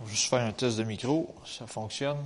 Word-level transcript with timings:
On 0.00 0.04
va 0.04 0.10
juste 0.10 0.30
faire 0.30 0.40
un 0.40 0.52
test 0.52 0.78
de 0.78 0.84
micro. 0.84 1.34
Ça 1.44 1.66
fonctionne. 1.66 2.16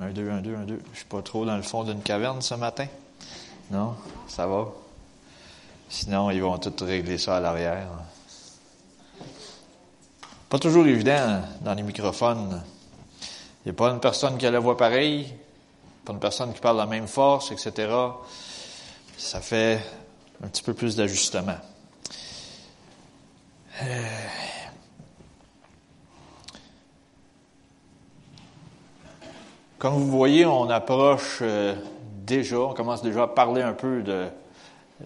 Un, 0.00 0.10
deux, 0.10 0.30
un, 0.30 0.40
deux, 0.40 0.54
un, 0.54 0.64
deux. 0.64 0.80
Je 0.92 0.98
suis 0.98 1.06
pas 1.06 1.20
trop 1.20 1.44
dans 1.44 1.56
le 1.56 1.62
fond 1.62 1.82
d'une 1.82 2.00
caverne 2.00 2.40
ce 2.40 2.54
matin. 2.54 2.86
Non? 3.72 3.96
Ça 4.28 4.46
va? 4.46 4.68
Sinon, 5.88 6.30
ils 6.30 6.40
vont 6.40 6.56
tout 6.58 6.84
régler 6.84 7.18
ça 7.18 7.38
à 7.38 7.40
l'arrière. 7.40 7.88
Pas 10.48 10.58
toujours 10.60 10.86
évident 10.86 11.42
dans 11.62 11.74
les 11.74 11.82
microphones. 11.82 12.62
Il 13.64 13.68
n'y 13.68 13.70
a 13.70 13.74
pas 13.74 13.90
une 13.90 14.00
personne 14.00 14.38
qui 14.38 14.46
a 14.46 14.50
la 14.52 14.60
voix 14.60 14.76
pareille, 14.76 15.34
pas 16.04 16.12
une 16.12 16.20
personne 16.20 16.52
qui 16.52 16.60
parle 16.60 16.76
la 16.76 16.86
même 16.86 17.08
force, 17.08 17.50
etc. 17.50 17.92
Ça 19.16 19.40
fait 19.40 19.84
un 20.42 20.46
petit 20.48 20.62
peu 20.62 20.74
plus 20.74 20.94
d'ajustement. 20.94 21.56
Euh, 23.82 23.86
comme 29.78 29.94
vous 29.94 30.10
voyez, 30.10 30.46
on 30.46 30.70
approche 30.70 31.38
euh, 31.42 31.74
déjà, 32.24 32.60
on 32.60 32.72
commence 32.72 33.02
déjà 33.02 33.24
à 33.24 33.26
parler 33.26 33.62
un 33.62 33.72
peu 33.72 34.02
de 34.02 34.26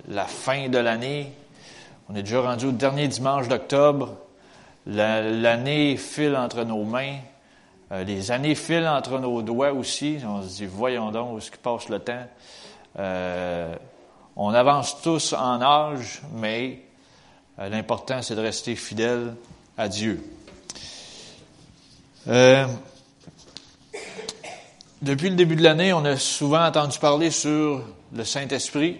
la 0.08 0.26
fin 0.26 0.68
de 0.68 0.76
l'année. 0.76 1.32
On 2.10 2.14
est 2.14 2.22
déjà 2.22 2.42
rendu 2.42 2.66
au 2.66 2.72
dernier 2.72 3.08
dimanche 3.08 3.48
d'octobre. 3.48 4.16
L'année 4.86 5.96
file 5.96 6.36
entre 6.36 6.64
nos 6.64 6.84
mains. 6.84 7.16
Euh, 7.90 8.04
les 8.04 8.30
années 8.30 8.54
filent 8.54 8.88
entre 8.88 9.18
nos 9.18 9.40
doigts 9.40 9.72
aussi. 9.72 10.18
On 10.26 10.42
se 10.42 10.48
dit, 10.48 10.66
voyons 10.66 11.10
donc 11.10 11.32
où 11.32 11.38
est-ce 11.38 11.50
qui 11.50 11.58
passe 11.58 11.88
le 11.88 12.00
temps. 12.00 12.26
On 14.36 14.54
avance 14.54 15.00
tous 15.00 15.32
en 15.32 15.60
âge, 15.62 16.22
mais 16.34 16.82
l'important, 17.58 18.22
c'est 18.22 18.34
de 18.34 18.40
rester 18.40 18.76
fidèle 18.76 19.34
à 19.76 19.88
Dieu. 19.88 20.22
depuis 25.02 25.30
le 25.30 25.36
début 25.36 25.56
de 25.56 25.62
l'année, 25.62 25.92
on 25.92 26.04
a 26.04 26.16
souvent 26.16 26.64
entendu 26.64 26.98
parler 26.98 27.30
sur 27.30 27.82
le 28.14 28.24
Saint-Esprit. 28.24 28.98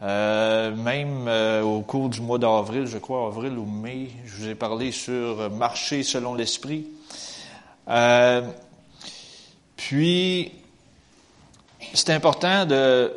Euh, 0.00 0.74
même 0.76 1.26
euh, 1.26 1.62
au 1.62 1.80
cours 1.80 2.08
du 2.08 2.20
mois 2.20 2.38
d'avril, 2.38 2.86
je 2.86 2.98
crois, 2.98 3.26
avril 3.26 3.58
ou 3.58 3.66
mai, 3.66 4.10
je 4.24 4.36
vous 4.36 4.48
ai 4.48 4.54
parlé 4.54 4.92
sur 4.92 5.50
marcher 5.50 6.04
selon 6.04 6.34
l'esprit. 6.34 6.86
Euh, 7.88 8.42
puis, 9.76 10.52
c'est 11.94 12.10
important 12.10 12.64
de 12.64 13.12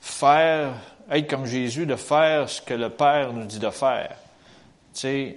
faire, 0.00 0.72
être 1.10 1.28
comme 1.28 1.46
Jésus, 1.46 1.86
de 1.86 1.96
faire 1.96 2.48
ce 2.48 2.60
que 2.62 2.74
le 2.74 2.90
Père 2.90 3.32
nous 3.32 3.44
dit 3.44 3.58
de 3.58 3.70
faire. 3.70 4.16
Tu 4.94 5.00
sais, 5.00 5.36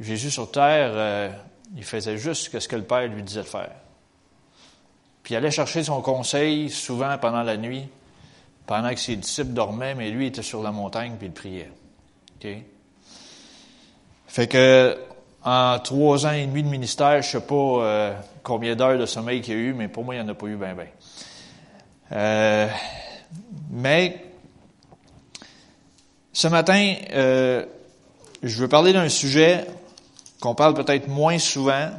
Jésus 0.00 0.30
sur 0.30 0.50
terre, 0.50 1.32
il 1.76 1.84
faisait 1.84 2.18
juste 2.18 2.58
ce 2.58 2.68
que 2.68 2.76
le 2.76 2.82
Père 2.82 3.06
lui 3.08 3.22
disait 3.22 3.42
de 3.42 3.46
faire. 3.46 3.72
Puis 5.22 5.34
il 5.34 5.36
allait 5.36 5.50
chercher 5.50 5.84
son 5.84 6.02
conseil 6.02 6.70
souvent 6.70 7.16
pendant 7.18 7.42
la 7.42 7.56
nuit 7.56 7.88
pendant 8.66 8.90
que 8.90 9.00
ses 9.00 9.16
disciples 9.16 9.52
dormaient, 9.52 9.94
mais 9.94 10.10
lui 10.10 10.26
était 10.26 10.42
sur 10.42 10.62
la 10.62 10.72
montagne 10.72 11.16
puis 11.18 11.26
il 11.28 11.32
priait. 11.32 11.70
OK? 12.36 12.50
Fait 14.26 14.46
que 14.46 14.98
en 15.44 15.78
trois 15.80 16.26
ans 16.26 16.32
et 16.32 16.46
demi 16.46 16.62
de 16.62 16.68
ministère, 16.68 17.20
je 17.20 17.30
sais 17.30 17.40
pas 17.40 17.54
euh, 17.54 18.14
combien 18.42 18.76
d'heures 18.76 18.98
de 18.98 19.06
sommeil 19.06 19.40
qu'il 19.40 19.54
y 19.54 19.56
a 19.56 19.60
eu, 19.60 19.74
mais 19.74 19.88
pour 19.88 20.04
moi, 20.04 20.14
il 20.14 20.22
n'y 20.22 20.24
en 20.24 20.28
a 20.28 20.34
pas 20.34 20.46
eu 20.46 20.56
bien, 20.56 20.74
bien. 20.74 20.86
Euh, 22.12 22.68
mais 23.70 24.24
ce 26.32 26.48
matin, 26.48 26.94
euh, 27.12 27.66
je 28.42 28.56
veux 28.58 28.68
parler 28.68 28.92
d'un 28.92 29.08
sujet 29.08 29.66
qu'on 30.40 30.54
parle 30.54 30.74
peut-être 30.74 31.08
moins 31.08 31.38
souvent, 31.38 31.90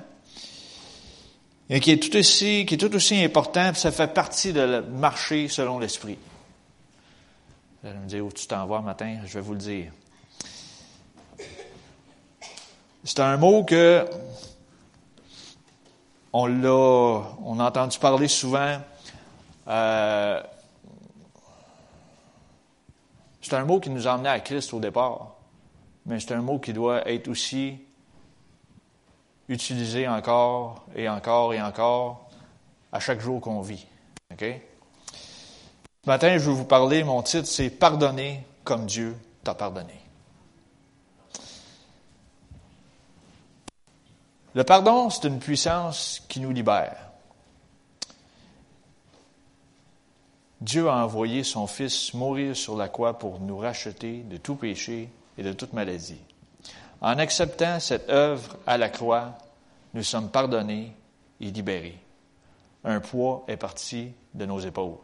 et 1.70 1.80
qui 1.80 1.92
est 1.92 1.98
tout 1.98 2.16
aussi, 2.18 2.66
qui 2.66 2.76
est 2.76 2.78
tout 2.78 2.94
aussi 2.94 3.24
important, 3.24 3.72
puis 3.72 3.82
ça 3.82 3.92
fait 3.92 4.14
partie 4.14 4.54
de 4.54 4.82
marcher 4.82 5.48
selon 5.48 5.80
l'esprit. 5.80 6.18
Vous 7.82 7.90
allez 7.90 8.00
me 8.00 8.08
dire 8.08 8.26
où 8.26 8.32
tu 8.32 8.46
t'en 8.48 8.66
vas 8.66 8.82
matin, 8.82 9.20
je 9.26 9.34
vais 9.34 9.42
vous 9.42 9.54
le 9.54 9.60
dire. 9.60 9.92
C'est 13.04 13.20
un 13.20 13.38
mot 13.38 13.64
que 13.64 14.06
on 16.32 16.48
l'a, 16.48 16.70
on 17.44 17.60
a 17.60 17.66
entendu 17.66 18.00
parler 18.00 18.28
souvent. 18.28 18.80
Euh, 19.68 20.42
c'est 23.44 23.56
un 23.56 23.66
mot 23.66 23.80
qui 23.80 23.90
nous 23.90 24.08
a 24.08 24.14
à 24.14 24.40
Christ 24.40 24.74
au 24.74 24.80
départ, 24.80 25.36
mais 26.06 26.20
c'est 26.20 26.34
un 26.34 26.42
mot 26.42 26.60
qui 26.60 26.74
doit 26.74 27.08
être 27.08 27.28
aussi 27.28 27.78
utilisé 29.50 30.08
encore 30.08 30.86
et 30.96 31.10
encore 31.10 31.54
et 31.54 31.62
encore 31.62 32.30
à 32.92 33.00
chaque 33.00 33.20
jour 33.20 33.42
qu'on 33.42 33.62
vit. 33.62 33.86
Ce 34.40 34.56
matin, 36.08 36.38
je 36.38 36.50
vais 36.50 36.56
vous 36.56 36.66
parler, 36.66 37.04
mon 37.04 37.22
titre, 37.22 37.48
c'est 37.48 37.70
Pardonner 37.70 38.44
comme 38.64 38.86
Dieu 38.86 39.16
t'a 39.44 39.54
pardonné. 39.54 40.00
Le 44.56 44.64
pardon, 44.64 45.10
c'est 45.10 45.28
une 45.28 45.40
puissance 45.40 46.24
qui 46.30 46.40
nous 46.40 46.52
libère. 46.52 47.03
Dieu 50.64 50.90
a 50.90 51.04
envoyé 51.04 51.44
son 51.44 51.68
Fils 51.68 52.14
mourir 52.14 52.56
sur 52.56 52.76
la 52.76 52.90
croix 52.90 53.20
pour 53.20 53.40
nous 53.40 53.58
racheter 53.58 54.24
de 54.24 54.38
tout 54.38 54.56
péché 54.56 55.10
et 55.38 55.44
de 55.44 55.54
toute 55.54 55.74
maladie. 55.74 56.22
En 57.02 57.20
acceptant 57.20 57.80
cette 57.80 58.10
œuvre 58.10 58.58
à 58.66 58.78
la 58.78 58.90
croix, 58.90 59.38
nous 59.94 60.04
sommes 60.04 60.30
pardonnés 60.30 60.94
et 61.42 61.52
libérés. 61.52 62.00
Un 62.84 63.00
poids 63.00 63.44
est 63.48 63.58
parti 63.58 64.12
de 64.34 64.46
nos 64.46 64.60
épaules 64.60 64.98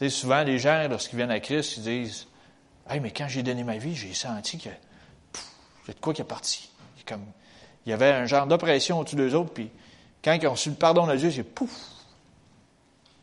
sais, 0.00 0.10
souvent, 0.10 0.42
les 0.42 0.58
gens, 0.58 0.88
lorsqu'ils 0.88 1.16
viennent 1.16 1.30
à 1.30 1.40
Christ, 1.40 1.76
ils 1.76 1.82
disent 1.82 2.26
Hey, 2.88 3.00
mais 3.00 3.10
quand 3.10 3.28
j'ai 3.28 3.42
donné 3.42 3.62
ma 3.64 3.76
vie, 3.76 3.94
j'ai 3.94 4.14
senti 4.14 4.58
que 4.58 4.70
c'est 5.86 5.94
de 5.94 6.00
quoi 6.00 6.14
qui 6.14 6.22
est 6.22 6.24
parti. 6.24 6.70
Il 7.86 7.90
y 7.90 7.92
avait 7.92 8.10
un 8.10 8.26
genre 8.26 8.46
d'oppression 8.46 9.00
au-dessus 9.00 9.16
d'eux 9.16 9.34
autres, 9.34 9.52
puis 9.52 9.70
quand 10.22 10.32
ils 10.32 10.46
ont 10.46 10.52
reçu 10.52 10.70
le 10.70 10.76
pardon 10.76 11.06
de 11.06 11.16
Dieu, 11.16 11.30
c'est 11.30 11.42
pouf, 11.42 11.70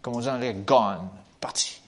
comme 0.01 0.15
on 0.15 0.19
dit 0.19 0.29
en 0.29 0.35
anglais, 0.35 0.53
gone, 0.53 1.09
parti. 1.39 1.81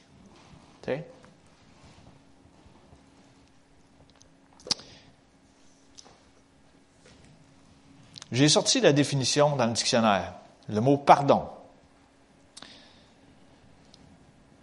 J'ai 8.32 8.48
sorti 8.48 8.80
la 8.80 8.94
définition 8.94 9.56
dans 9.56 9.66
le 9.66 9.74
dictionnaire, 9.74 10.34
le 10.68 10.82
mot 10.82 10.98
pardon. 10.98 11.50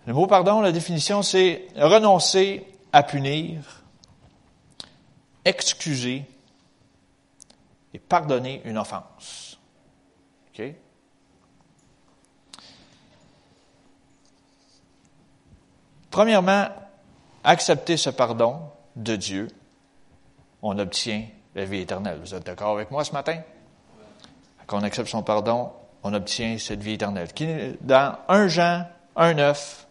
Le 0.07 0.13
mot 0.13 0.29
pardon, 0.29 0.61
la 0.61 0.71
définition, 0.71 1.23
c'est 1.23 1.67
renoncer 1.77 2.65
à 2.93 3.03
punir, 3.03 3.83
excuser 5.45 6.25
et 7.93 7.99
pardonner 7.99 8.63
une 8.65 8.79
offense. 8.79 9.59
Premièrement, 16.17 16.69
accepter 17.45 17.99
ce 17.99 18.09
pardon 18.09 18.57
de 18.97 19.17
Dieu, 19.17 19.49
on 20.63 20.79
obtient 20.79 21.25
la 21.55 21.67
vie 21.67 21.83
éternelle. 21.83 22.19
Vous 22.23 22.35
êtes 22.35 22.47
d'accord 22.47 22.75
avec 22.75 22.91
moi 22.91 23.05
ce 23.05 23.13
matin? 23.13 23.37
Quand 24.67 24.79
on 24.79 24.83
accepte 24.83 25.11
son 25.11 25.23
pardon, 25.23 25.73
on 26.03 26.15
obtient 26.15 26.57
cette 26.57 26.83
vie 26.83 26.95
éternelle. 26.95 27.29
Dans 27.83 28.17
1 28.29 28.49
Jean 28.49 28.87
1.9, 29.15 29.85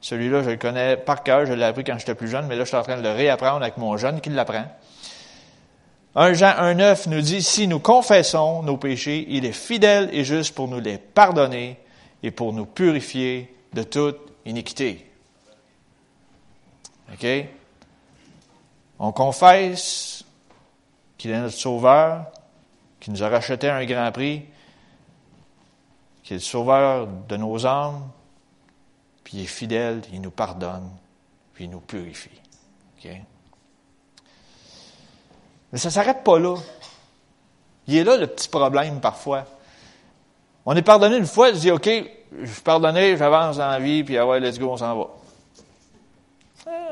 celui-là, 0.00 0.42
je 0.42 0.48
le 0.48 0.56
connais 0.56 0.96
par 0.96 1.22
cœur, 1.22 1.44
je 1.44 1.52
l'ai 1.52 1.64
appris 1.64 1.84
quand 1.84 1.98
j'étais 1.98 2.14
plus 2.14 2.28
jeune, 2.28 2.46
mais 2.46 2.56
là, 2.56 2.64
je 2.64 2.68
suis 2.68 2.76
en 2.78 2.82
train 2.82 2.96
de 2.96 3.02
le 3.02 3.12
réapprendre 3.12 3.60
avec 3.60 3.76
mon 3.76 3.98
jeune 3.98 4.22
qui 4.22 4.30
l'apprend. 4.30 4.64
1 6.14 6.32
Jean 6.32 6.52
1.9 6.52 7.10
nous 7.10 7.20
dit, 7.20 7.42
si 7.42 7.68
nous 7.68 7.78
confessons 7.78 8.62
nos 8.62 8.78
péchés, 8.78 9.26
il 9.28 9.44
est 9.44 9.52
fidèle 9.52 10.08
et 10.14 10.24
juste 10.24 10.54
pour 10.54 10.68
nous 10.68 10.80
les 10.80 10.96
pardonner 10.96 11.78
et 12.22 12.30
pour 12.30 12.54
nous 12.54 12.64
purifier 12.64 13.54
de 13.74 13.82
toute 13.82 14.16
iniquité. 14.46 15.11
OK? 17.12 17.26
On 18.98 19.12
confesse 19.12 20.24
qu'il 21.18 21.30
est 21.30 21.40
notre 21.40 21.56
sauveur, 21.56 22.26
qu'il 23.00 23.12
nous 23.12 23.22
a 23.22 23.28
racheté 23.28 23.68
un 23.68 23.84
grand 23.84 24.10
prix, 24.12 24.44
qu'il 26.22 26.34
est 26.34 26.38
le 26.38 26.44
sauveur 26.44 27.06
de 27.06 27.36
nos 27.36 27.66
âmes, 27.66 28.08
puis 29.24 29.38
il 29.38 29.44
est 29.44 29.46
fidèle, 29.46 30.02
il 30.12 30.20
nous 30.20 30.30
pardonne, 30.30 30.90
puis 31.52 31.64
il 31.64 31.70
nous 31.70 31.80
purifie. 31.80 32.30
Mais 35.72 35.78
ça 35.78 35.88
ne 35.88 35.92
s'arrête 35.92 36.22
pas 36.22 36.38
là. 36.38 36.56
Il 37.88 37.96
est 37.96 38.04
là 38.04 38.16
le 38.16 38.28
petit 38.28 38.48
problème 38.48 39.00
parfois. 39.00 39.44
On 40.64 40.76
est 40.76 40.82
pardonné 40.82 41.16
une 41.16 41.26
fois, 41.26 41.52
je 41.52 41.58
dis, 41.58 41.70
OK, 41.72 41.90
je 42.40 42.52
suis 42.52 42.62
pardonné, 42.62 43.16
j'avance 43.16 43.56
dans 43.56 43.68
la 43.68 43.80
vie, 43.80 44.04
puis 44.04 44.16
ah 44.16 44.26
ouais, 44.26 44.38
let's 44.38 44.58
go, 44.58 44.70
on 44.70 44.76
s'en 44.76 44.96
va. 44.96 45.08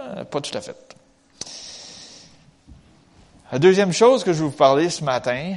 Ah, 0.00 0.24
pas 0.24 0.40
tout 0.40 0.56
à 0.56 0.60
fait. 0.60 0.96
La 3.52 3.58
deuxième 3.58 3.92
chose 3.92 4.22
que 4.22 4.32
je 4.32 4.38
vais 4.38 4.48
vous 4.48 4.56
parler 4.56 4.88
ce 4.90 5.02
matin, 5.02 5.56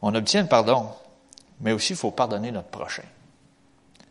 on 0.00 0.14
obtient 0.14 0.42
le 0.42 0.48
pardon, 0.48 0.88
mais 1.60 1.72
aussi 1.72 1.94
il 1.94 1.96
faut 1.96 2.12
pardonner 2.12 2.52
notre 2.52 2.68
prochain. 2.68 3.02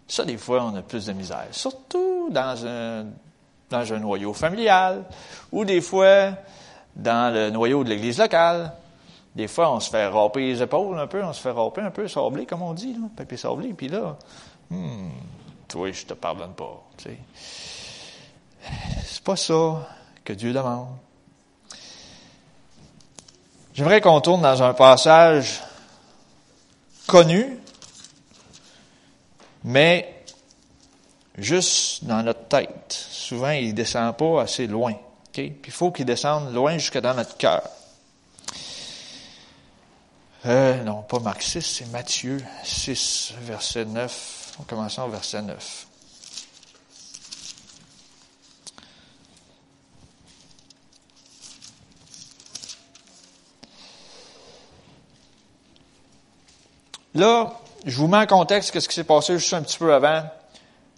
Ça, 0.08 0.24
des 0.24 0.38
fois, 0.38 0.64
on 0.64 0.76
a 0.76 0.82
plus 0.82 1.06
de 1.06 1.14
misère. 1.14 1.48
Surtout 1.52 2.30
dans 2.30 2.66
un, 2.66 3.06
dans 3.70 3.94
un 3.94 4.00
noyau 4.00 4.34
familial 4.34 5.04
ou 5.52 5.66
des 5.66 5.82
fois 5.82 6.32
dans 6.96 7.34
le 7.34 7.50
noyau 7.50 7.84
de 7.84 7.90
l'église 7.90 8.20
locale. 8.20 8.74
Des 9.36 9.48
fois, 9.48 9.72
on 9.72 9.80
se 9.80 9.90
fait 9.90 10.08
râper 10.08 10.48
les 10.48 10.62
épaules 10.64 10.98
un 10.98 11.06
peu, 11.08 11.24
on 11.24 11.32
se 11.32 11.42
fait 11.42 11.52
râper 11.52 11.82
un 11.82 11.92
peu, 11.92 12.08
sabler, 12.08 12.46
comme 12.46 12.64
on 12.64 12.74
dit, 12.74 12.98
papier 13.16 13.38
sablé. 13.38 13.74
Puis 13.74 13.88
là, 13.88 14.18
hmm, 14.70 15.10
toi, 15.68 15.92
je 15.92 16.06
te 16.06 16.14
pardonne 16.14 16.54
pas. 16.54 16.84
Tu 16.98 17.06
sais. 17.06 17.18
C'est 19.06 19.24
pas 19.24 19.36
ça 19.36 19.88
que 20.24 20.34
Dieu 20.34 20.54
demande. 20.54 20.90
J'aimerais 23.74 24.02
qu'on 24.02 24.20
tourne 24.22 24.42
dans 24.42 24.64
un 24.64 24.74
passage 24.74 25.62
connu, 27.06 27.60
mais 29.64 30.24
juste 31.38 32.04
dans 32.04 32.24
notre 32.24 32.48
tête. 32.48 32.92
Souvent, 32.92 33.52
il 33.52 33.68
ne 33.68 33.74
descend 33.74 34.16
pas 34.18 34.42
assez 34.42 34.68
loin. 34.68 34.96
Puis 35.32 35.56
il 35.66 35.72
faut 35.72 35.92
qu'il 35.92 36.06
descende 36.06 36.54
loin 36.54 36.78
jusque 36.78 36.98
dans 36.98 37.14
notre 37.14 37.38
cœur. 37.38 37.62
Euh, 40.46 40.84
non, 40.84 41.02
pas 41.04 41.20
Marc 41.20 41.42
6, 41.42 41.62
c'est 41.62 41.92
Matthieu 41.92 42.42
6, 42.64 43.34
verset 43.42 43.86
9. 43.86 44.37
On 44.60 44.64
commence 44.64 44.98
au 45.00 45.08
verset 45.08 45.42
9. 45.42 45.88
Là, 57.18 57.52
je 57.84 57.98
vous 57.98 58.08
mets 58.08 58.18
en 58.18 58.28
contexte 58.28 58.70
qu'est-ce 58.70 58.88
qui 58.88 58.94
s'est 58.94 59.04
passé 59.04 59.40
juste 59.40 59.54
un 59.54 59.64
petit 59.64 59.78
peu 59.80 59.92
avant. 59.92 60.24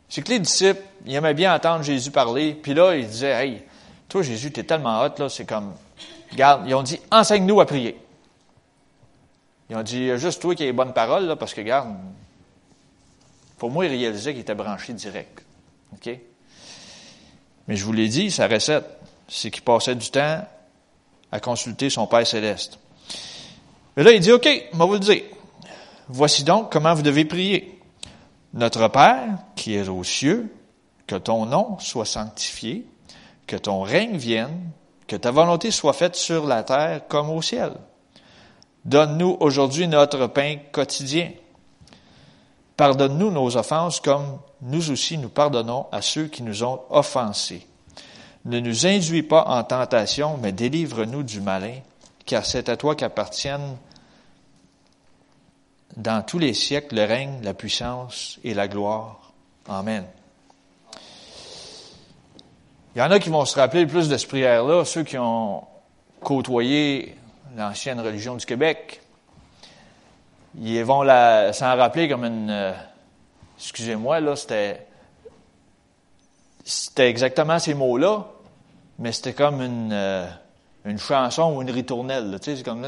C'est 0.10 0.22
que 0.22 0.30
les 0.30 0.40
disciples, 0.40 0.82
ils 1.06 1.16
aimaient 1.16 1.34
bien 1.34 1.56
entendre 1.56 1.84
Jésus 1.84 2.12
parler, 2.12 2.54
puis 2.54 2.74
là, 2.74 2.96
ils 2.96 3.08
disaient, 3.08 3.46
hey, 3.46 3.64
toi, 4.10 4.22
Jésus, 4.22 4.52
t'es 4.52 4.64
tellement 4.64 5.02
hot, 5.02 5.18
là, 5.18 5.30
c'est 5.30 5.46
comme, 5.46 5.74
regarde, 6.32 6.64
ils 6.68 6.76
ont 6.76 6.84
dit, 6.84 7.00
enseigne-nous 7.12 7.62
à 7.62 7.66
prier. 7.66 7.98
Ils 9.70 9.78
ont 9.78 9.84
dit, 9.84 10.18
juste 10.18 10.42
toi 10.42 10.56
qui 10.56 10.64
as 10.64 10.66
les 10.66 10.74
bonnes 10.74 10.94
paroles, 10.94 11.26
là, 11.26 11.38
parce 11.38 11.54
que, 11.54 11.62
regarde, 11.62 11.96
pour 13.60 13.70
moi, 13.70 13.86
ils 13.86 13.96
réalisaient 13.96 14.32
qu'il 14.32 14.42
était 14.42 14.56
branché 14.56 14.94
direct. 14.94 15.44
OK? 15.94 16.10
Mais 17.68 17.76
je 17.76 17.86
vous 17.86 17.94
l'ai 17.94 18.08
dit, 18.08 18.32
sa 18.32 18.48
recette, 18.48 18.86
c'est 19.28 19.52
qu'il 19.52 19.62
passait 19.64 19.96
du 19.96 20.10
temps 20.10 20.44
à 21.32 21.40
consulter 21.40 21.90
son 21.90 22.08
Père 22.08 22.26
céleste. 22.26 22.80
Mais 23.96 24.04
là, 24.04 24.12
il 24.14 24.22
dit, 24.22 24.32
OK, 24.32 24.48
moi 24.74 24.86
vous 24.86 24.94
le 24.94 25.00
dire. 25.00 25.24
Voici 26.08 26.44
donc 26.44 26.72
comment 26.72 26.94
vous 26.94 27.04
devez 27.04 27.26
prier. 27.26 27.80
Notre 28.54 28.88
Père, 28.88 29.28
qui 29.56 29.76
est 29.76 29.88
aux 29.88 30.04
cieux, 30.04 30.52
que 31.06 31.16
ton 31.16 31.46
nom 31.46 31.78
soit 31.80 32.06
sanctifié, 32.06 32.86
que 33.46 33.58
ton 33.58 33.82
règne 33.82 34.18
vienne, 34.18 34.72
que 35.06 35.16
ta 35.16 35.32
volonté 35.32 35.70
soit 35.70 35.94
faite 35.94 36.16
sur 36.16 36.48
la 36.48 36.64
terre 36.64 37.02
comme 37.08 37.30
au 37.30 37.42
ciel. 37.42 37.74
Donne-nous 38.86 39.38
aujourd'hui 39.42 39.88
notre 39.88 40.28
pain 40.28 40.58
quotidien. 40.72 41.32
Pardonne-nous 42.80 43.30
nos 43.30 43.58
offenses 43.58 44.00
comme 44.00 44.40
nous 44.62 44.90
aussi 44.90 45.18
nous 45.18 45.28
pardonnons 45.28 45.88
à 45.92 46.02
ceux 46.02 46.28
qui 46.28 46.44
nous 46.44 46.64
ont 46.64 46.80
offensés. 46.90 47.68
Ne 48.46 48.62
nous 48.62 48.88
induis 48.88 49.22
pas 49.22 49.44
en 49.48 49.66
tentation, 49.66 50.38
mais 50.42 50.54
délivre-nous 50.54 51.24
du 51.24 51.42
malin, 51.42 51.74
car 52.26 52.46
c'est 52.46 52.70
à 52.70 52.78
toi 52.78 52.96
qu'appartiennent 52.96 53.76
dans 55.98 56.24
tous 56.24 56.40
les 56.40 56.54
siècles 56.54 56.96
le 56.96 57.04
règne, 57.04 57.42
la 57.44 57.54
puissance 57.54 58.40
et 58.46 58.54
la 58.54 58.70
gloire. 58.70 59.34
Amen. 59.68 60.06
Il 62.96 63.00
y 63.00 63.02
en 63.02 63.12
a 63.12 63.20
qui 63.20 63.28
vont 63.28 63.44
se 63.44 63.60
rappeler 63.60 63.82
le 63.82 63.90
plus 63.90 64.08
de 64.08 64.16
cette 64.16 64.30
prière-là, 64.30 64.86
ceux 64.86 65.04
qui 65.04 65.18
ont 65.18 65.66
côtoyé 66.22 67.18
l'ancienne 67.58 68.00
religion 68.00 68.38
du 68.38 68.46
Québec. 68.46 69.02
Ils 70.62 70.84
vont 70.84 71.04
s'en 71.54 71.78
rappeler 71.78 72.10
comme 72.10 72.26
une... 72.26 72.50
Euh, 72.50 72.74
excusez-moi, 73.58 74.20
là, 74.20 74.36
c'était... 74.36 74.86
C'était 76.66 77.10
exactement 77.10 77.58
ces 77.58 77.74
mots-là, 77.74 78.26
mais 79.00 79.12
c'était 79.12 79.34
comme 79.34 79.62
une, 79.62 79.92
euh, 79.92 80.28
une 80.86 81.00
chanson 81.00 81.56
ou 81.56 81.62
une 81.62 81.72
ritournelle. 81.72 82.38
Tu 82.42 82.52
sais, 82.52 82.58
c'est 82.58 82.64
comme... 82.64 82.86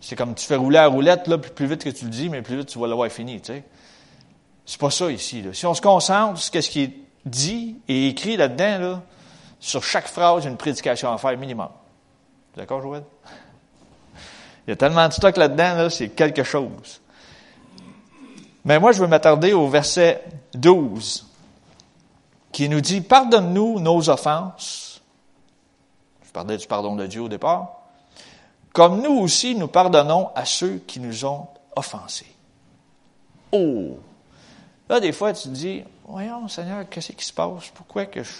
C'est 0.00 0.16
comme 0.16 0.34
tu 0.34 0.44
fais 0.44 0.56
rouler 0.56 0.76
la 0.76 0.88
roulette, 0.88 1.28
là, 1.28 1.38
plus, 1.38 1.66
vite 1.66 1.82
que 1.82 1.88
tu 1.88 2.04
le 2.04 2.10
dis, 2.10 2.28
mais 2.28 2.42
plus 2.42 2.58
vite 2.58 2.68
tu 2.68 2.78
vas 2.78 2.86
l'avoir 2.86 3.10
fini, 3.10 3.40
tu 3.40 3.54
sais. 3.54 3.64
C'est 4.66 4.78
pas 4.78 4.90
ça 4.90 5.10
ici, 5.10 5.40
là. 5.40 5.54
Si 5.54 5.64
on 5.64 5.72
se 5.72 5.80
concentre 5.80 6.38
sur 6.38 6.62
ce 6.62 6.68
qui 6.68 6.82
est 6.82 6.94
dit 7.24 7.78
et 7.88 8.08
écrit 8.08 8.36
là-dedans, 8.36 8.78
là, 8.78 9.02
sur 9.60 9.82
chaque 9.82 10.08
phrase, 10.08 10.44
une 10.44 10.58
prédication 10.58 11.10
à 11.10 11.16
faire 11.16 11.38
minimum. 11.38 11.70
D'accord, 12.54 12.82
Joël? 12.82 13.04
Il 14.66 14.70
y 14.70 14.72
a 14.72 14.76
tellement 14.76 15.08
de 15.08 15.12
stock 15.12 15.36
là-dedans, 15.36 15.74
là, 15.74 15.90
c'est 15.90 16.08
quelque 16.10 16.42
chose. 16.42 17.00
Mais 18.64 18.78
moi, 18.78 18.92
je 18.92 19.00
veux 19.00 19.06
m'attarder 19.06 19.52
au 19.52 19.68
verset 19.68 20.24
12, 20.54 21.26
qui 22.50 22.68
nous 22.68 22.80
dit, 22.80 23.00
pardonne-nous 23.00 23.80
nos 23.80 24.08
offenses. 24.08 25.02
Je 26.24 26.30
parlais 26.30 26.56
du 26.56 26.66
pardon 26.66 26.96
de 26.96 27.06
Dieu 27.06 27.22
au 27.22 27.28
départ 27.28 27.84
comme 28.74 29.00
nous 29.00 29.20
aussi 29.20 29.54
nous 29.54 29.68
pardonnons 29.68 30.30
à 30.34 30.44
ceux 30.44 30.82
qui 30.86 30.98
nous 30.98 31.24
ont 31.24 31.46
offensés. 31.76 32.26
Oh! 33.52 33.96
Là, 34.88 34.98
des 34.98 35.12
fois, 35.12 35.32
tu 35.32 35.44
te 35.44 35.48
dis, 35.54 35.84
voyons, 36.06 36.48
Seigneur, 36.48 36.86
qu'est-ce 36.90 37.12
qui 37.12 37.24
se 37.24 37.32
passe? 37.32 37.70
Pourquoi 37.72 38.06
que 38.06 38.24
je, 38.24 38.32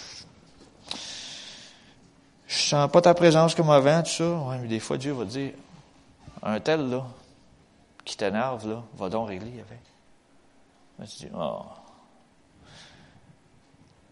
je 2.47 2.57
sens 2.57 2.91
pas 2.91 2.99
ta 2.99 3.13
présence 3.13 3.55
comme 3.55 3.69
avant, 3.69 4.03
tout 4.03 4.09
ça? 4.09 4.29
Ouais, 4.29 4.57
mais 4.61 4.67
des 4.67 4.81
fois, 4.81 4.97
Dieu 4.97 5.13
va 5.13 5.23
te 5.23 5.29
dire, 5.29 5.51
un 6.43 6.59
tel, 6.59 6.89
là, 6.89 7.05
qui 8.03 8.17
t'énerve, 8.17 8.67
là, 8.69 8.83
va 8.95 9.09
donc 9.09 9.29
régler 9.29 9.53
avec. 9.59 9.79
Là, 10.99 11.05
tu 11.05 11.25
dis, 11.25 11.29
oh. 11.35 11.61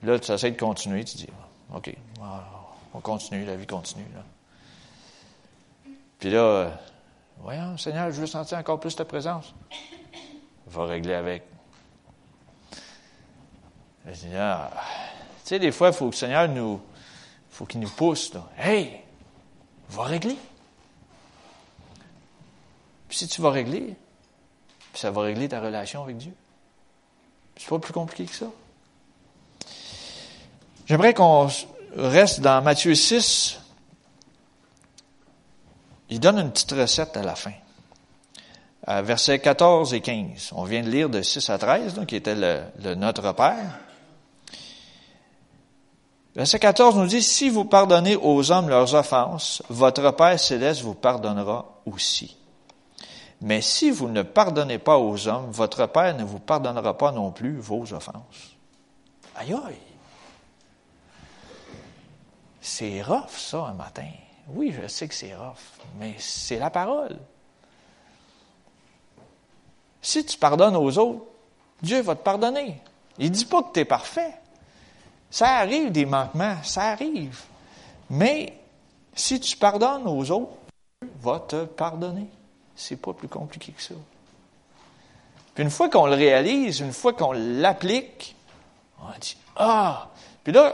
Là, 0.01 0.19
tu 0.19 0.31
essaies 0.31 0.51
de 0.51 0.59
continuer, 0.59 1.03
tu 1.05 1.17
dis, 1.17 1.29
OK, 1.73 1.95
on 2.93 2.99
continue, 2.99 3.45
la 3.45 3.55
vie 3.55 3.67
continue, 3.67 4.07
là. 4.13 4.23
Puis 6.19 6.29
là, 6.29 6.39
euh, 6.39 6.69
voyons, 7.39 7.77
Seigneur, 7.77 8.11
je 8.11 8.21
veux 8.21 8.27
sentir 8.27 8.57
encore 8.57 8.79
plus 8.79 8.95
ta 8.95 9.03
présence. 9.05 9.53
Va 10.67 10.85
régler 10.85 11.13
avec. 11.13 11.43
Seigneur, 14.13 14.69
tu 14.71 15.49
sais, 15.49 15.59
des 15.59 15.71
fois, 15.71 15.89
il 15.89 15.93
faut 15.93 16.05
que 16.05 16.11
le 16.11 16.17
Seigneur 16.17 16.47
nous, 16.47 16.81
faut 17.49 17.65
qu'il 17.65 17.79
nous 17.79 17.89
pousse, 17.89 18.33
là. 18.33 18.47
Hey, 18.57 19.01
va 19.89 20.03
régler. 20.03 20.37
Puis 23.13 23.19
si 23.19 23.27
tu 23.27 23.43
vas 23.43 23.51
régler, 23.51 23.93
ça 24.95 25.11
va 25.11 25.21
régler 25.21 25.47
ta 25.47 25.61
relation 25.61 26.01
avec 26.01 26.17
Dieu. 26.17 26.33
C'est 27.55 27.69
pas 27.69 27.77
plus 27.77 27.93
compliqué 27.93 28.25
que 28.25 28.35
ça. 28.35 28.47
J'aimerais 30.87 31.13
qu'on 31.13 31.47
reste 31.95 32.39
dans 32.39 32.63
Matthieu 32.63 32.95
6, 32.95 33.59
il 36.09 36.19
donne 36.19 36.39
une 36.39 36.49
petite 36.49 36.71
recette 36.71 37.15
à 37.15 37.21
la 37.21 37.35
fin. 37.35 37.53
versets 38.87 39.37
14 39.37 39.93
et 39.93 40.01
15. 40.01 40.49
On 40.53 40.63
vient 40.63 40.81
de 40.81 40.89
lire 40.89 41.07
de 41.07 41.21
6 41.21 41.51
à 41.51 41.59
13, 41.59 42.01
qui 42.07 42.15
était 42.15 42.33
le, 42.33 42.95
Notre 42.95 43.31
Père. 43.33 43.77
Verset 46.35 46.57
14 46.57 46.95
nous 46.95 47.05
dit, 47.05 47.21
si 47.21 47.51
vous 47.51 47.65
pardonnez 47.65 48.15
aux 48.15 48.51
hommes 48.51 48.69
leurs 48.69 48.95
offenses, 48.95 49.61
votre 49.69 50.09
Père 50.09 50.39
céleste 50.39 50.81
vous 50.81 50.95
pardonnera 50.95 51.79
aussi. 51.85 52.37
Mais 53.43 53.59
si 53.59 53.91
vous 53.91 54.07
ne 54.07 54.21
pardonnez 54.21 54.79
pas 54.79 54.97
aux 54.97 55.27
hommes, 55.27 55.51
votre 55.51 55.85
Père 55.87 56.15
ne 56.15 56.23
vous 56.23 56.39
pardonnera 56.39 56.97
pas 56.97 57.11
non 57.11 57.29
plus 57.29 57.57
vos 57.57 57.91
offenses. 57.91 58.55
Aïe 59.35 59.53
aïe! 59.53 59.77
C'est 62.61 63.01
rough, 63.01 63.35
ça, 63.35 63.65
un 63.65 63.73
matin. 63.73 64.07
Oui, 64.47 64.73
je 64.73 64.87
sais 64.87 65.09
que 65.09 65.13
c'est 65.13 65.35
rough, 65.35 65.57
mais 65.99 66.15
c'est 66.19 66.57
la 66.57 66.69
parole. 66.69 67.17
Si 70.01 70.25
tu 70.25 70.37
pardonnes 70.37 70.77
aux 70.77 70.97
autres, 70.97 71.25
Dieu 71.81 72.01
va 72.01 72.15
te 72.15 72.23
pardonner. 72.23 72.81
Il 73.17 73.25
ne 73.25 73.35
dit 73.35 73.45
pas 73.45 73.61
que 73.61 73.73
tu 73.73 73.81
es 73.81 73.85
parfait. 73.85 74.35
Ça 75.29 75.57
arrive 75.57 75.91
des 75.91 76.05
manquements, 76.05 76.63
ça 76.63 76.91
arrive. 76.91 77.41
Mais 78.09 78.57
si 79.13 79.41
tu 79.41 79.57
pardonnes 79.57 80.07
aux 80.07 80.31
autres, 80.31 80.53
Dieu 81.01 81.11
va 81.21 81.41
te 81.41 81.65
pardonner. 81.65 82.29
C'est 82.75 82.95
pas 82.95 83.13
plus 83.13 83.27
compliqué 83.27 83.71
que 83.71 83.81
ça. 83.81 83.95
Puis 85.53 85.63
une 85.63 85.69
fois 85.69 85.89
qu'on 85.89 86.07
le 86.07 86.15
réalise, 86.15 86.79
une 86.79 86.93
fois 86.93 87.13
qu'on 87.13 87.31
l'applique, 87.31 88.35
on 88.99 89.19
dit 89.19 89.37
Ah, 89.55 90.09
Puis 90.43 90.53
là, 90.53 90.73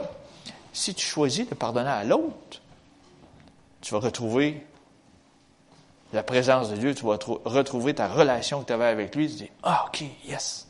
si 0.72 0.94
tu 0.94 1.04
choisis 1.04 1.48
de 1.48 1.54
pardonner 1.54 1.90
à 1.90 2.04
l'autre, 2.04 2.60
tu 3.80 3.92
vas 3.92 4.00
retrouver 4.00 4.64
la 6.12 6.22
présence 6.22 6.70
de 6.70 6.76
Dieu, 6.76 6.94
tu 6.94 7.04
vas 7.04 7.18
retrouver 7.44 7.94
ta 7.94 8.08
relation 8.08 8.62
que 8.62 8.66
tu 8.66 8.72
avais 8.72 8.86
avec 8.86 9.14
lui. 9.14 9.28
Tu 9.28 9.36
dis, 9.36 9.50
ah, 9.62 9.84
OK, 9.86 10.04
yes, 10.26 10.66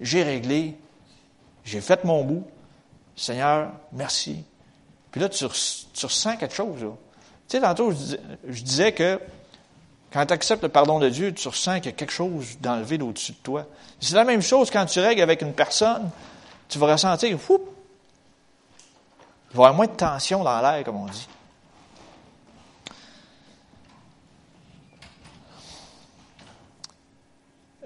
j'ai 0.00 0.22
réglé, 0.22 0.76
j'ai 1.64 1.80
fait 1.80 2.04
mon 2.04 2.24
bout, 2.24 2.46
Seigneur, 3.16 3.72
merci. 3.92 4.44
Puis 5.10 5.20
là, 5.20 5.28
tu, 5.28 5.44
ressens 5.44 6.36
quelque 6.36 6.54
chose. 6.54 6.78
Tu 6.78 6.86
sais, 7.48 7.60
tantôt, 7.60 7.92
je 7.92 8.62
disais 8.62 8.92
que 8.92 9.20
quand 10.18 10.26
tu 10.26 10.32
acceptes 10.32 10.64
le 10.64 10.68
pardon 10.68 10.98
de 10.98 11.08
Dieu, 11.08 11.32
tu 11.32 11.46
ressens 11.46 11.76
qu'il 11.76 11.86
y 11.86 11.88
a 11.90 11.92
quelque 11.92 12.12
chose 12.12 12.58
d'enlevé 12.60 13.00
au-dessus 13.00 13.30
de 13.30 13.36
toi. 13.36 13.66
C'est 14.00 14.16
la 14.16 14.24
même 14.24 14.42
chose 14.42 14.68
quand 14.68 14.84
tu 14.84 14.98
règles 14.98 15.22
avec 15.22 15.42
une 15.42 15.52
personne, 15.52 16.10
tu 16.68 16.76
vas 16.80 16.88
ressentir, 16.88 17.28
il 17.28 17.36
va 17.36 17.54
y 17.54 17.58
avoir 19.54 19.74
moins 19.74 19.86
de 19.86 19.92
tension 19.92 20.42
dans 20.42 20.60
l'air, 20.60 20.82
comme 20.82 20.96
on 20.96 21.06
dit. 21.06 21.28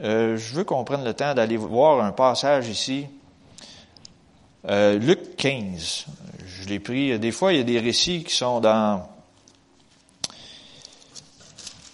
Euh, 0.01 0.39
je 0.39 0.55
veux 0.55 0.65
qu'on 0.65 0.85
prenne 0.85 1.05
le 1.05 1.13
temps 1.13 1.35
d'aller 1.35 1.59
voir 1.59 2.03
un 2.03 2.13
passage 2.13 2.67
ici. 2.67 3.09
Euh, 4.71 4.99
Luc 4.99 5.37
15. 5.37 6.07
Je 6.47 6.67
l'ai 6.67 6.81
pris. 6.81 7.19
Des 7.19 7.31
fois, 7.31 7.53
il 7.53 7.59
y 7.59 7.61
a 7.61 7.65
des 7.65 7.79
récits 7.79 8.25
qui 8.25 8.35
sont 8.35 8.61
dans 8.61 9.07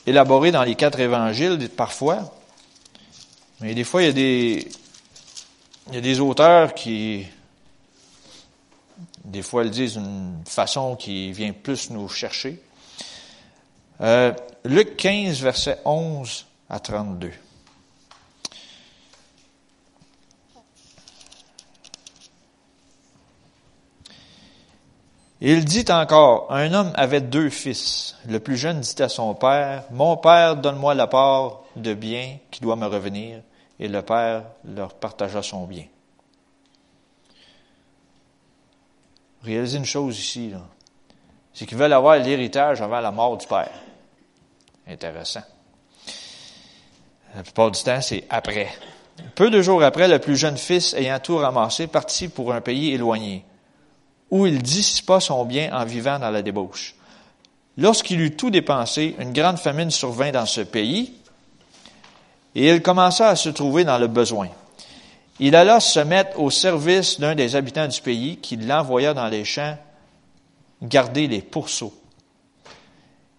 élaborés 0.09 0.53
dans 0.53 0.63
les 0.63 0.75
quatre 0.75 1.01
évangiles, 1.01 1.69
parfois. 1.69 2.33
Mais 3.61 3.75
des 3.75 3.85
fois, 3.85 4.03
il 4.03 4.07
y 4.07 4.09
a 4.09 4.13
des, 4.13 4.69
il 5.89 5.95
y 5.95 5.99
a 5.99 6.01
des 6.01 6.21
auteurs 6.21 6.75
qui, 6.75 7.27
des 9.25 9.43
fois, 9.43 9.65
ils 9.65 9.71
disent 9.71 9.95
d'une 9.95 10.43
façon 10.47 10.97
qui 10.97 11.33
vient 11.33 11.53
plus 11.53 11.91
nous 11.91 12.09
chercher. 12.09 12.61
Euh, 14.01 14.33
Luc 14.65 14.97
15, 14.97 15.41
verset 15.41 15.79
11 15.85 16.47
à 16.71 16.81
32. 16.81 17.33
Il 25.41 25.65
dit 25.65 25.85
encore, 25.91 26.51
un 26.51 26.73
homme 26.75 26.93
avait 26.97 27.21
deux 27.21 27.49
fils. 27.49 28.17
Le 28.29 28.41
plus 28.41 28.57
jeune 28.57 28.81
dit 28.81 29.03
à 29.03 29.09
son 29.09 29.35
père, 29.35 29.85
Mon 29.93 30.17
père, 30.17 30.57
donne-moi 30.57 30.95
la 30.95 31.07
part 31.07 31.61
de 31.77 31.95
bien 31.95 32.39
qui 32.51 32.61
doit 32.61 32.75
me 32.75 32.87
revenir. 32.87 33.41
Et 33.79 33.87
le 33.87 34.03
père 34.03 34.43
leur 34.65 34.95
partagea 34.95 35.41
son 35.43 35.65
bien. 35.67 35.85
Réalisez 39.45 39.79
une 39.79 39.85
chose 39.85 40.19
ici, 40.19 40.53
c'est 41.55 41.65
qu'ils 41.65 41.79
veulent 41.79 41.93
avoir 41.93 42.19
l'héritage 42.19 42.83
avant 42.83 42.99
la 42.99 43.13
mort 43.13 43.37
du 43.37 43.47
père. 43.47 43.71
Intéressant. 44.89 45.43
La 47.37 47.45
plupart 47.45 47.71
du 47.71 47.81
temps, 47.81 48.01
c'est 48.01 48.25
après. 48.29 48.69
Peu 49.37 49.51
de 49.51 49.63
jours 49.63 49.85
après, 49.85 50.09
le 50.09 50.19
plus 50.19 50.37
jeune 50.37 50.57
fils, 50.57 50.95
ayant 50.95 51.21
tout 51.21 51.37
ramassé, 51.37 51.87
partit 51.87 52.27
pour 52.27 52.53
un 52.53 52.61
pays 52.61 52.93
éloigné 52.95 53.45
où 54.31 54.47
il 54.47 54.63
dissipa 54.63 55.21
son 55.21 55.45
bien 55.45 55.71
en 55.73 55.85
vivant 55.85 56.19
dans 56.19 56.31
la 56.31 56.43
débauche. 56.43 56.95
Lorsqu'il 57.77 58.21
eut 58.21 58.37
tout 58.37 58.51
dépensé, 58.51 59.15
une 59.19 59.33
grande 59.33 59.59
famine 59.59 59.91
survint 59.91 60.33
dans 60.33 60.47
ce 60.47 60.61
pays, 60.61 61.15
et 62.55 62.69
il 62.69 62.83
commença 62.83 63.29
à 63.29 63.37
se 63.37 63.49
trouver 63.49 63.85
dans 63.85 63.99
le 63.99 64.09
besoin. 64.09 64.49
Il 65.39 65.55
alla 65.55 65.79
se 65.79 66.01
mettre 66.01 66.41
au 66.41 66.51
service 66.51 67.21
d'un 67.21 67.37
des 67.37 67.55
habitants 67.55 67.87
du 67.87 68.01
pays 68.01 68.39
qui 68.39 68.57
l'envoya 68.57 69.15
dans 69.15 69.29
les 69.29 69.45
champs 69.45 69.77
garder 70.83 71.29
les 71.29 71.43
pourceaux. 71.43 71.95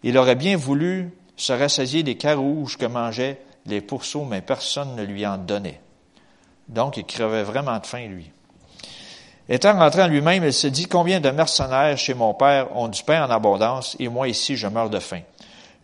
Il 0.03 0.17
aurait 0.17 0.35
bien 0.35 0.55
voulu 0.55 1.11
se 1.35 1.51
rassasier 1.51 2.03
des 2.03 2.15
carouges 2.15 2.77
que 2.77 2.85
mangeaient 2.85 3.41
les 3.65 3.81
pourceaux, 3.81 4.23
mais 4.23 4.41
personne 4.41 4.95
ne 4.95 5.03
lui 5.03 5.25
en 5.25 5.37
donnait. 5.37 5.81
Donc 6.69 6.97
il 6.97 7.05
crevait 7.05 7.43
vraiment 7.43 7.79
de 7.79 7.85
faim, 7.85 8.07
lui. 8.07 8.31
Étant 9.51 9.77
rentré 9.77 10.03
en 10.03 10.07
lui-même, 10.07 10.43
il 10.43 10.53
se 10.53 10.67
dit, 10.67 10.85
combien 10.85 11.19
de 11.19 11.31
mercenaires 11.31 11.97
chez 11.97 12.13
mon 12.13 12.35
père 12.35 12.75
ont 12.77 12.87
du 12.87 13.01
pain 13.01 13.25
en 13.25 13.31
abondance, 13.31 13.95
et 13.99 14.07
moi 14.07 14.27
ici 14.27 14.55
je 14.55 14.67
meurs 14.67 14.91
de 14.91 14.99
faim. 14.99 15.21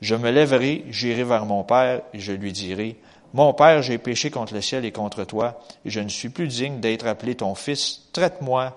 Je 0.01 0.13
me 0.13 0.29
lèverai, 0.29 0.85
j'irai 0.91 1.23
vers 1.23 1.45
mon 1.45 1.63
père, 1.63 2.01
et 2.13 2.19
je 2.19 2.31
lui 2.31 2.51
dirai, 2.51 2.97
mon 3.33 3.53
père, 3.53 3.81
j'ai 3.81 3.97
péché 3.97 4.29
contre 4.29 4.53
le 4.53 4.61
ciel 4.61 4.85
et 4.85 4.91
contre 4.93 5.25
toi, 5.25 5.59
et 5.83 5.89
je 5.89 5.99
ne 5.99 6.07
suis 6.07 6.29
plus 6.29 6.47
digne 6.47 6.79
d'être 6.79 7.05
appelé 7.05 7.35
ton 7.35 7.53
fils. 7.53 8.03
Traite-moi 8.13 8.71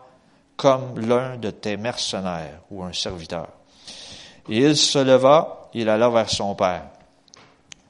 comme 0.57 0.99
l'un 0.99 1.37
de 1.37 1.50
tes 1.50 1.76
mercenaires 1.76 2.59
ou 2.71 2.83
un 2.83 2.92
serviteur. 2.92 3.47
Et 4.49 4.59
il 4.59 4.76
se 4.76 4.99
leva, 4.99 5.68
il 5.75 5.88
alla 5.88 6.09
vers 6.09 6.28
son 6.28 6.57
père. 6.57 6.87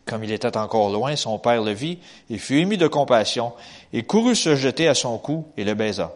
Comme 0.05 0.25
il 0.25 0.33
était 0.33 0.59
encore 0.59 0.90
loin, 0.90 1.17
son 1.17 1.38
père 1.38 1.62
le 1.62 1.73
vit 1.73 2.00
et 2.28 2.37
fut 2.37 2.59
ému 2.59 2.76
de 2.76 2.88
compassion, 2.88 3.55
et 3.93 4.02
courut 4.02 4.37
se 4.37 4.57
jeter 4.57 4.88
à 4.88 4.95
son 4.95 5.17
cou 5.17 5.47
et 5.57 5.64
le 5.64 5.73
baisa. 5.73 6.12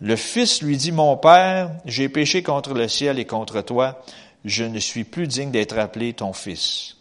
Le 0.00 0.16
fils 0.16 0.62
lui 0.62 0.76
dit, 0.76 0.92
Mon 0.92 1.16
père, 1.16 1.70
j'ai 1.84 2.08
péché 2.08 2.42
contre 2.42 2.72
le 2.72 2.88
ciel 2.88 3.18
et 3.18 3.26
contre 3.26 3.60
toi, 3.60 4.02
je 4.44 4.64
ne 4.64 4.78
suis 4.78 5.04
plus 5.04 5.26
digne 5.26 5.50
d'être 5.50 5.78
appelé 5.78 6.14
ton 6.14 6.32
fils. 6.32 6.96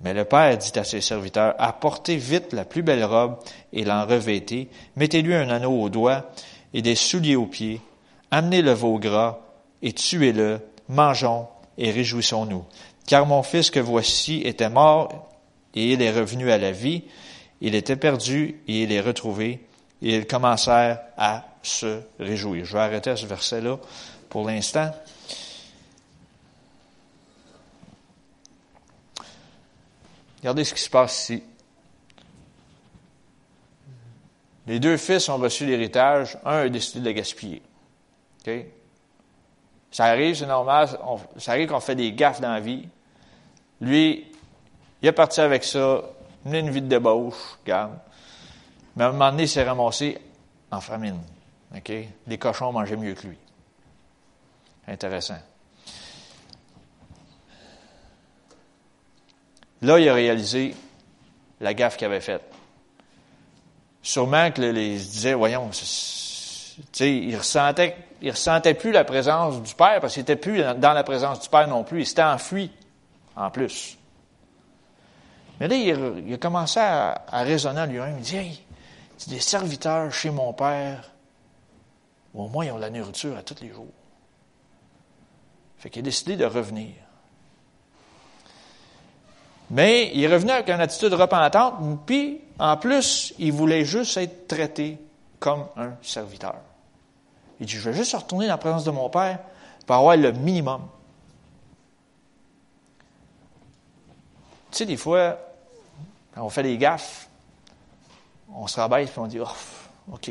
Mais 0.00 0.14
le 0.14 0.24
père 0.24 0.56
dit 0.58 0.76
à 0.76 0.84
ses 0.84 1.00
serviteurs, 1.00 1.54
Apportez 1.58 2.16
vite 2.16 2.52
la 2.52 2.64
plus 2.64 2.82
belle 2.82 3.04
robe 3.04 3.38
et 3.72 3.84
l'en 3.84 4.04
revêtez, 4.04 4.68
mettez-lui 4.96 5.34
un 5.34 5.48
anneau 5.48 5.80
au 5.80 5.88
doigt 5.88 6.30
et 6.74 6.82
des 6.82 6.96
souliers 6.96 7.36
aux 7.36 7.46
pieds, 7.46 7.80
amenez 8.30 8.62
le 8.62 8.72
veau 8.72 8.98
gras 8.98 9.38
et 9.82 9.92
tuez-le, 9.92 10.60
mangeons 10.88 11.46
et 11.78 11.92
réjouissons-nous. 11.92 12.64
Car 13.06 13.26
mon 13.26 13.44
fils 13.44 13.70
que 13.70 13.80
voici 13.80 14.42
était 14.44 14.68
mort 14.68 15.28
et 15.74 15.92
il 15.92 16.02
est 16.02 16.10
revenu 16.10 16.50
à 16.50 16.58
la 16.58 16.72
vie, 16.72 17.04
il 17.60 17.76
était 17.76 17.96
perdu 17.96 18.60
et 18.66 18.82
il 18.82 18.92
est 18.92 19.00
retrouvé, 19.00 19.64
et 20.02 20.14
ils 20.16 20.26
commencèrent 20.26 21.00
à 21.16 21.44
se 21.68 22.00
réjouir. 22.18 22.64
Je 22.64 22.72
vais 22.72 22.80
arrêter 22.80 23.10
à 23.10 23.16
ce 23.16 23.26
verset-là 23.26 23.78
pour 24.28 24.46
l'instant. 24.46 24.90
Regardez 30.38 30.64
ce 30.64 30.74
qui 30.74 30.82
se 30.82 30.90
passe 30.90 31.22
ici. 31.22 31.42
Les 34.66 34.78
deux 34.78 34.96
fils 34.98 35.28
ont 35.28 35.38
reçu 35.38 35.64
l'héritage, 35.64 36.38
un 36.44 36.58
a 36.58 36.68
décidé 36.68 37.00
de 37.00 37.04
le 37.06 37.12
gaspiller. 37.12 37.62
Ça 39.90 40.04
arrive, 40.04 40.34
c'est 40.36 40.46
normal, 40.46 40.88
ça 41.38 41.52
arrive 41.52 41.68
qu'on 41.68 41.80
fait 41.80 41.94
des 41.94 42.12
gaffes 42.12 42.40
dans 42.40 42.52
la 42.52 42.60
vie. 42.60 42.86
Lui, 43.80 44.26
il 45.00 45.08
est 45.08 45.12
parti 45.12 45.40
avec 45.40 45.64
ça, 45.64 46.02
mené 46.44 46.58
une 46.58 46.70
vie 46.70 46.82
de 46.82 46.88
débauche. 46.88 47.58
Mais 47.66 47.72
à 47.72 49.08
un 49.08 49.12
moment 49.12 49.30
donné, 49.30 49.44
il 49.44 49.48
s'est 49.48 49.64
ramassé 49.64 50.18
en 50.70 50.80
famine. 50.80 51.18
OK? 51.76 51.92
Les 52.26 52.38
cochons 52.38 52.72
mangeaient 52.72 52.96
mieux 52.96 53.14
que 53.14 53.26
lui. 53.26 53.38
Intéressant. 54.86 55.38
Là, 59.82 59.98
il 59.98 60.08
a 60.08 60.14
réalisé 60.14 60.74
la 61.60 61.74
gaffe 61.74 61.96
qu'il 61.96 62.06
avait 62.06 62.20
faite. 62.20 62.42
Sûrement 64.02 64.50
que 64.50 64.62
les 64.62 64.96
disait, 64.96 65.34
voyons, 65.34 65.70
il 67.00 67.36
ressentait, 67.36 67.96
il 68.22 68.30
ressentait 68.30 68.74
plus 68.74 68.92
la 68.92 69.04
présence 69.04 69.62
du 69.62 69.74
Père 69.74 70.00
parce 70.00 70.14
qu'il 70.14 70.22
n'était 70.22 70.36
plus 70.36 70.62
dans 70.62 70.92
la 70.92 71.04
présence 71.04 71.40
du 71.40 71.48
Père 71.48 71.68
non 71.68 71.84
plus. 71.84 72.00
Il 72.00 72.06
s'était 72.06 72.22
enfui, 72.22 72.70
en 73.36 73.50
plus. 73.50 73.98
Mais 75.60 75.68
là, 75.68 75.74
il, 75.74 76.34
a 76.34 76.38
commencé 76.38 76.80
à, 76.80 77.20
raisonner 77.32 77.86
lui-même. 77.86 78.16
Il 78.18 78.22
dit, 78.22 78.36
hey, 78.36 78.62
des 79.26 79.40
serviteurs 79.40 80.12
chez 80.12 80.30
mon 80.30 80.52
Père 80.52 81.10
au 82.38 82.48
moins 82.48 82.64
ils 82.64 82.72
ont 82.72 82.78
la 82.78 82.90
nourriture 82.90 83.36
à 83.36 83.42
tous 83.42 83.62
les 83.62 83.72
jours. 83.72 83.92
Fait 85.78 85.90
qu'il 85.90 86.00
a 86.00 86.02
décidé 86.02 86.36
de 86.36 86.44
revenir. 86.44 86.94
Mais 89.70 90.10
il 90.14 90.24
est 90.24 90.32
revenu 90.32 90.50
avec 90.50 90.68
une 90.70 90.80
attitude 90.80 91.12
repentante, 91.12 91.74
puis 92.06 92.40
en 92.58 92.76
plus, 92.76 93.34
il 93.38 93.52
voulait 93.52 93.84
juste 93.84 94.16
être 94.16 94.48
traité 94.48 94.98
comme 95.38 95.66
un 95.76 95.92
serviteur. 96.02 96.56
Il 97.60 97.66
dit, 97.66 97.72
je 97.72 97.90
vais 97.90 97.96
juste 97.96 98.14
retourner 98.14 98.46
dans 98.46 98.54
la 98.54 98.58
présence 98.58 98.84
de 98.84 98.90
mon 98.90 99.10
Père 99.10 99.40
pour 99.86 99.96
avoir 99.96 100.16
le 100.16 100.32
minimum. 100.32 100.88
Tu 104.70 104.78
sais, 104.78 104.86
des 104.86 104.96
fois, 104.96 105.38
quand 106.34 106.42
on 106.42 106.50
fait 106.50 106.62
des 106.62 106.78
gaffes, 106.78 107.28
on 108.54 108.66
se 108.66 108.80
rabaisse 108.80 109.10
et 109.10 109.18
on 109.18 109.26
dit, 109.26 109.40
oh, 109.40 110.12
OK, 110.12 110.30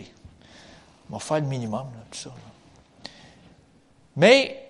on 1.12 1.18
va 1.18 1.40
le 1.40 1.46
minimum, 1.46 1.88
tout 2.12 2.18
ça. 2.18 2.32
Mais 4.16 4.70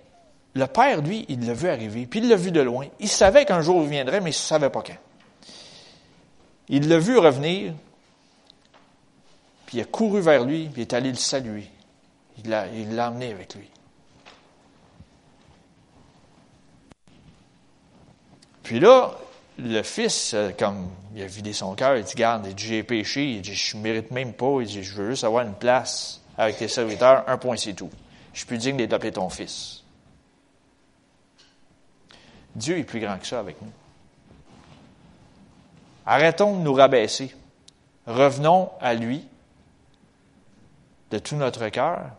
le 0.54 0.66
père, 0.66 1.02
lui, 1.02 1.24
il 1.28 1.46
l'a 1.46 1.54
vu 1.54 1.68
arriver, 1.68 2.06
puis 2.06 2.20
il 2.20 2.28
l'a 2.28 2.36
vu 2.36 2.50
de 2.50 2.60
loin. 2.60 2.86
Il 3.00 3.08
savait 3.08 3.44
qu'un 3.44 3.62
jour 3.62 3.82
il 3.82 3.88
viendrait, 3.88 4.20
mais 4.20 4.30
il 4.30 4.34
ne 4.34 4.38
savait 4.38 4.70
pas 4.70 4.82
quand. 4.82 4.98
Il 6.68 6.88
l'a 6.88 6.98
vu 6.98 7.18
revenir, 7.18 7.72
puis 9.66 9.78
il 9.78 9.80
a 9.80 9.84
couru 9.84 10.20
vers 10.20 10.44
lui, 10.44 10.66
puis 10.66 10.82
il 10.82 10.82
est 10.82 10.92
allé 10.92 11.10
le 11.10 11.16
saluer. 11.16 11.66
Il 12.42 12.50
l'a 12.50 12.66
il 12.68 13.00
emmené 13.00 13.32
avec 13.32 13.54
lui. 13.54 13.68
Puis 18.62 18.80
là, 18.80 19.16
le 19.58 19.82
fils, 19.82 20.34
euh, 20.34 20.50
comme 20.56 20.90
il 21.16 21.22
a 21.22 21.26
vidé 21.26 21.54
son 21.54 21.74
cœur, 21.74 21.96
il 21.96 22.04
dit, 22.04 22.14
garde, 22.14 22.46
il 22.46 22.58
j'ai 22.58 22.82
péché, 22.82 23.32
il 23.32 23.40
dit, 23.40 23.54
je 23.54 23.76
ne 23.76 23.82
mérite 23.82 24.10
même 24.10 24.34
pas, 24.34 24.60
il 24.60 24.66
dit, 24.66 24.82
je 24.82 24.94
veux 24.94 25.10
juste 25.10 25.24
avoir 25.24 25.46
une 25.46 25.54
place 25.54 26.20
avec 26.38 26.56
tes 26.56 26.68
serviteurs, 26.68 27.24
un 27.26 27.36
point 27.36 27.56
c'est 27.56 27.74
tout. 27.74 27.90
Je 28.32 28.38
suis 28.38 28.46
plus 28.46 28.58
digne 28.58 28.86
d'appeler 28.86 29.12
ton 29.12 29.28
fils. 29.28 29.82
Dieu 32.54 32.78
est 32.78 32.84
plus 32.84 33.00
grand 33.00 33.18
que 33.18 33.26
ça 33.26 33.40
avec 33.40 33.60
nous. 33.60 33.72
Arrêtons 36.06 36.56
de 36.56 36.62
nous 36.62 36.72
rabaisser. 36.72 37.34
Revenons 38.06 38.70
à 38.80 38.94
lui 38.94 39.26
de 41.10 41.18
tout 41.18 41.36
notre 41.36 41.68
cœur. 41.68 42.12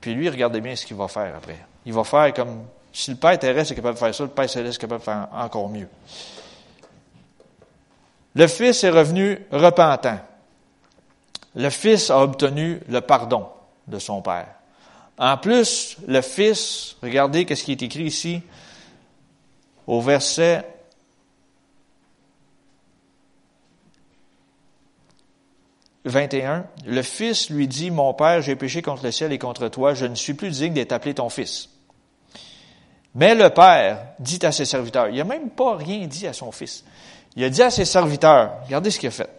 Puis 0.00 0.14
lui, 0.14 0.28
regardez 0.28 0.60
bien 0.60 0.74
ce 0.74 0.86
qu'il 0.86 0.96
va 0.96 1.06
faire 1.06 1.36
après. 1.36 1.58
Il 1.84 1.92
va 1.92 2.04
faire 2.04 2.32
comme 2.34 2.64
si 2.92 3.10
le 3.10 3.16
Père 3.16 3.38
terrestre 3.38 3.72
est 3.72 3.76
capable 3.76 3.94
de 3.94 3.98
faire 3.98 4.14
ça, 4.14 4.24
le 4.24 4.30
Père 4.30 4.48
céleste 4.48 4.78
est 4.78 4.80
capable 4.80 5.00
de 5.00 5.04
faire 5.04 5.28
encore 5.32 5.68
mieux. 5.68 5.88
Le 8.34 8.46
Fils 8.46 8.82
est 8.84 8.90
revenu 8.90 9.38
repentant. 9.52 10.18
Le 11.56 11.70
Fils 11.70 12.10
a 12.10 12.20
obtenu 12.20 12.80
le 12.86 13.00
pardon 13.00 13.46
de 13.88 13.98
son 13.98 14.20
Père. 14.20 14.48
En 15.18 15.38
plus, 15.38 15.96
le 16.06 16.20
Fils, 16.20 16.96
regardez 17.02 17.46
ce 17.54 17.64
qui 17.64 17.72
est 17.72 17.82
écrit 17.82 18.04
ici 18.04 18.42
au 19.86 20.02
verset 20.02 20.66
«21, 26.04 26.66
le 26.86 27.02
Fils 27.02 27.50
lui 27.50 27.66
dit, 27.66 27.90
Mon 27.90 28.12
Père, 28.12 28.42
j'ai 28.42 28.54
péché 28.54 28.82
contre 28.82 29.04
le 29.04 29.10
ciel 29.10 29.32
et 29.32 29.38
contre 29.38 29.68
toi, 29.68 29.94
je 29.94 30.04
ne 30.04 30.14
suis 30.14 30.34
plus 30.34 30.50
digne 30.50 30.74
d'être 30.74 30.92
appelé 30.92 31.14
ton 31.14 31.30
Fils. 31.30 31.70
Mais 33.14 33.34
le 33.34 33.48
Père 33.48 34.08
dit 34.20 34.40
à 34.42 34.52
ses 34.52 34.66
serviteurs, 34.66 35.08
il 35.08 35.16
n'a 35.16 35.24
même 35.24 35.48
pas 35.48 35.74
rien 35.74 36.06
dit 36.06 36.26
à 36.26 36.34
son 36.34 36.52
Fils. 36.52 36.84
Il 37.34 37.42
a 37.42 37.48
dit 37.48 37.62
à 37.62 37.70
ses 37.70 37.86
serviteurs, 37.86 38.58
regardez 38.66 38.90
ce 38.90 39.00
qu'il 39.00 39.08
a 39.08 39.12
fait. 39.12 39.30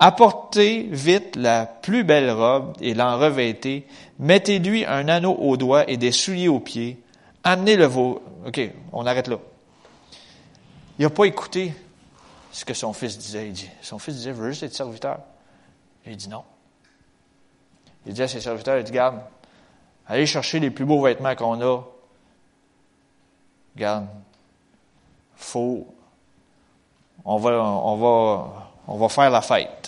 Apportez 0.00 0.88
vite 0.90 1.36
la 1.36 1.66
plus 1.66 2.04
belle 2.04 2.30
robe 2.30 2.76
et 2.80 2.94
l'en 2.94 3.18
revêtez. 3.18 3.86
Mettez-lui 4.18 4.84
un 4.84 5.08
anneau 5.08 5.34
au 5.34 5.56
doigt 5.56 5.88
et 5.90 5.96
des 5.96 6.12
souliers 6.12 6.48
aux 6.48 6.60
pieds. 6.60 7.02
Amenez-le 7.42 7.86
vos... 7.86 8.22
OK, 8.46 8.60
on 8.92 9.06
arrête 9.06 9.26
là. 9.26 9.38
Il 10.98 11.02
n'a 11.02 11.10
pas 11.10 11.24
écouté 11.24 11.74
ce 12.52 12.64
que 12.64 12.74
son 12.74 12.92
fils 12.92 13.18
disait. 13.18 13.48
Il 13.48 13.52
dit, 13.52 13.70
son 13.82 13.98
fils 13.98 14.14
disait, 14.14 14.30
je 14.30 14.34
veux 14.34 14.50
juste 14.50 14.62
être 14.62 14.74
serviteur? 14.74 15.20
il 16.06 16.16
dit 16.16 16.28
non. 16.28 16.44
Il 18.06 18.14
dit 18.14 18.22
à 18.22 18.28
ses 18.28 18.40
serviteurs, 18.40 18.78
il 18.78 18.84
dit, 18.84 18.92
garde, 18.92 19.20
allez 20.06 20.26
chercher 20.26 20.58
les 20.58 20.70
plus 20.70 20.84
beaux 20.84 21.02
vêtements 21.02 21.34
qu'on 21.34 21.60
a. 21.60 21.82
Garde, 23.76 24.06
faut 25.36 25.86
on 27.24 27.36
va, 27.36 27.50
on 27.62 27.96
va, 27.96 28.70
on 28.86 28.96
va 28.96 29.08
faire 29.08 29.30
la 29.30 29.42
fête. 29.42 29.87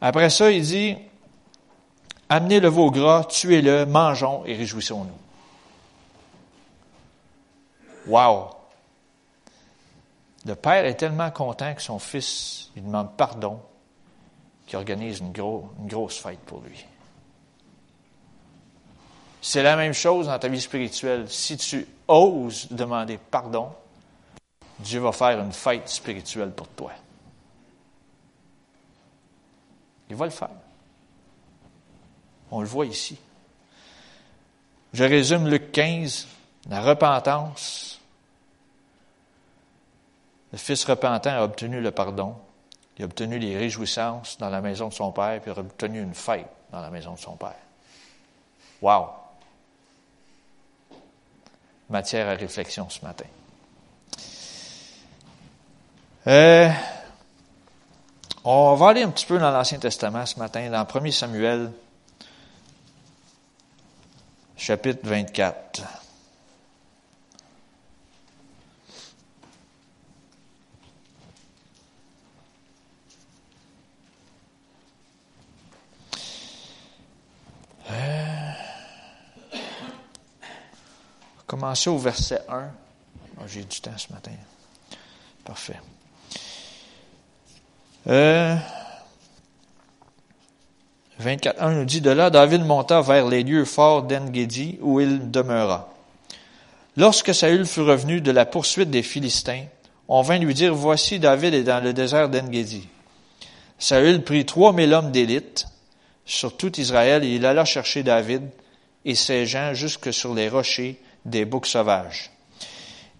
Après 0.00 0.30
ça, 0.30 0.50
il 0.50 0.62
dit, 0.62 0.96
amenez 2.28 2.60
le 2.60 2.68
veau 2.68 2.90
gras, 2.90 3.24
tuez-le, 3.24 3.84
mangeons 3.86 4.44
et 4.46 4.56
réjouissons-nous. 4.56 5.18
Wow! 8.06 8.50
Le 10.46 10.54
père 10.54 10.86
est 10.86 10.94
tellement 10.94 11.30
content 11.30 11.74
que 11.74 11.82
son 11.82 11.98
fils 11.98 12.70
lui 12.74 12.82
demande 12.82 13.14
pardon 13.16 13.60
qu'il 14.66 14.78
organise 14.78 15.18
une, 15.18 15.32
une 15.36 15.86
grosse 15.86 16.18
fête 16.18 16.38
pour 16.40 16.60
lui. 16.60 16.84
C'est 19.42 19.62
la 19.62 19.76
même 19.76 19.92
chose 19.92 20.26
dans 20.26 20.38
ta 20.38 20.48
vie 20.48 20.60
spirituelle. 20.60 21.28
Si 21.28 21.56
tu 21.56 21.86
oses 22.08 22.68
demander 22.70 23.18
pardon, 23.18 23.70
Dieu 24.78 25.00
va 25.00 25.12
faire 25.12 25.40
une 25.40 25.52
fête 25.52 25.88
spirituelle 25.88 26.52
pour 26.52 26.68
toi. 26.68 26.92
Il 30.10 30.16
va 30.16 30.24
le 30.26 30.32
faire. 30.32 30.50
On 32.50 32.60
le 32.60 32.66
voit 32.66 32.84
ici. 32.84 33.16
Je 34.92 35.04
résume 35.04 35.48
Luc 35.48 35.70
15, 35.70 36.26
la 36.68 36.82
repentance. 36.82 38.00
Le 40.50 40.58
fils 40.58 40.84
repentant 40.84 41.30
a 41.30 41.42
obtenu 41.42 41.80
le 41.80 41.92
pardon. 41.92 42.34
Il 42.98 43.02
a 43.02 43.04
obtenu 43.04 43.38
les 43.38 43.56
réjouissances 43.56 44.36
dans 44.38 44.50
la 44.50 44.60
maison 44.60 44.88
de 44.88 44.92
son 44.92 45.12
père, 45.12 45.40
puis 45.40 45.52
il 45.52 45.56
a 45.56 45.60
obtenu 45.60 46.02
une 46.02 46.14
fête 46.14 46.48
dans 46.72 46.80
la 46.80 46.90
maison 46.90 47.14
de 47.14 47.18
son 47.18 47.36
père. 47.36 47.54
Wow! 48.82 49.10
Matière 51.88 52.28
à 52.28 52.34
réflexion 52.34 52.90
ce 52.90 53.04
matin. 53.04 53.26
Euh, 56.26 56.68
on 58.44 58.74
va 58.74 58.88
aller 58.88 59.02
un 59.02 59.10
petit 59.10 59.26
peu 59.26 59.38
dans 59.38 59.50
l'Ancien 59.50 59.78
Testament 59.78 60.24
ce 60.26 60.38
matin, 60.38 60.70
dans 60.70 60.86
1 60.86 61.10
Samuel, 61.10 61.72
chapitre 64.56 65.00
24. 65.04 65.82
Euh, 77.90 78.52
commencer 81.46 81.90
au 81.90 81.98
verset 81.98 82.42
1. 82.48 82.70
J'ai 83.46 83.64
du 83.64 83.80
temps 83.80 83.96
ce 83.96 84.12
matin. 84.12 84.32
Parfait. 85.44 85.80
Euh, 88.06 88.56
24.1 91.20 91.74
nous 91.74 91.84
dit, 91.84 92.00
de 92.00 92.10
là, 92.10 92.30
David 92.30 92.64
monta 92.64 93.02
vers 93.02 93.28
les 93.28 93.42
lieux 93.42 93.64
forts 93.64 94.04
d'Engedi, 94.04 94.78
où 94.80 95.00
il 95.00 95.30
demeura. 95.30 95.92
Lorsque 96.96 97.34
Saül 97.34 97.66
fut 97.66 97.82
revenu 97.82 98.20
de 98.20 98.30
la 98.30 98.46
poursuite 98.46 98.90
des 98.90 99.02
Philistins, 99.02 99.64
on 100.08 100.22
vint 100.22 100.38
lui 100.38 100.54
dire, 100.54 100.74
voici 100.74 101.18
David 101.18 101.54
est 101.54 101.62
dans 101.62 101.82
le 101.82 101.92
désert 101.92 102.28
d'Engedi. 102.28 102.88
Saül 103.78 104.22
prit 104.22 104.44
trois 104.44 104.72
mille 104.72 104.92
hommes 104.92 105.12
d'élite 105.12 105.66
sur 106.24 106.56
tout 106.56 106.80
Israël 106.80 107.22
et 107.24 107.34
il 107.34 107.46
alla 107.46 107.64
chercher 107.64 108.02
David 108.02 108.42
et 109.04 109.14
ses 109.14 109.46
gens 109.46 109.72
jusque 109.74 110.12
sur 110.12 110.34
les 110.34 110.48
rochers 110.48 111.00
des 111.24 111.44
boucs 111.44 111.66
sauvages. 111.66 112.30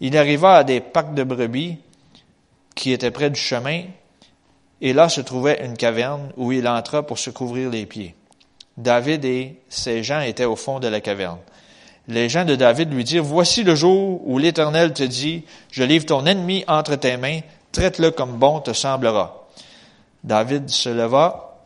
Il 0.01 0.17
arriva 0.17 0.57
à 0.57 0.65
des 0.65 0.81
packs 0.81 1.15
de 1.15 1.23
brebis 1.23 1.79
qui 2.75 2.93
étaient 2.93 3.11
près 3.11 3.31
du 3.31 3.41
chemin 3.41 3.85
et 4.81 4.93
là 4.93 5.09
se 5.09 5.21
trouvait 5.21 5.65
une 5.65 5.77
caverne 5.77 6.31
où 6.37 6.53
il 6.53 6.67
entra 6.67 7.03
pour 7.03 7.19
se 7.19 7.31
couvrir 7.31 7.71
les 7.71 7.87
pieds. 7.87 8.15
David 8.77 9.25
et 9.25 9.61
ses 9.69 10.03
gens 10.03 10.21
étaient 10.21 10.45
au 10.45 10.57
fond 10.57 10.81
de 10.81 10.89
la 10.89 11.01
caverne. 11.01 11.39
Les 12.09 12.29
gens 12.29 12.45
de 12.45 12.57
David 12.57 12.93
lui 12.93 13.05
dirent, 13.05 13.25
Voici 13.25 13.63
le 13.63 13.75
jour 13.75 14.21
où 14.27 14.39
l'Éternel 14.39 14.93
te 14.93 15.03
dit, 15.03 15.45
Je 15.71 15.83
livre 15.83 16.07
ton 16.07 16.25
ennemi 16.27 16.65
entre 16.67 16.97
tes 16.97 17.17
mains, 17.17 17.41
traite-le 17.73 18.11
comme 18.11 18.39
bon 18.39 18.61
te 18.61 18.73
semblera. 18.73 19.47
David 20.25 20.69
se 20.69 20.89
leva 20.89 21.59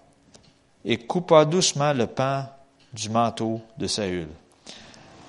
et 0.84 0.98
coupa 0.98 1.44
doucement 1.44 1.92
le 1.92 2.06
pan 2.06 2.44
du 2.92 3.10
manteau 3.10 3.60
de 3.78 3.86
Saül. 3.86 4.28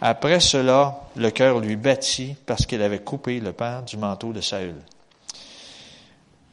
Après 0.01 0.39
cela, 0.39 0.99
le 1.15 1.29
cœur 1.31 1.59
lui 1.59 1.75
battit 1.75 2.35
parce 2.45 2.65
qu'il 2.65 2.81
avait 2.81 2.99
coupé 2.99 3.39
le 3.39 3.53
pan 3.53 3.81
du 3.81 3.97
manteau 3.97 4.33
de 4.33 4.41
Saül. 4.41 4.75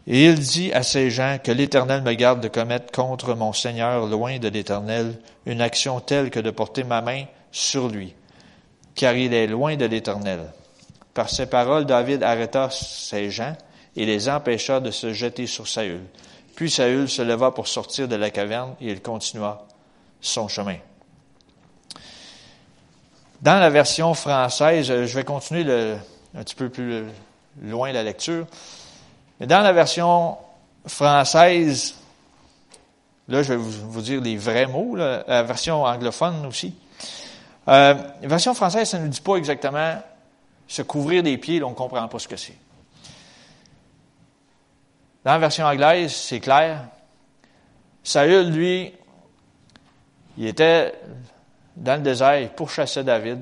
Et 0.07 0.25
il 0.25 0.39
dit 0.39 0.73
à 0.73 0.83
ces 0.83 1.11
gens 1.11 1.39
que 1.43 1.53
l'Éternel 1.53 2.03
me 2.03 2.13
garde 2.15 2.41
de 2.41 2.49
commettre 2.49 2.91
contre 2.91 3.35
mon 3.35 3.53
Seigneur, 3.53 4.07
loin 4.07 4.39
de 4.39 4.49
l'Éternel, 4.49 5.19
une 5.47 5.61
action 5.61 6.01
telle 6.01 6.31
que 6.31 6.41
de 6.41 6.51
porter 6.51 6.83
ma 6.83 7.03
main 7.03 7.25
sur 7.53 7.89
lui, 7.89 8.15
car 8.95 9.15
il 9.15 9.33
est 9.33 9.47
loin 9.47 9.77
de 9.77 9.85
l'Éternel. 9.85 10.41
Par 11.15 11.29
ces 11.29 11.47
paroles, 11.47 11.85
David 11.85 12.23
arrêta 12.23 12.69
ces 12.71 13.31
gens 13.31 13.57
et 13.95 14.07
les 14.07 14.29
empêcha 14.29 14.81
de 14.81 14.91
se 14.91 15.13
jeter 15.13 15.47
sur 15.47 15.69
Saül. 15.69 16.03
Puis 16.57 16.71
Saül 16.71 17.09
se 17.09 17.23
leva 17.23 17.51
pour 17.53 17.69
sortir 17.69 18.09
de 18.09 18.17
la 18.17 18.31
caverne 18.31 18.75
et 18.81 18.91
il 18.91 19.03
continua 19.03 19.67
son 20.21 20.49
chemin. 20.49 20.77
Dans 23.43 23.59
la 23.59 23.71
version 23.71 24.15
française, 24.15 24.87
je 24.87 25.15
vais 25.15 25.25
continuer 25.25 25.95
un 26.35 26.43
petit 26.43 26.55
peu 26.55 26.69
plus 26.69 27.05
loin 27.61 27.93
la 27.93 28.03
lecture. 28.03 28.47
Mais 29.43 29.49
dans 29.49 29.61
la 29.61 29.73
version 29.73 30.39
française, 30.87 31.97
là, 33.27 33.43
je 33.43 33.53
vais 33.53 33.57
vous, 33.57 34.01
dire 34.01 34.21
les 34.21 34.37
vrais 34.37 34.69
mots, 34.69 34.95
la 34.95 35.43
version 35.43 35.83
anglophone 35.83 36.47
aussi. 36.47 36.77
Euh, 37.67 37.95
la 38.23 38.29
version 38.29 38.55
française, 38.55 38.89
ça 38.89 39.01
ne 39.01 39.07
nous 39.07 39.09
dit 39.09 39.21
pas 39.21 39.35
exactement 39.35 40.01
se 40.69 40.83
couvrir 40.83 41.25
des 41.25 41.39
pieds, 41.39 41.59
là, 41.59 41.67
on 41.67 41.71
ne 41.71 41.75
comprend 41.75 42.07
pas 42.07 42.21
ce 42.21 42.29
que 42.29 42.37
c'est. 42.37 42.57
Dans 45.25 45.33
la 45.33 45.39
version 45.41 45.67
anglaise, 45.67 46.15
c'est 46.15 46.39
clair. 46.39 46.85
Saül, 48.05 48.49
lui, 48.49 48.95
il 50.39 50.47
était 50.47 50.95
dans 51.75 51.97
le 51.97 52.03
désert, 52.03 52.39
il 52.39 52.49
pourchassait 52.51 53.03
David. 53.03 53.41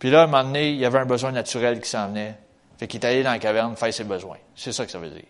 Puis 0.00 0.10
là, 0.10 0.22
à 0.22 0.24
un 0.24 0.26
moment 0.26 0.42
donné, 0.42 0.70
il 0.70 0.78
y 0.78 0.84
avait 0.84 0.98
un 0.98 1.06
besoin 1.06 1.30
naturel 1.30 1.80
qui 1.80 1.88
s'en 1.88 2.08
venait. 2.08 2.36
Fait 2.78 2.86
qu'il 2.86 3.00
est 3.00 3.06
allé 3.06 3.22
dans 3.22 3.30
la 3.30 3.38
caverne 3.38 3.76
faire 3.76 3.92
ses 3.92 4.04
besoins. 4.04 4.38
C'est 4.54 4.72
ça 4.72 4.84
que 4.84 4.90
ça 4.90 4.98
veut 4.98 5.10
dire. 5.10 5.24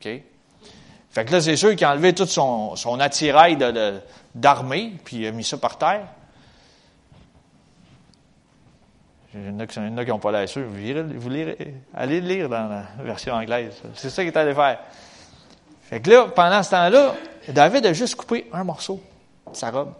OK? 0.00 0.22
Fait 1.10 1.24
que 1.24 1.32
là, 1.32 1.40
c'est 1.40 1.56
sûr 1.56 1.74
qu'il 1.74 1.84
a 1.84 1.92
enlevé 1.92 2.12
tout 2.12 2.26
son, 2.26 3.00
attirail 3.00 3.56
d'armée, 4.34 4.92
puis 5.04 5.18
il 5.18 5.26
a 5.26 5.32
mis 5.32 5.44
ça 5.44 5.56
par 5.56 5.78
terre. 5.78 6.06
Il 9.34 9.46
y 9.46 9.48
en 9.48 9.58
a 9.58 9.66
qui 9.66 10.10
n'ont 10.10 10.18
pas 10.18 10.32
l'air 10.32 10.48
sûrs. 10.48 10.66
Vous, 10.68 10.76
lirez, 10.76 11.02
vous 11.02 11.28
lirez, 11.28 11.74
allez 11.94 12.20
le 12.20 12.28
lire 12.28 12.48
dans 12.48 12.68
la 12.68 12.84
version 13.04 13.34
anglaise. 13.34 13.74
C'est 13.94 14.10
ça 14.10 14.22
qu'il 14.22 14.32
est 14.32 14.38
allé 14.38 14.54
faire. 14.54 14.78
Fait 15.82 16.00
que 16.00 16.10
là, 16.10 16.26
pendant 16.34 16.62
ce 16.62 16.70
temps-là, 16.70 17.14
David 17.48 17.86
a 17.86 17.92
juste 17.92 18.14
coupé 18.14 18.48
un 18.52 18.64
morceau 18.64 19.00
de 19.50 19.56
sa 19.56 19.70
robe. 19.70 19.92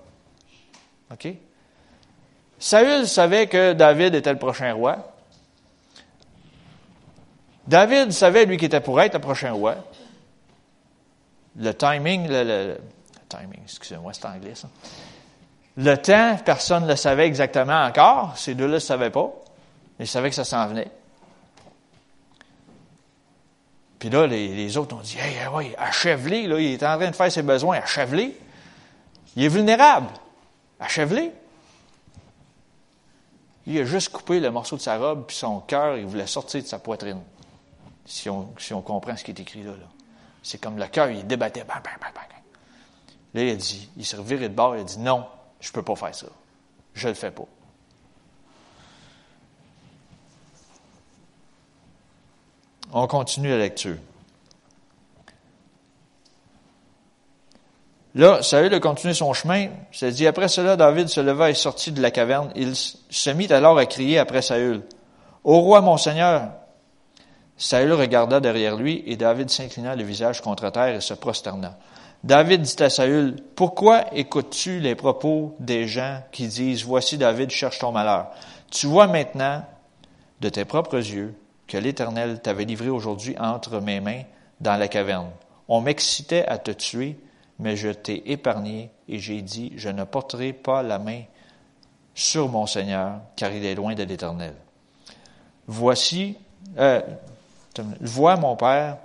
OK? 1.10 1.28
Saül 2.58 3.06
savait 3.06 3.46
que 3.46 3.72
David 3.72 4.14
était 4.14 4.32
le 4.32 4.38
prochain 4.38 4.72
roi. 4.72 5.07
David 7.68 8.12
savait, 8.12 8.46
lui, 8.46 8.56
qu'il 8.56 8.66
était 8.66 8.80
pour 8.80 8.98
être 8.98 9.12
le 9.12 9.20
prochain 9.20 9.52
roi. 9.52 9.76
Le 11.56 11.74
timing, 11.74 12.26
le, 12.26 12.78
timing, 13.28 13.60
excusez-moi, 13.62 14.14
c'est 14.14 14.24
anglais, 14.24 14.54
ça. 14.54 14.68
Le 15.76 15.94
temps, 15.96 16.38
personne 16.42 16.84
ne 16.84 16.88
le 16.88 16.96
savait 16.96 17.26
exactement 17.26 17.84
encore. 17.84 18.38
Ces 18.38 18.54
deux-là 18.54 18.68
ne 18.68 18.74
le 18.74 18.80
savaient 18.80 19.10
pas. 19.10 19.30
Ils 20.00 20.06
savaient 20.06 20.30
que 20.30 20.34
ça 20.34 20.44
s'en 20.44 20.66
venait. 20.66 20.90
Puis 23.98 24.08
là, 24.08 24.26
les, 24.26 24.76
autres 24.78 24.96
ont 24.96 25.00
dit, 25.00 25.18
hey, 25.18 25.46
ouais, 25.48 25.74
achève-les, 25.76 26.44
il 26.44 26.52
est 26.52 26.82
en 26.82 26.96
train 26.96 27.10
de 27.10 27.16
faire 27.16 27.30
ses 27.30 27.42
besoins, 27.42 27.78
achève-les. 27.78 28.34
Il 29.36 29.44
est 29.44 29.48
vulnérable. 29.48 30.08
Achève-les. 30.80 31.32
Il 33.66 33.78
a 33.78 33.84
juste 33.84 34.08
coupé 34.08 34.40
le 34.40 34.50
morceau 34.50 34.76
de 34.76 34.80
sa 34.80 34.96
robe, 34.96 35.26
puis 35.26 35.36
son 35.36 35.60
cœur, 35.60 35.98
il 35.98 36.06
voulait 36.06 36.26
sortir 36.26 36.62
de 36.62 36.66
sa 36.66 36.78
poitrine. 36.78 37.20
Si 38.08 38.30
on, 38.30 38.48
si 38.58 38.72
on 38.72 38.80
comprend 38.80 39.14
ce 39.16 39.22
qui 39.22 39.32
est 39.32 39.40
écrit 39.40 39.62
là. 39.62 39.72
C'est 40.42 40.58
comme 40.58 40.78
le 40.78 40.86
cœur, 40.86 41.10
il 41.10 41.26
débattait. 41.26 41.64
Là, 43.34 43.42
il 43.42 43.56
dit, 43.58 43.90
il 43.98 44.06
s'est 44.06 44.16
reviré 44.16 44.48
de 44.48 44.54
bord, 44.54 44.74
il 44.76 44.80
a 44.80 44.84
dit, 44.84 44.98
non, 44.98 45.26
je 45.60 45.68
ne 45.68 45.72
peux 45.74 45.82
pas 45.82 45.94
faire 45.94 46.14
ça. 46.14 46.26
Je 46.94 47.06
ne 47.06 47.12
le 47.12 47.14
fais 47.14 47.30
pas. 47.30 47.44
On 52.92 53.06
continue 53.06 53.50
la 53.50 53.58
lecture. 53.58 53.98
Là, 58.14 58.42
Saül 58.42 58.72
a 58.72 58.80
continué 58.80 59.12
son 59.12 59.34
chemin. 59.34 59.68
C'est 59.92 60.12
dit, 60.12 60.26
après 60.26 60.48
cela, 60.48 60.76
David 60.76 61.08
se 61.08 61.20
leva 61.20 61.50
et 61.50 61.54
sortit 61.54 61.92
de 61.92 62.00
la 62.00 62.10
caverne. 62.10 62.50
Il 62.56 62.74
se 62.74 63.30
mit 63.30 63.52
alors 63.52 63.76
à 63.76 63.84
crier 63.84 64.18
après 64.18 64.40
Saül. 64.40 64.82
Ô 65.44 65.60
roi, 65.60 65.82
mon 65.82 65.98
Seigneur! 65.98 66.52
Saül 67.58 67.92
regarda 67.92 68.38
derrière 68.38 68.76
lui 68.76 69.02
et 69.06 69.16
David 69.16 69.50
s'inclina 69.50 69.96
le 69.96 70.04
visage 70.04 70.40
contre 70.40 70.70
terre 70.70 70.94
et 70.94 71.00
se 71.00 71.14
prosterna. 71.14 71.76
David 72.24 72.62
dit 72.62 72.82
à 72.82 72.88
Saül, 72.88 73.36
Pourquoi 73.56 74.14
écoutes-tu 74.14 74.80
les 74.80 74.94
propos 74.94 75.56
des 75.58 75.86
gens 75.86 76.22
qui 76.32 76.46
disent, 76.46 76.84
Voici 76.84 77.18
David 77.18 77.50
cherche 77.50 77.80
ton 77.80 77.92
malheur? 77.92 78.28
Tu 78.70 78.86
vois 78.86 79.08
maintenant, 79.08 79.64
de 80.40 80.48
tes 80.48 80.64
propres 80.64 80.96
yeux, 80.96 81.34
que 81.66 81.76
l'Éternel 81.76 82.40
t'avait 82.40 82.64
livré 82.64 82.88
aujourd'hui 82.88 83.36
entre 83.38 83.80
mes 83.80 84.00
mains 84.00 84.22
dans 84.60 84.76
la 84.76 84.88
caverne. 84.88 85.30
On 85.68 85.80
m'excitait 85.80 86.46
à 86.46 86.58
te 86.58 86.70
tuer, 86.70 87.18
mais 87.58 87.76
je 87.76 87.90
t'ai 87.90 88.30
épargné 88.32 88.90
et 89.08 89.18
j'ai 89.18 89.42
dit, 89.42 89.72
je 89.76 89.88
ne 89.88 90.04
porterai 90.04 90.52
pas 90.52 90.82
la 90.82 90.98
main 90.98 91.22
sur 92.14 92.48
mon 92.48 92.66
Seigneur, 92.66 93.20
car 93.36 93.52
il 93.52 93.64
est 93.64 93.74
loin 93.74 93.94
de 93.94 94.02
l'Éternel. 94.02 94.54
Voici, 95.66 96.36
euh, 96.78 97.00
vois 98.00 98.36
mon 98.36 98.56
Père, 98.56 98.98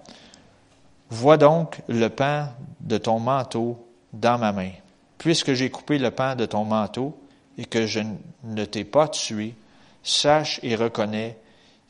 Vois 1.13 1.37
donc 1.37 1.81
le 1.89 2.07
pan 2.07 2.47
de 2.79 2.97
ton 2.97 3.19
manteau 3.19 3.87
dans 4.13 4.39
ma 4.39 4.51
main. 4.51 4.71
Puisque 5.19 5.53
j'ai 5.53 5.69
coupé 5.69 5.99
le 5.99 6.09
pan 6.09 6.35
de 6.35 6.47
ton 6.47 6.65
manteau 6.65 7.15
et 7.59 7.65
que 7.65 7.85
je 7.85 7.99
ne 8.43 8.65
t'ai 8.65 8.83
pas 8.83 9.07
tué, 9.07 9.53
sache 10.01 10.59
et 10.63 10.75
reconnais 10.75 11.37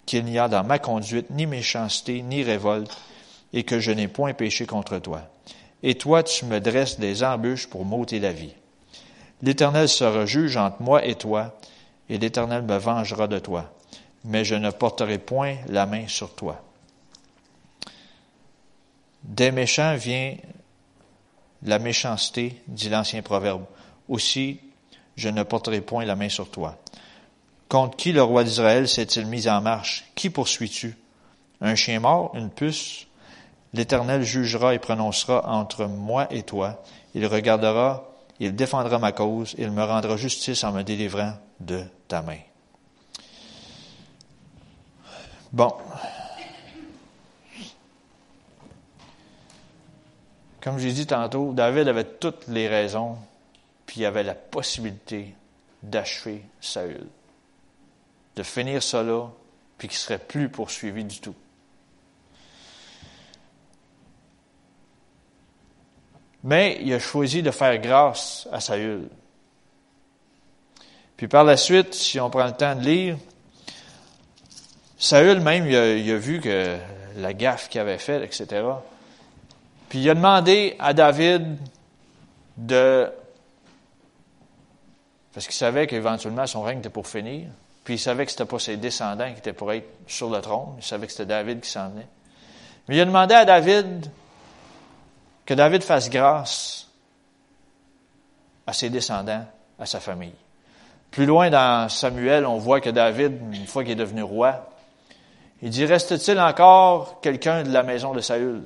qu'il 0.05 0.25
n'y 0.25 0.37
a 0.37 0.49
dans 0.49 0.65
ma 0.65 0.77
conduite 0.77 1.29
ni 1.29 1.45
méchanceté 1.45 2.21
ni 2.21 2.43
révolte 2.43 2.91
et 3.53 3.63
que 3.63 3.79
je 3.79 3.91
n'ai 3.91 4.09
point 4.09 4.33
péché 4.33 4.65
contre 4.65 4.99
toi. 4.99 5.21
Et 5.83 5.95
toi, 5.95 6.21
tu 6.21 6.43
me 6.43 6.59
dresses 6.59 6.99
des 6.99 7.23
embûches 7.23 7.67
pour 7.67 7.85
m'ôter 7.85 8.19
la 8.19 8.33
vie. 8.33 8.53
L'Éternel 9.41 9.87
sera 9.87 10.25
juge 10.25 10.57
entre 10.57 10.81
moi 10.81 11.05
et 11.05 11.15
toi, 11.15 11.57
et 12.09 12.17
l'Éternel 12.17 12.63
me 12.63 12.77
vengera 12.77 13.27
de 13.27 13.39
toi, 13.39 13.71
mais 14.25 14.43
je 14.43 14.55
ne 14.55 14.69
porterai 14.69 15.17
point 15.17 15.55
la 15.69 15.85
main 15.85 16.09
sur 16.09 16.35
toi. 16.35 16.61
Des 19.33 19.49
méchants 19.49 19.95
vient 19.95 20.35
la 21.63 21.79
méchanceté, 21.79 22.61
dit 22.67 22.89
l'ancien 22.89 23.23
proverbe. 23.23 23.65
Aussi, 24.07 24.59
je 25.15 25.27
ne 25.27 25.41
porterai 25.41 25.81
point 25.81 26.05
la 26.05 26.15
main 26.15 26.29
sur 26.29 26.51
toi. 26.51 26.77
Contre 27.67 27.97
qui 27.97 28.11
le 28.11 28.21
roi 28.21 28.43
d'Israël 28.43 28.87
s'est-il 28.87 29.25
mis 29.25 29.49
en 29.49 29.59
marche? 29.59 30.05
Qui 30.13 30.29
poursuis-tu? 30.29 30.95
Un 31.61 31.73
chien 31.73 31.99
mort, 31.99 32.35
une 32.35 32.51
puce? 32.51 33.07
L'Éternel 33.73 34.21
jugera 34.21 34.75
et 34.75 34.79
prononcera 34.79 35.49
entre 35.49 35.85
moi 35.85 36.27
et 36.29 36.43
toi. 36.43 36.83
Il 37.15 37.25
regardera, 37.25 38.07
il 38.39 38.55
défendra 38.55 38.99
ma 38.99 39.13
cause, 39.13 39.55
il 39.57 39.71
me 39.71 39.83
rendra 39.83 40.15
justice 40.15 40.63
en 40.63 40.73
me 40.73 40.83
délivrant 40.83 41.33
de 41.59 41.83
ta 42.07 42.21
main. 42.21 42.37
Bon, 45.51 45.73
Comme 50.63 50.79
j'ai 50.79 50.93
dit 50.93 51.05
tantôt, 51.05 51.51
David 51.51 51.89
avait 51.89 52.05
toutes 52.05 52.47
les 52.47 52.69
raisons, 52.69 53.17
puis 53.85 53.99
il 53.99 54.05
avait 54.05 54.23
la 54.23 54.33
possibilité 54.33 55.35
d'achever 55.83 56.45
Saül, 56.61 57.05
de 58.37 58.43
finir 58.43 58.81
cela, 58.81 59.29
puis 59.77 59.89
qu'il 59.89 59.97
ne 59.97 59.99
serait 59.99 60.19
plus 60.19 60.47
poursuivi 60.47 61.03
du 61.03 61.19
tout. 61.19 61.35
Mais 66.45 66.77
il 66.81 66.93
a 66.93 66.99
choisi 66.99 67.43
de 67.43 67.51
faire 67.51 67.77
grâce 67.79 68.47
à 68.49 68.61
Saül. 68.61 69.09
Puis 71.17 71.27
par 71.27 71.43
la 71.43 71.57
suite, 71.57 71.93
si 71.93 72.21
on 72.21 72.29
prend 72.29 72.45
le 72.45 72.53
temps 72.53 72.75
de 72.75 72.83
lire, 72.83 73.17
Saül 74.97 75.41
même, 75.41 75.65
a, 75.65 75.93
il 75.95 76.09
a 76.09 76.17
vu 76.17 76.39
que 76.39 76.77
la 77.17 77.33
gaffe 77.33 77.67
qu'il 77.67 77.81
avait 77.81 77.97
faite, 77.97 78.23
etc. 78.23 78.63
Puis 79.93 80.01
il 80.01 80.09
a 80.09 80.15
demandé 80.15 80.75
à 80.79 80.91
David 80.91 81.55
de... 82.57 83.11
Parce 85.31 85.45
qu'il 85.45 85.53
savait 85.53 85.85
qu'éventuellement 85.85 86.47
son 86.47 86.63
règne 86.63 86.79
était 86.79 86.89
pour 86.89 87.05
finir. 87.05 87.45
Puis 87.83 87.93
il 87.93 87.99
savait 87.99 88.25
que 88.25 88.31
ce 88.31 88.37
n'était 88.37 88.49
pas 88.49 88.57
ses 88.57 88.75
descendants 88.75 89.31
qui 89.31 89.37
étaient 89.37 89.53
pour 89.53 89.71
être 89.71 89.87
sur 90.07 90.31
le 90.31 90.41
trône. 90.41 90.73
Il 90.79 90.83
savait 90.83 91.05
que 91.05 91.11
c'était 91.11 91.27
David 91.27 91.61
qui 91.61 91.69
s'en 91.69 91.89
venait. 91.89 92.07
Mais 92.87 92.95
il 92.95 93.01
a 93.01 93.05
demandé 93.05 93.35
à 93.35 93.45
David 93.45 94.09
que 95.45 95.53
David 95.53 95.83
fasse 95.83 96.09
grâce 96.09 96.87
à 98.65 98.73
ses 98.73 98.89
descendants, 98.89 99.45
à 99.77 99.85
sa 99.85 99.99
famille. 99.99 100.33
Plus 101.11 101.27
loin 101.27 101.51
dans 101.51 101.87
Samuel, 101.87 102.47
on 102.47 102.57
voit 102.57 102.81
que 102.81 102.89
David, 102.89 103.39
une 103.53 103.67
fois 103.67 103.83
qu'il 103.83 103.91
est 103.91 103.95
devenu 103.95 104.23
roi, 104.23 104.71
il 105.61 105.69
dit, 105.69 105.85
reste-t-il 105.85 106.39
encore 106.39 107.21
quelqu'un 107.21 107.61
de 107.61 107.71
la 107.71 107.83
maison 107.83 108.11
de 108.15 108.21
Saül? 108.21 108.63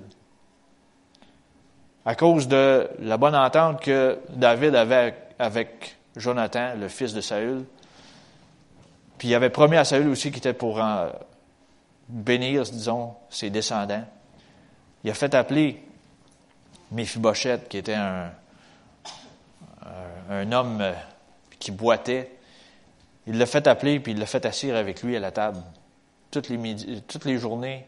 À 2.07 2.15
cause 2.15 2.47
de 2.47 2.89
la 2.99 3.17
bonne 3.17 3.35
entente 3.35 3.81
que 3.81 4.17
David 4.29 4.75
avait 4.75 5.13
avec 5.37 5.97
Jonathan, 6.15 6.73
le 6.79 6.87
fils 6.87 7.13
de 7.13 7.19
Saül. 7.19 7.65
Puis 9.17 9.27
il 9.27 9.35
avait 9.35 9.49
promis 9.49 9.75
à 9.75 9.83
Saül 9.83 10.07
aussi 10.07 10.29
qu'il 10.29 10.37
était 10.37 10.53
pour 10.53 10.81
bénir, 12.07 12.63
disons, 12.63 13.13
ses 13.29 13.49
descendants. 13.49 14.05
Il 15.03 15.09
a 15.09 15.13
fait 15.13 15.35
appeler 15.35 15.83
Méphibosheth, 16.93 17.67
qui 17.67 17.77
était 17.77 17.95
un, 17.95 18.31
homme 20.53 20.79
euh, 20.79 20.93
qui 21.59 21.71
boitait. 21.71 22.31
Il 23.25 23.37
l'a 23.37 23.45
fait 23.45 23.67
appeler, 23.67 23.99
puis 23.99 24.13
il 24.13 24.19
l'a 24.19 24.25
fait 24.25 24.45
asseoir 24.45 24.77
avec 24.77 25.03
lui 25.03 25.17
à 25.17 25.19
la 25.19 25.31
table. 25.31 25.59
Toutes 26.31 26.47
les, 26.47 27.01
toutes 27.05 27.25
les 27.25 27.37
journées, 27.37 27.85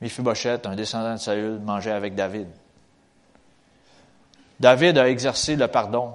Méphibosheth, 0.00 0.66
un 0.66 0.74
descendant 0.74 1.12
de 1.12 1.20
Saül, 1.20 1.60
mangeait 1.60 1.92
avec 1.92 2.16
David. 2.16 2.48
David 4.60 4.98
a 4.98 5.08
exercé 5.08 5.56
le 5.56 5.68
pardon, 5.68 6.14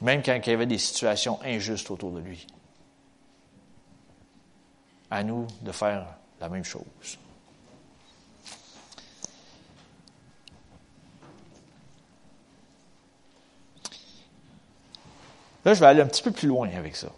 même 0.00 0.22
quand 0.22 0.38
il 0.46 0.50
y 0.50 0.52
avait 0.52 0.66
des 0.66 0.78
situations 0.78 1.38
injustes 1.44 1.90
autour 1.90 2.12
de 2.12 2.20
lui. 2.20 2.46
À 5.10 5.22
nous 5.22 5.46
de 5.62 5.72
faire 5.72 6.06
la 6.40 6.48
même 6.48 6.64
chose. 6.64 6.84
Là, 15.64 15.74
je 15.74 15.80
vais 15.80 15.86
aller 15.86 16.00
un 16.00 16.06
petit 16.06 16.22
peu 16.22 16.30
plus 16.30 16.48
loin 16.48 16.70
avec 16.76 16.96
ça. 16.96 17.08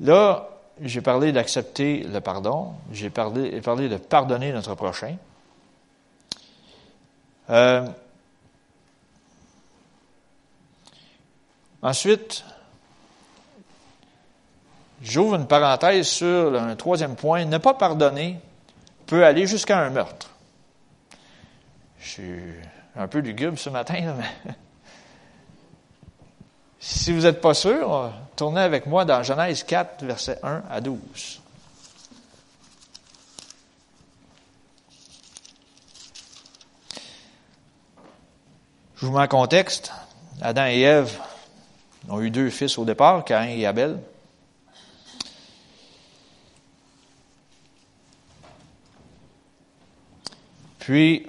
Là, 0.00 0.48
j'ai 0.80 1.00
parlé 1.00 1.32
d'accepter 1.32 2.04
le 2.04 2.20
pardon, 2.20 2.72
j'ai 2.92 3.10
parlé, 3.10 3.60
de 3.60 3.96
pardonner 3.96 4.52
notre 4.52 4.74
prochain. 4.74 5.16
Euh, 7.50 7.86
ensuite, 11.82 12.44
j'ouvre 15.02 15.36
une 15.36 15.46
parenthèse 15.46 16.08
sur 16.08 16.60
un 16.60 16.74
troisième 16.76 17.16
point. 17.16 17.44
Ne 17.44 17.58
pas 17.58 17.74
pardonner 17.74 18.38
peut 19.06 19.24
aller 19.24 19.46
jusqu'à 19.46 19.78
un 19.78 19.90
meurtre. 19.90 20.30
Je 22.00 22.08
suis 22.08 22.42
un 22.96 23.08
peu 23.08 23.18
lugubre 23.18 23.58
ce 23.58 23.70
matin, 23.70 24.14
mais 24.16 24.52
si 26.80 27.12
vous 27.12 27.22
n'êtes 27.22 27.40
pas 27.40 27.54
sûr, 27.54 28.12
tournez 28.34 28.60
avec 28.60 28.86
moi 28.86 29.04
dans 29.04 29.22
Genèse 29.22 29.62
4, 29.62 30.04
versets 30.04 30.38
1 30.42 30.62
à 30.70 30.80
12. 30.80 31.40
Je 38.96 39.04
vous 39.04 39.12
mets 39.12 39.20
en 39.20 39.28
contexte. 39.28 39.92
Adam 40.40 40.66
et 40.66 40.80
Ève 40.80 41.18
ont 42.08 42.20
eu 42.22 42.30
deux 42.30 42.48
fils 42.48 42.78
au 42.78 42.86
départ, 42.86 43.24
Caïn 43.24 43.50
et 43.50 43.66
Abel. 43.66 43.98
Puis, 50.78 51.26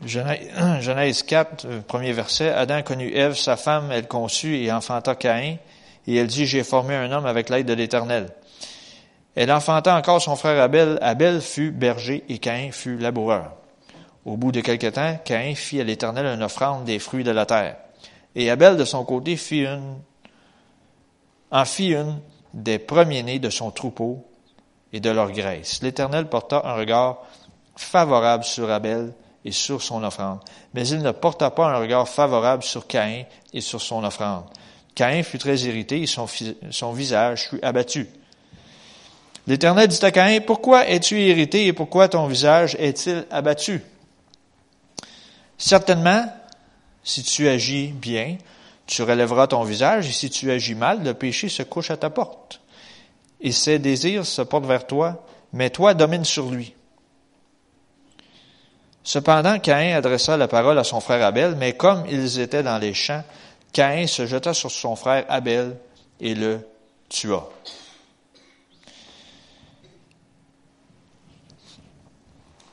Genèse 0.04 1.24
4, 1.24 1.64
euh, 1.64 1.80
premier 1.80 2.12
verset, 2.12 2.50
Adam 2.50 2.82
connut 2.82 3.12
Ève, 3.12 3.34
sa 3.34 3.56
femme, 3.56 3.90
elle 3.90 4.06
conçut 4.06 4.58
et 4.58 4.70
enfanta 4.70 5.16
Caïn, 5.16 5.56
et 6.06 6.16
elle 6.16 6.28
dit, 6.28 6.46
j'ai 6.46 6.62
formé 6.62 6.94
un 6.94 7.10
homme 7.10 7.26
avec 7.26 7.48
l'aide 7.48 7.66
de 7.66 7.72
l'Éternel. 7.72 8.28
Elle 9.40 9.52
enfanta 9.52 9.96
encore 9.96 10.20
son 10.20 10.34
frère 10.34 10.60
Abel. 10.60 10.98
Abel 11.00 11.40
fut 11.40 11.70
berger 11.70 12.24
et 12.28 12.38
Caïn 12.38 12.72
fut 12.72 12.98
laboureur. 12.98 13.52
Au 14.24 14.36
bout 14.36 14.50
de 14.50 14.60
quelque 14.60 14.88
temps, 14.88 15.16
Caïn 15.24 15.54
fit 15.54 15.80
à 15.80 15.84
l'Éternel 15.84 16.26
une 16.26 16.42
offrande 16.42 16.82
des 16.82 16.98
fruits 16.98 17.22
de 17.22 17.30
la 17.30 17.46
terre. 17.46 17.76
Et 18.34 18.50
Abel, 18.50 18.76
de 18.76 18.84
son 18.84 19.04
côté, 19.04 19.36
fit 19.36 19.60
une, 19.60 19.98
en 21.52 21.64
fit 21.64 21.90
une 21.90 22.18
des 22.52 22.80
premiers-nés 22.80 23.38
de 23.38 23.48
son 23.48 23.70
troupeau 23.70 24.26
et 24.92 24.98
de 24.98 25.08
leur 25.08 25.30
graisse. 25.30 25.82
L'Éternel 25.84 26.28
porta 26.28 26.62
un 26.64 26.74
regard 26.74 27.18
favorable 27.76 28.42
sur 28.42 28.68
Abel 28.68 29.14
et 29.44 29.52
sur 29.52 29.82
son 29.82 30.02
offrande. 30.02 30.40
Mais 30.74 30.88
il 30.88 31.00
ne 31.00 31.12
porta 31.12 31.52
pas 31.52 31.68
un 31.68 31.78
regard 31.78 32.08
favorable 32.08 32.64
sur 32.64 32.88
Caïn 32.88 33.22
et 33.54 33.60
sur 33.60 33.80
son 33.80 34.02
offrande. 34.02 34.46
Caïn 34.96 35.22
fut 35.22 35.38
très 35.38 35.60
irrité 35.60 36.02
et 36.02 36.06
son, 36.06 36.26
son 36.72 36.90
visage 36.90 37.50
fut 37.50 37.60
abattu. 37.62 38.08
L'Éternel 39.48 39.88
dit 39.88 40.04
à 40.04 40.10
Caïn, 40.10 40.42
pourquoi 40.42 40.86
es-tu 40.90 41.22
irrité 41.22 41.64
et 41.66 41.72
pourquoi 41.72 42.06
ton 42.10 42.26
visage 42.26 42.76
est-il 42.78 43.24
abattu? 43.30 43.80
Certainement, 45.56 46.30
si 47.02 47.22
tu 47.22 47.48
agis 47.48 47.86
bien, 47.86 48.36
tu 48.86 49.02
relèveras 49.02 49.46
ton 49.46 49.62
visage 49.62 50.06
et 50.06 50.12
si 50.12 50.28
tu 50.28 50.50
agis 50.50 50.74
mal, 50.74 51.02
le 51.02 51.14
péché 51.14 51.48
se 51.48 51.62
couche 51.62 51.90
à 51.90 51.96
ta 51.96 52.10
porte. 52.10 52.60
Et 53.40 53.50
ses 53.50 53.78
désirs 53.78 54.26
se 54.26 54.42
portent 54.42 54.66
vers 54.66 54.86
toi, 54.86 55.24
mais 55.54 55.70
toi 55.70 55.94
domine 55.94 56.26
sur 56.26 56.50
lui. 56.50 56.74
Cependant, 59.02 59.58
Caïn 59.60 59.96
adressa 59.96 60.36
la 60.36 60.46
parole 60.46 60.78
à 60.78 60.84
son 60.84 61.00
frère 61.00 61.24
Abel, 61.24 61.54
mais 61.56 61.72
comme 61.72 62.04
ils 62.10 62.38
étaient 62.38 62.62
dans 62.62 62.76
les 62.76 62.92
champs, 62.92 63.24
Caïn 63.72 64.06
se 64.08 64.26
jeta 64.26 64.52
sur 64.52 64.70
son 64.70 64.94
frère 64.94 65.24
Abel 65.30 65.74
et 66.20 66.34
le 66.34 66.60
tua. 67.08 67.48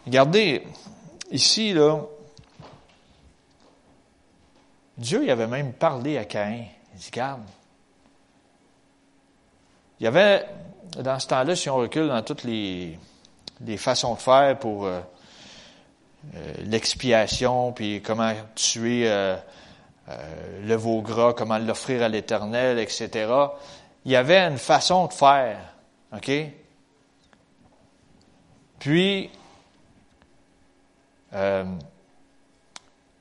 Regardez, 0.06 0.63
ici, 1.32 1.74
là, 1.74 2.02
Dieu 4.98 5.24
il 5.24 5.32
avait 5.32 5.48
même 5.48 5.74
parlé 5.74 6.18
à 6.18 6.26
Caïn. 6.26 6.65
Il 6.94 7.00
dit, 7.00 7.10
garde. 7.12 7.41
Il 10.00 10.04
y 10.04 10.08
avait, 10.08 10.46
dans 11.00 11.20
ce 11.20 11.28
temps-là, 11.28 11.56
si 11.56 11.70
on 11.70 11.78
recule 11.78 12.08
dans 12.08 12.22
toutes 12.22 12.44
les, 12.44 12.98
façons 13.78 14.13
de 14.13 14.20
faire 14.20 14.58
pour 14.60 14.86
euh, 14.86 15.00
euh, 16.36 16.54
l'expiation, 16.65 17.72
puis 17.72 18.02
comment 18.02 18.34
tuer 18.56 19.10
euh, 19.10 19.36
le 20.63 20.76
veau 20.76 21.02
gras, 21.02 21.34
comment 21.34 21.58
l'offrir 21.58 22.04
à 22.04 22.10
l'Éternel, 22.10 22.78
etc. 22.78 23.34
Il 24.06 24.12
y 24.12 24.15
avait 24.15 24.39
une 24.39 24.58
façon 24.58 25.08
de 25.08 25.13
faire, 25.13 25.58
OK? 26.13 26.32
Puis, 28.80 29.30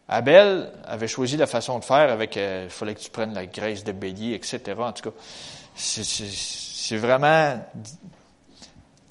Abel 0.09 0.70
avait 0.85 1.09
choisi 1.09 1.37
la 1.37 1.46
façon 1.46 1.79
de 1.79 1.85
faire 1.85 2.11
avec, 2.11 2.37
il 2.37 2.68
fallait 2.68 2.94
que 2.94 3.00
tu 3.00 3.11
prennes 3.11 3.35
la 3.35 3.46
graisse 3.46 3.85
de 3.85 3.92
bélier, 3.92 4.35
etc. 4.35 4.61
En 4.79 4.92
tout 4.92 5.11
cas, 5.11 5.16
c'est 5.74 6.96
vraiment, 6.96 7.61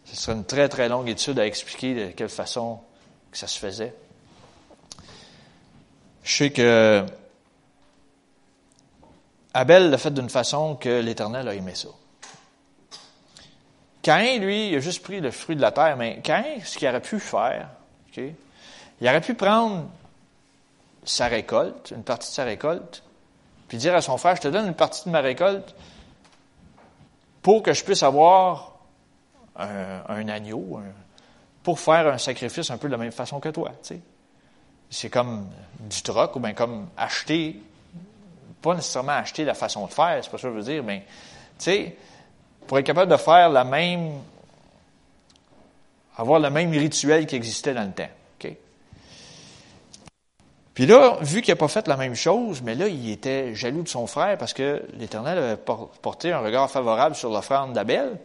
ce 0.05 0.15
serait 0.15 0.37
une 0.37 0.45
très 0.45 0.69
très 0.69 0.87
longue 0.87 1.09
étude 1.09 1.39
à 1.39 1.45
expliquer 1.45 1.93
de 1.93 2.11
quelle 2.11 2.29
façon 2.29 2.79
que 3.31 3.37
ça 3.37 3.47
se 3.47 3.59
faisait. 3.59 3.93
Je 6.23 6.37
sais 6.37 6.51
que 6.51 7.05
Abel 9.53 9.89
l'a 9.89 9.97
fait 9.97 10.13
d'une 10.13 10.29
façon 10.29 10.75
que 10.75 11.01
l'Éternel 11.01 11.47
a 11.47 11.53
aimé 11.53 11.75
ça. 11.75 11.89
Caïn, 14.01 14.39
lui, 14.39 14.69
il 14.69 14.75
a 14.75 14.79
juste 14.79 15.01
pris 15.03 15.21
le 15.21 15.31
fruit 15.31 15.55
de 15.55 15.61
la 15.61 15.71
terre, 15.71 15.95
mais 15.97 16.19
Caïn, 16.21 16.59
ce 16.63 16.77
qu'il 16.77 16.87
aurait 16.87 17.01
pu 17.01 17.19
faire, 17.19 17.69
il 19.03 19.09
aurait 19.09 19.19
pu 19.19 19.33
prendre 19.33 19.89
sa 21.03 21.27
récolte, 21.27 21.91
une 21.93 22.03
partie 22.03 22.29
de 22.29 22.33
sa 22.33 22.45
récolte, 22.45 23.03
puis 23.67 23.77
dire 23.77 23.93
à 23.93 24.01
son 24.01 24.17
frère, 24.17 24.37
je 24.37 24.41
te 24.43 24.47
donne 24.47 24.65
une 24.65 24.75
partie 24.75 25.03
de 25.03 25.09
ma 25.09 25.19
récolte 25.19 25.75
pour 27.41 27.61
que 27.61 27.73
je 27.73 27.83
puisse 27.83 28.01
avoir 28.01 28.77
un, 29.57 30.29
agneau, 30.29 30.79
pour 31.63 31.81
faire 31.81 32.07
un 32.07 32.17
sacrifice 32.17 32.71
un 32.71 32.77
peu 32.77 32.87
de 32.87 32.93
la 32.93 32.97
même 32.97 33.11
façon 33.11 33.41
que 33.41 33.49
toi. 33.49 33.73
C'est 34.89 35.09
comme 35.09 35.49
du 35.81 36.01
troc 36.01 36.37
ou 36.37 36.39
bien 36.39 36.53
comme 36.53 36.87
acheter, 36.95 37.61
pas 38.61 38.73
nécessairement 38.73 39.11
acheter 39.11 39.43
la 39.43 39.53
façon 39.53 39.85
de 39.85 39.91
faire, 39.91 40.23
c'est 40.23 40.31
pas 40.31 40.37
ça 40.37 40.47
que 40.47 40.53
je 40.53 40.59
veux 40.59 40.63
dire, 40.63 40.81
mais 40.81 41.03
tu 41.59 41.65
sais, 41.65 41.97
pour 42.65 42.79
être 42.79 42.85
capable 42.85 43.11
de 43.11 43.17
faire 43.17 43.49
la 43.49 43.65
même, 43.65 44.13
avoir 46.15 46.39
le 46.39 46.49
même 46.49 46.71
rituel 46.71 47.25
qui 47.25 47.35
existait 47.35 47.73
dans 47.73 47.83
le 47.83 47.91
temps. 47.91 48.07
Puis 50.73 50.87
là, 50.87 51.17
vu 51.21 51.41
qu'il 51.41 51.51
n'a 51.51 51.55
pas 51.55 51.67
fait 51.67 51.87
la 51.87 51.97
même 51.97 52.15
chose, 52.15 52.61
mais 52.63 52.73
là, 52.73 52.87
il 52.87 53.09
était 53.11 53.53
jaloux 53.53 53.83
de 53.83 53.87
son 53.87 54.07
frère 54.07 54.37
parce 54.37 54.53
que 54.53 54.83
l'Éternel 54.97 55.37
avait 55.37 55.57
porté 55.57 56.31
un 56.31 56.39
regard 56.39 56.69
favorable 56.69 57.15
sur 57.15 57.29
l'offrande 57.29 57.73
d'Abel, 57.73 58.17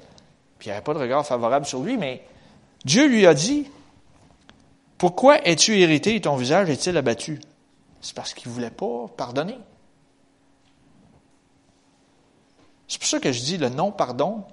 puis 0.58 0.68
il 0.68 0.70
n'y 0.70 0.72
avait 0.72 0.84
pas 0.84 0.94
de 0.94 0.98
regard 0.98 1.26
favorable 1.26 1.66
sur 1.66 1.80
lui, 1.80 1.98
mais 1.98 2.22
Dieu 2.84 3.06
lui 3.06 3.26
a 3.26 3.34
dit, 3.34 3.70
pourquoi 4.96 5.46
es-tu 5.46 5.76
irrité 5.76 6.14
et 6.14 6.20
ton 6.22 6.36
visage 6.36 6.70
est-il 6.70 6.96
abattu? 6.96 7.38
C'est 8.00 8.14
parce 8.14 8.32
qu'il 8.32 8.48
ne 8.48 8.54
voulait 8.54 8.70
pas 8.70 9.06
pardonner. 9.16 9.58
C'est 12.86 12.98
pour 12.98 13.08
ça 13.08 13.20
que 13.20 13.30
je 13.30 13.42
dis 13.42 13.58
le 13.58 13.68
non-pardon 13.68 14.44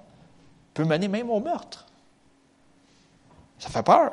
peut 0.74 0.84
mener 0.84 1.08
même 1.08 1.30
au 1.30 1.40
meurtre. 1.40 1.86
Ça 3.58 3.70
fait 3.70 3.82
peur. 3.82 4.12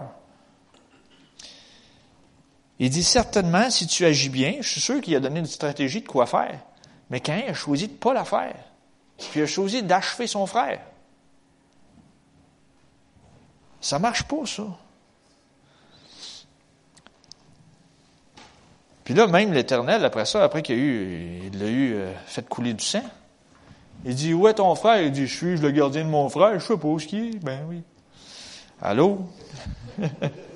Il 2.84 2.90
dit 2.90 3.02
certainement, 3.02 3.70
si 3.70 3.88
tu 3.88 4.04
agis 4.04 4.28
bien, 4.28 4.56
je 4.60 4.68
suis 4.68 4.82
sûr 4.82 5.00
qu'il 5.00 5.16
a 5.16 5.22
donné 5.22 5.40
une 5.40 5.46
stratégie 5.46 6.02
de 6.02 6.06
quoi 6.06 6.26
faire. 6.26 6.60
Mais 7.10 7.22
quand 7.22 7.34
il 7.34 7.50
a 7.50 7.54
choisi 7.54 7.88
de 7.88 7.94
ne 7.94 7.98
pas 7.98 8.14
la 8.14 8.26
faire, 8.26 8.58
puis 9.18 9.40
il 9.40 9.44
a 9.44 9.48
choisi 9.48 9.82
d'achever 9.84 10.28
son 10.28 10.46
frère. 10.46 10.82
Ça 13.80 14.00
marche 14.00 14.24
pas, 14.24 14.46
ça. 14.46 14.64
Puis 19.06 19.14
là, 19.14 19.28
même 19.28 19.54
l'Éternel, 19.54 20.04
après 20.04 20.26
ça, 20.26 20.44
après 20.44 20.62
qu'il 20.62 20.76
a 20.76 20.78
eu, 20.78 21.52
l'a 21.54 21.68
eu 21.68 21.94
euh, 21.94 22.14
fait 22.26 22.46
couler 22.50 22.74
du 22.74 22.84
sang, 22.84 23.06
il 24.04 24.14
dit, 24.14 24.34
où 24.34 24.46
est 24.50 24.56
ton 24.56 24.76
frère? 24.76 25.02
Il 25.02 25.14
dit, 25.14 25.26
je 25.26 25.38
suis 25.38 25.58
le 25.58 25.72
gardien 25.72 26.04
de 26.04 26.10
mon 26.10 26.28
frère, 26.28 26.60
je 26.60 26.66
sais 26.66 26.78
pas 26.78 26.90
où 26.90 27.00
ce 27.00 27.08
qui 27.08 27.30
est. 27.30 27.40
Ben 27.42 27.62
oui. 27.70 27.82
Allô? 28.82 29.30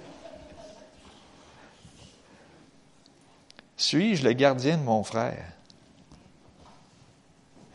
Suis-je 3.77 4.23
le 4.23 4.33
gardien 4.33 4.77
de 4.77 4.83
mon 4.83 5.03
frère? 5.03 5.45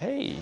Hey! 0.00 0.38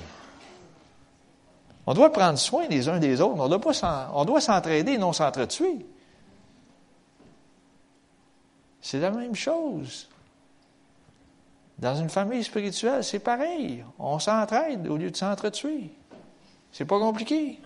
On 1.87 1.93
doit 1.93 2.11
prendre 2.11 2.39
soin 2.39 2.67
les 2.69 2.89
uns 2.89 2.99
des 2.99 3.21
autres. 3.21 3.39
On 3.39 4.25
doit, 4.25 4.41
s'entraider, 4.41 4.97
non 4.97 5.13
s'entretuer. 5.13 5.85
C'est 8.81 9.01
la 9.01 9.11
même 9.11 9.35
chose. 9.35 10.09
Dans 11.79 11.97
une 11.97 12.09
famille 12.09 12.45
spirituelle, 12.45 13.05
c'est 13.05 13.19
pareil. 13.19 13.85
On 13.99 14.19
s'entraide 14.19 14.87
au 14.89 14.97
lieu 14.97 15.11
de 15.11 15.17
s'entretuer. 15.17 15.91
C'est 16.73 16.85
pas 16.85 16.99
compliqué. 16.99 17.59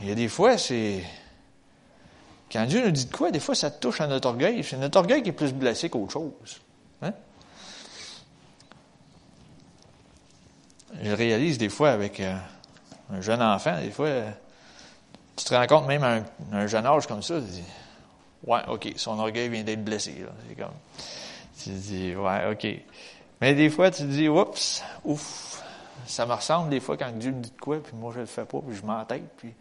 Il 0.00 0.08
y 0.08 0.12
a 0.12 0.14
des 0.14 0.28
fois, 0.28 0.58
c'est. 0.58 1.02
Quand 2.50 2.64
Dieu 2.64 2.84
nous 2.84 2.90
dit 2.90 3.06
de 3.06 3.14
quoi, 3.14 3.30
des 3.30 3.40
fois, 3.40 3.54
ça 3.54 3.70
touche 3.70 4.00
à 4.00 4.06
notre 4.06 4.28
orgueil. 4.28 4.64
C'est 4.64 4.78
notre 4.78 4.98
orgueil 4.98 5.22
qui 5.22 5.28
est 5.30 5.32
plus 5.32 5.52
blessé 5.52 5.90
qu'autre 5.90 6.12
chose. 6.12 6.60
Hein? 7.02 7.12
Je 11.02 11.12
réalise 11.12 11.58
des 11.58 11.68
fois 11.68 11.90
avec 11.90 12.20
euh, 12.20 12.34
un 13.12 13.20
jeune 13.20 13.42
enfant, 13.42 13.78
des 13.80 13.90
fois, 13.90 14.08
tu 15.36 15.44
te 15.44 15.54
rends 15.54 15.66
compte 15.66 15.86
même 15.86 16.02
à 16.02 16.20
un, 16.52 16.66
jeune 16.66 16.86
âge 16.86 17.06
comme 17.06 17.22
ça, 17.22 17.40
tu 17.40 17.46
dis, 17.46 17.64
ouais, 18.46 18.60
ok, 18.68 18.92
son 18.96 19.18
orgueil 19.18 19.48
vient 19.48 19.62
d'être 19.62 19.84
blessé. 19.84 20.24
C'est 20.48 20.54
comme, 20.54 20.74
tu 21.62 21.70
dis, 21.70 22.16
ouais, 22.16 22.50
ok. 22.50 22.66
Mais 23.40 23.54
des 23.54 23.68
fois, 23.68 23.90
tu 23.90 24.02
te 24.02 24.08
dis, 24.08 24.28
oups, 24.28 24.82
ouf, 25.04 25.62
ça 26.06 26.26
me 26.26 26.32
ressemble 26.32 26.70
des 26.70 26.80
fois 26.80 26.96
quand 26.96 27.12
Dieu 27.12 27.30
me 27.30 27.40
dit 27.40 27.50
de 27.50 27.60
quoi, 27.60 27.82
puis 27.82 27.92
moi 27.94 28.12
je 28.14 28.20
le 28.20 28.26
fais 28.26 28.44
pas, 28.44 28.58
puis 28.66 28.76
je 28.76 28.84
m'entête, 28.84 29.22
puis 29.36 29.54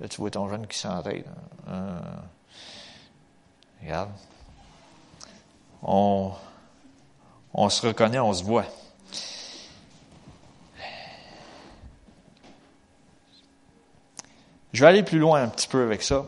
là 0.00 0.08
tu 0.08 0.20
vois 0.20 0.30
ton 0.30 0.48
jeune 0.48 0.66
qui 0.66 0.78
s'entête. 0.78 1.26
Euh, 1.68 2.00
regarde. 3.82 4.10
On, 5.82 6.32
on 7.54 7.68
se 7.68 7.86
reconnaît, 7.86 8.18
on 8.18 8.32
se 8.32 8.42
voit. 8.42 8.66
Je 14.72 14.80
vais 14.80 14.86
aller 14.86 15.02
plus 15.02 15.18
loin 15.18 15.42
un 15.42 15.48
petit 15.48 15.68
peu 15.68 15.82
avec 15.82 16.02
ça. 16.02 16.24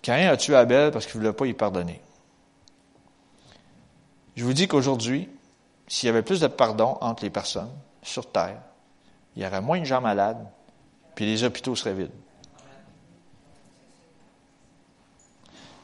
Caïn 0.00 0.28
a 0.28 0.36
tué 0.36 0.54
Abel 0.54 0.90
parce 0.90 1.06
qu'il 1.06 1.16
ne 1.16 1.24
voulait 1.24 1.36
pas 1.36 1.46
y 1.46 1.54
pardonner? 1.54 2.00
Je 4.36 4.44
vous 4.44 4.52
dis 4.52 4.68
qu'aujourd'hui, 4.68 5.28
s'il 5.86 6.06
y 6.06 6.10
avait 6.10 6.22
plus 6.22 6.40
de 6.40 6.46
pardon 6.46 6.96
entre 7.00 7.22
les 7.22 7.30
personnes 7.30 7.70
sur 8.02 8.30
Terre, 8.30 8.60
il 9.36 9.42
y 9.42 9.46
aurait 9.46 9.60
moins 9.60 9.80
de 9.80 9.84
gens 9.84 10.00
malades, 10.00 10.46
puis 11.14 11.26
les 11.26 11.44
hôpitaux 11.44 11.76
seraient 11.76 11.94
vides. 11.94 12.10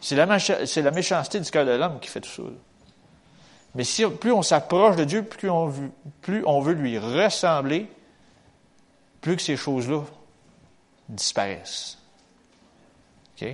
C'est 0.00 0.16
la, 0.16 0.90
méchanceté 0.90 1.40
du 1.40 1.50
cœur 1.50 1.66
de 1.66 1.72
l'homme 1.72 2.00
qui 2.00 2.08
fait 2.08 2.22
tout 2.22 2.30
ça. 2.30 2.42
Mais 3.74 3.84
plus 4.18 4.32
on 4.32 4.42
s'approche 4.42 4.96
de 4.96 5.04
Dieu, 5.04 5.22
plus 5.22 5.50
on, 5.50 5.66
veut, 5.66 5.90
plus 6.22 6.42
on 6.46 6.60
veut 6.60 6.72
lui 6.72 6.98
ressembler, 6.98 7.86
plus 9.20 9.36
que 9.36 9.42
ces 9.42 9.56
choses-là 9.56 10.02
disparaissent. 11.08 11.98
OK? 13.36 13.48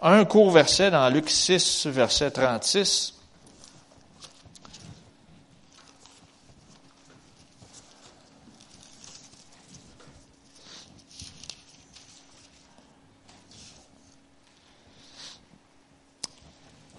Un 0.00 0.24
court 0.24 0.52
verset 0.52 0.92
dans 0.92 1.08
Luc 1.08 1.28
6, 1.28 1.86
verset 1.86 2.30
36. 2.30 3.14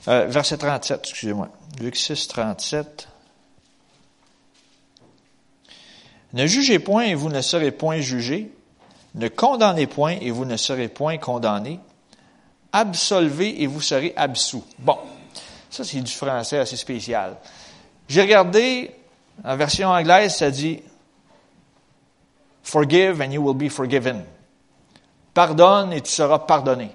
Euh, 0.10 0.26
verset 0.26 0.58
37, 0.58 1.00
excusez-moi. 1.02 1.50
Luc 1.80 1.96
6, 1.96 2.28
37. 2.28 3.08
Ne 6.34 6.48
jugez 6.48 6.80
point 6.80 7.04
et 7.04 7.16
vous 7.16 7.30
ne 7.30 7.42
serez 7.42 7.72
point 7.72 8.02
jugés. 8.02 8.52
Ne 9.16 9.30
condamnez 9.30 9.88
point 9.88 10.18
et 10.20 10.32
vous 10.32 10.46
ne 10.46 10.58
serez 10.58 10.90
point 10.90 11.18
condamnés. 11.18 11.80
Absolvez 12.72 13.62
et 13.62 13.68
vous 13.68 13.82
serez 13.82 14.14
absous. 14.16 14.64
Bon, 14.78 14.98
ça 15.70 15.84
c'est 15.84 16.02
du 16.02 16.12
français 16.12 16.60
assez 16.60 16.78
spécial. 16.78 17.38
J'ai 18.08 18.22
regardé, 18.22 18.92
en 19.44 19.56
version 19.56 19.90
anglaise, 19.90 20.36
ça 20.36 20.52
dit 20.52 20.82
Forgive 22.64 23.22
and 23.22 23.32
you 23.32 23.42
will 23.42 23.56
be 23.56 23.72
forgiven. 23.72 24.24
Pardonne 25.34 25.94
et 25.94 26.02
tu 26.02 26.12
seras 26.12 26.40
pardonné. 26.40 26.92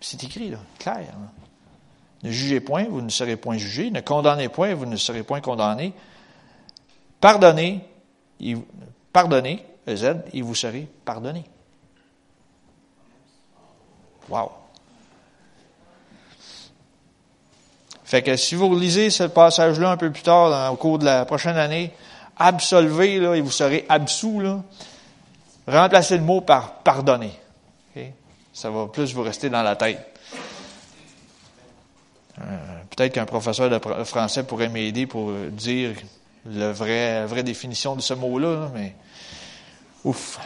C'est 0.00 0.22
écrit, 0.24 0.50
là, 0.50 0.58
clair. 0.78 1.14
Ne 2.22 2.30
jugez 2.30 2.60
point, 2.60 2.84
vous 2.88 3.00
ne 3.00 3.08
serez 3.08 3.36
point 3.36 3.56
jugés. 3.56 3.90
Ne 3.90 4.00
condamnez 4.00 4.48
point, 4.48 4.74
vous 4.74 4.86
ne 4.86 4.96
serez 4.96 5.22
point 5.22 5.40
condamnés. 5.40 5.92
Pardonnez, 7.20 7.84
pardonnez, 9.12 9.64
Z, 9.88 10.22
et 10.32 10.42
vous 10.42 10.54
serez 10.54 10.88
pardonnés. 11.04 11.44
Wow! 14.28 14.50
Fait 18.04 18.22
que 18.22 18.36
si 18.36 18.56
vous 18.56 18.76
lisez 18.76 19.10
ce 19.10 19.22
passage-là 19.22 19.92
un 19.92 19.96
peu 19.96 20.10
plus 20.10 20.22
tard, 20.22 20.72
au 20.72 20.76
cours 20.76 20.98
de 20.98 21.04
la 21.04 21.24
prochaine 21.24 21.56
année, 21.56 21.92
absolvez, 22.36 23.20
là, 23.20 23.34
et 23.34 23.40
vous 23.40 23.52
serez 23.52 23.86
absous, 23.88 24.40
là, 24.40 24.62
remplacez 25.68 26.16
le 26.16 26.24
mot 26.24 26.40
par 26.40 26.82
pardonner. 26.82 27.32
Ça 28.52 28.68
va 28.68 28.88
plus 28.88 29.14
vous 29.14 29.22
rester 29.22 29.48
dans 29.48 29.62
la 29.62 29.76
tête. 29.76 30.04
Euh, 32.40 32.42
peut-être 32.90 33.14
qu'un 33.14 33.26
professeur 33.26 33.70
de 33.70 34.04
français 34.04 34.42
pourrait 34.42 34.68
m'aider 34.68 35.06
pour 35.06 35.32
dire 35.50 35.92
la 36.46 36.72
vraie 36.72 37.42
définition 37.42 37.94
de 37.94 38.00
ce 38.00 38.14
mot-là, 38.14 38.70
mais 38.74 38.94
ouf. 40.04 40.38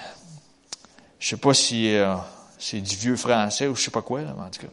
Je 1.19 1.29
sais 1.29 1.37
pas 1.37 1.55
si 1.55 1.97
euh, 1.97 2.15
c'est 2.59 2.81
du 2.81 2.97
vieux 2.97 3.17
français 3.17 3.67
ou 3.67 3.75
je 3.77 3.83
sais 3.83 3.91
pas 3.91 4.03
quoi, 4.03 4.21
mais 4.21 4.31
en 4.31 4.51
tout 4.51 4.61
cas. 4.61 4.73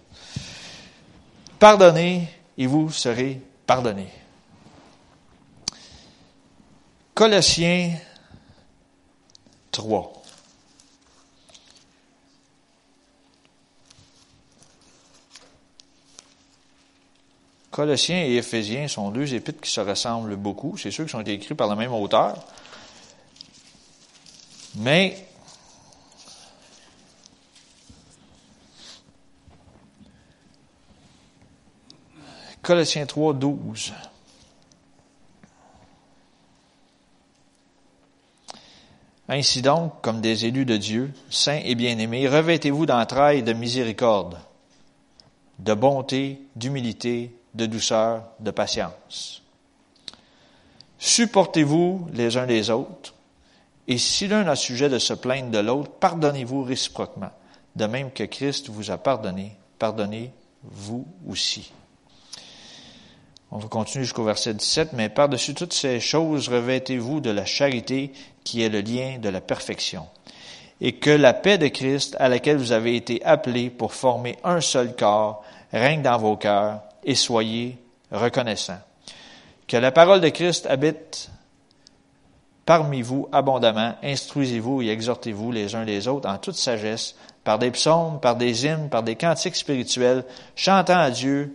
Pardonnez 1.60 2.28
et 2.58 2.67
vous 2.67 2.91
serez 2.91 3.41
pardonnés. 3.65 4.10
Colossiens 7.13 7.98
3. 9.72 10.22
Colossiens 17.72 18.26
et 18.26 18.36
Éphésiens 18.36 18.88
sont 18.89 19.12
deux 19.12 19.34
épîtres 19.34 19.62
qui 19.62 19.72
se 19.72 19.80
ressemblent 19.80 20.36
beaucoup. 20.36 20.78
C'est 20.78 20.91
sûr 20.91 21.06
qu'ils 21.06 21.12
sont 21.12 21.22
écrits 21.22 21.56
par 21.56 21.70
le 21.70 21.76
même 21.76 21.94
auteur. 21.94 22.38
Mais 24.76 25.28
Colossiens 32.72 33.06
3, 33.06 33.34
12. 33.34 33.94
Ainsi 39.28 39.62
donc, 39.62 40.00
comme 40.02 40.22
des 40.22 40.46
élus 40.46 40.63
de 40.63 40.78
Dieu, 40.78 41.12
saints 41.30 41.60
et 41.65 41.76
bien-aimés, 41.76 42.30
revêtez-vous 42.30 42.86
d'entrailles 42.86 43.44
de 43.44 43.52
miséricorde, 43.52 44.40
de 45.60 45.74
bonté, 45.74 46.40
d'humilité, 46.56 47.36
de 47.56 47.65
douceur, 47.65 48.24
de 48.40 48.52
patience. 48.52 49.44
Supportez-vous 50.98 52.08
les 52.13 52.38
uns 52.38 52.46
les 52.46 52.69
autres, 52.69 53.15
et 53.90 53.98
si 53.98 54.30
l'un 54.30 54.48
a 54.48 54.56
sujet 54.56 54.88
de 54.88 54.98
se 54.98 55.13
plaindre 55.13 55.52
de 55.52 55.60
l'autre, 55.60 55.92
pardonnez-vous 55.92 56.63
réciproquement. 56.63 57.32
De 57.76 57.86
même 57.86 58.12
que 58.12 58.24
Christ 58.24 58.69
vous 58.69 58.92
a 58.92 58.98
pardonné, 58.98 59.58
pardonnez-vous 59.78 61.06
aussi. 61.28 61.74
On 63.54 63.58
va 63.58 63.67
continuer 63.67 64.06
jusqu'au 64.06 64.23
verset 64.23 64.54
17, 64.54 64.93
mais 64.93 65.10
par-dessus 65.10 65.54
toutes 65.54 65.73
ces 65.73 65.99
choses, 65.99 66.47
revêtez-vous 66.47 67.19
de 67.19 67.31
la 67.31 67.43
charité 67.43 68.13
qui 68.45 68.63
est 68.63 68.69
le 68.69 68.79
lien 68.79 69.17
de 69.19 69.27
la 69.27 69.41
perfection. 69.41 70.08
Et 70.79 70.93
que 70.93 71.10
la 71.10 71.33
paix 71.33 71.58
de 71.58 71.67
Christ, 71.67 72.15
à 72.19 72.29
laquelle 72.29 72.56
vous 72.56 72.71
avez 72.71 72.95
été 72.95 73.23
appelés 73.25 73.69
pour 73.69 73.93
former 73.93 74.37
un 74.45 74.62
seul 74.62 74.95
corps, 74.95 75.43
règne 75.73 76.02
dans 76.02 76.17
vos 76.17 76.37
cœurs 76.37 76.81
et 77.04 77.13
soyez 77.13 77.77
reconnaissants. 78.10 78.79
Que 79.67 79.75
la 79.75 79.91
parole 79.91 80.21
de 80.21 80.29
Christ 80.29 80.65
habite 80.67 81.29
parmi 82.65 83.02
vous 83.02 83.27
abondamment, 83.33 83.95
instruisez-vous 84.02 84.81
et 84.81 84.89
exhortez-vous 84.89 85.52
les 85.52 85.75
uns 85.75 85.83
les 85.83 86.08
autres 86.08 86.29
en 86.29 86.37
toute 86.37 86.56
sagesse, 86.56 87.15
par 87.43 87.60
des 87.60 87.71
psaumes, 87.71 88.19
par 88.21 88.37
des 88.37 88.65
hymnes, 88.65 88.87
par 88.89 89.04
des 89.04 89.15
cantiques 89.15 89.58
spirituels, 89.58 90.23
chantant 90.56 90.99
à 90.99 91.12
Dieu 91.12 91.54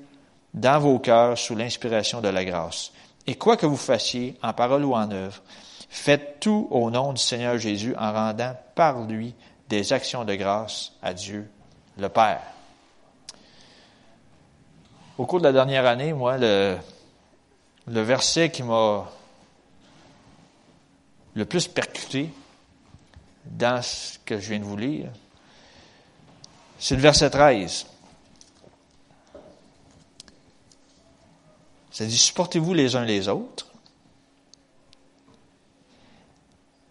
dans 0.56 0.80
vos 0.80 0.98
cœurs 0.98 1.38
sous 1.38 1.54
l'inspiration 1.54 2.20
de 2.20 2.28
la 2.28 2.44
grâce. 2.44 2.90
Et 3.26 3.36
quoi 3.36 3.56
que 3.56 3.66
vous 3.66 3.76
fassiez, 3.76 4.36
en 4.42 4.52
parole 4.52 4.84
ou 4.84 4.94
en 4.94 5.10
œuvre, 5.10 5.42
faites 5.88 6.40
tout 6.40 6.66
au 6.70 6.90
nom 6.90 7.12
du 7.12 7.22
Seigneur 7.22 7.58
Jésus 7.58 7.94
en 7.96 8.12
rendant 8.12 8.56
par 8.74 9.02
lui 9.02 9.34
des 9.68 9.92
actions 9.92 10.24
de 10.24 10.34
grâce 10.34 10.92
à 11.02 11.12
Dieu 11.12 11.48
le 11.98 12.08
Père. 12.08 12.42
Au 15.18 15.26
cours 15.26 15.40
de 15.40 15.44
la 15.44 15.52
dernière 15.52 15.86
année, 15.86 16.12
moi, 16.12 16.36
le, 16.38 16.78
verset 17.86 18.50
qui 18.50 18.62
m'a 18.62 19.10
le 21.34 21.44
plus 21.44 21.68
percuté 21.68 22.30
dans 23.44 23.82
ce 23.82 24.18
que 24.24 24.38
je 24.38 24.50
viens 24.50 24.58
de 24.58 24.64
vous 24.64 24.76
lire, 24.76 25.08
c'est 26.78 26.96
le 26.96 27.00
verset 27.00 27.30
13. 27.30 27.86
Ça 31.96 32.04
dit, 32.04 32.18
supportez-vous 32.18 32.74
les 32.74 32.94
uns 32.94 33.06
les 33.06 33.26
autres? 33.26 33.68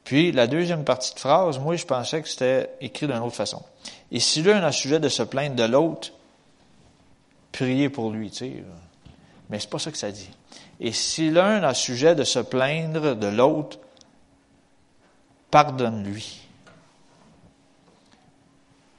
Puis, 0.03 0.31
la 0.31 0.47
deuxième 0.47 0.83
partie 0.83 1.13
de 1.13 1.19
phrase, 1.19 1.59
moi, 1.59 1.75
je 1.75 1.85
pensais 1.85 2.23
que 2.23 2.27
c'était 2.27 2.71
écrit 2.81 3.05
d'une 3.05 3.17
autre 3.17 3.35
façon. 3.35 3.61
Et 4.09 4.19
si 4.19 4.41
l'un 4.41 4.63
a 4.63 4.71
sujet 4.71 4.99
de 4.99 5.07
se 5.07 5.21
plaindre 5.21 5.57
de 5.57 5.63
l'autre, 5.63 6.11
priez 7.51 7.89
pour 7.89 8.09
lui, 8.09 8.31
tu 8.31 8.37
sais. 8.37 8.63
Mais 9.51 9.59
c'est 9.59 9.69
pas 9.69 9.77
ça 9.77 9.91
que 9.91 9.97
ça 9.99 10.11
dit. 10.11 10.31
Et 10.79 10.91
si 10.91 11.29
l'un 11.29 11.61
a 11.61 11.75
sujet 11.75 12.15
de 12.15 12.23
se 12.23 12.39
plaindre 12.39 13.15
de 13.15 13.27
l'autre, 13.27 13.77
pardonne-lui. 15.51 16.47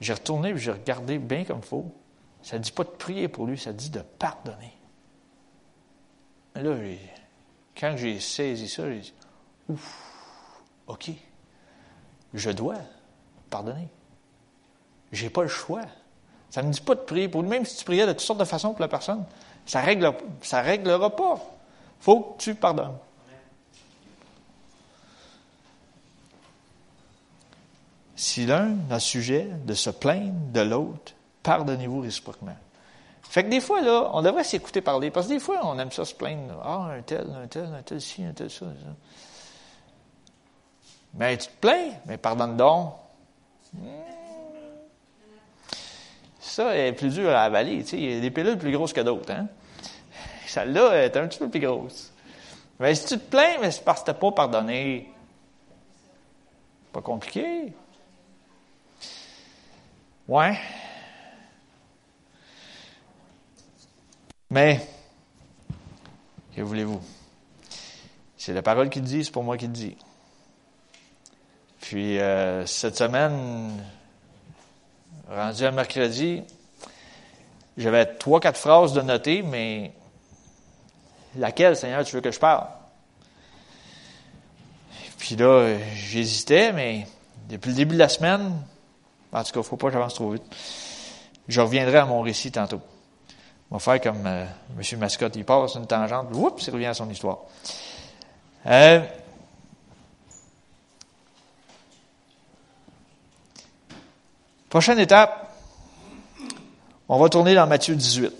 J'ai 0.00 0.12
retourné 0.12 0.50
et 0.50 0.57
j'ai 0.57 0.70
regardé 0.70 1.18
bien 1.18 1.42
comme 1.42 1.59
il 1.64 1.66
faut. 1.66 1.92
Ça 2.44 2.59
ne 2.59 2.62
dit 2.62 2.70
pas 2.70 2.84
de 2.84 2.90
prier 2.90 3.26
pour 3.26 3.46
lui, 3.46 3.59
ça 3.59 3.72
dit 3.72 3.90
de 3.90 4.02
pardonner. 4.20 4.72
Là, 6.57 6.74
quand 7.78 7.94
j'ai 7.96 8.18
saisi 8.20 8.68
ça, 8.68 8.88
j'ai 8.90 9.00
dit, 9.00 9.14
ouf, 9.68 10.02
OK, 10.86 11.11
je 12.32 12.50
dois 12.50 12.76
pardonner. 13.50 13.88
J'ai 15.12 15.30
pas 15.30 15.42
le 15.42 15.48
choix. 15.48 15.82
Ça 16.50 16.62
ne 16.62 16.68
me 16.68 16.72
dit 16.72 16.80
pas 16.80 16.94
de 16.94 17.00
prier 17.00 17.28
pour 17.28 17.42
même 17.42 17.64
si 17.64 17.76
tu 17.76 17.84
priais 17.84 18.07
de 18.07 18.12
toutes 18.12 18.22
sortes 18.22 18.40
de 18.40 18.44
façons 18.44 18.72
pour 18.72 18.80
la 18.80 18.88
personne. 18.88 19.24
Ça 19.66 19.80
règle, 19.80 20.12
ça 20.42 20.62
réglera 20.62 21.14
pas. 21.14 21.40
Faut 22.00 22.20
que 22.20 22.42
tu 22.42 22.54
pardonnes. 22.54 22.96
Si 28.14 28.46
l'un 28.46 28.76
a 28.90 28.98
sujet 28.98 29.48
de 29.66 29.74
se 29.74 29.90
plaindre 29.90 30.52
de 30.52 30.61
l'autre, 30.61 31.12
pardonnez-vous 31.42 32.00
réciproquement. 32.00 32.57
Fait 33.37 33.45
que 33.45 33.51
des 33.51 33.61
fois, 33.61 33.82
là, 33.82 34.09
on 34.14 34.22
devrait 34.22 34.45
s'écouter 34.45 34.80
parler, 34.80 35.11
parce 35.11 35.26
que 35.26 35.32
des 35.34 35.39
fois, 35.39 35.61
on 35.64 35.78
aime 35.78 35.93
ça 35.93 36.07
se 36.07 36.14
plaindre. 36.14 36.59
Ah, 36.64 36.89
un 36.97 37.03
tel, 37.03 37.26
un 37.39 37.47
tel, 37.47 37.66
un 37.66 37.82
tel 37.82 38.01
ci, 38.01 38.24
un 38.24 38.32
tel 38.32 38.49
ça. 38.49 38.64
Mais 41.12 41.37
tu 41.37 41.49
te 41.49 41.57
plains, 41.61 41.91
mais 42.07 42.16
pardonne 42.16 42.57
donc. 42.57 42.95
Ça 46.41 46.74
est 46.78 46.93
plus 46.93 47.12
dur 47.12 47.28
à 47.28 47.43
avaler. 47.43 47.82
Tu 47.82 47.89
sais, 47.89 47.97
il 47.99 48.11
y 48.11 48.16
a 48.16 48.20
des 48.20 48.30
pilules 48.30 48.57
plus 48.57 48.72
grosses 48.72 48.95
que 48.95 49.03
d'autres. 49.03 49.30
Hein? 49.30 49.49
Celle-là 50.47 51.05
est 51.05 51.14
un 51.18 51.26
petit 51.26 51.39
peu 51.39 51.51
plus 51.51 51.61
grosse. 51.61 52.14
Mais 52.80 52.95
si 52.95 53.05
tu 53.05 53.18
te 53.18 53.30
plains, 53.30 53.59
mais 53.61 53.70
c'est 53.70 53.84
parce 53.84 54.01
que 54.01 54.07
tu 54.07 54.11
n'as 54.12 54.18
pas 54.18 54.32
pardonné. 54.32 55.12
Pas 56.91 57.03
compliqué. 57.03 57.74
Ouais. 60.26 60.59
Mais, 64.57 64.80
que 66.57 66.62
voulez-vous? 66.62 67.02
C'est 68.38 68.54
la 68.54 68.62
parole 68.62 68.88
qui 68.88 69.02
dit, 69.02 69.22
c'est 69.22 69.30
pour 69.30 69.44
moi 69.44 69.59
qui 69.59 69.66
le 69.66 69.72
dit. 69.74 69.98
Puis, 71.82 72.18
euh, 72.18 72.64
cette 72.64 72.96
semaine, 72.96 73.70
rendu 75.28 75.62
à 75.62 75.70
mercredi, 75.72 76.42
j'avais 77.76 78.07
trois, 78.07 78.40
quatre 78.40 78.57
phrases 78.57 78.94
de 78.94 79.02
noter, 79.02 79.42
mais 79.42 79.92
laquelle, 81.36 81.76
Seigneur, 81.76 82.02
tu 82.02 82.16
veux 82.16 82.22
que 82.22 82.30
je 82.30 82.40
parle? 82.40 82.66
Puis 85.18 85.36
là, 85.36 85.76
j'hésitais, 85.94 86.72
mais 86.72 87.07
depuis 87.50 87.68
le 87.72 87.76
début 87.76 87.94
de 87.96 88.00
la 88.00 88.09
semaine, 88.09 88.54
en 89.32 89.44
tout 89.44 89.50
cas, 89.52 89.57
il 89.57 89.59
ne 89.59 89.62
faut 89.64 89.76
pas 89.76 89.88
que 89.88 89.92
j'avance 89.92 90.14
trop 90.14 90.30
vite. 90.30 90.44
Je 91.46 91.61
reviendrai 91.61 91.98
à 91.98 92.07
mon 92.07 92.22
récit 92.22 92.50
tantôt. 92.50 92.80
On 93.70 93.76
va 93.76 93.80
faire 93.80 94.00
comme 94.00 94.26
euh, 94.26 94.46
M. 94.78 94.98
Mascotte, 94.98 95.34
il 95.36 95.44
passe 95.44 95.74
une 95.74 95.86
tangente, 95.86 96.28
oups, 96.32 96.66
il 96.66 96.72
revient 96.72 96.86
à 96.86 96.94
son 96.94 97.10
histoire. 97.10 97.38
Euh, 98.66 99.00
prochaine 104.68 104.98
étape, 105.00 105.52
on 107.08 107.18
va 107.18 107.28
tourner 107.28 107.54
dans 107.54 107.66
Matthieu 107.66 107.96
18. 107.96 108.32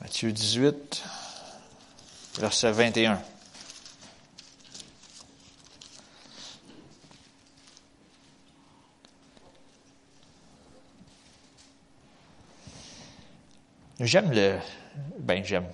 Matthieu 0.00 0.32
18, 0.32 1.04
verset 2.38 2.72
21. 2.72 3.20
J'aime 14.00 14.30
le. 14.30 14.58
Ben, 15.18 15.44
j'aime. 15.44 15.66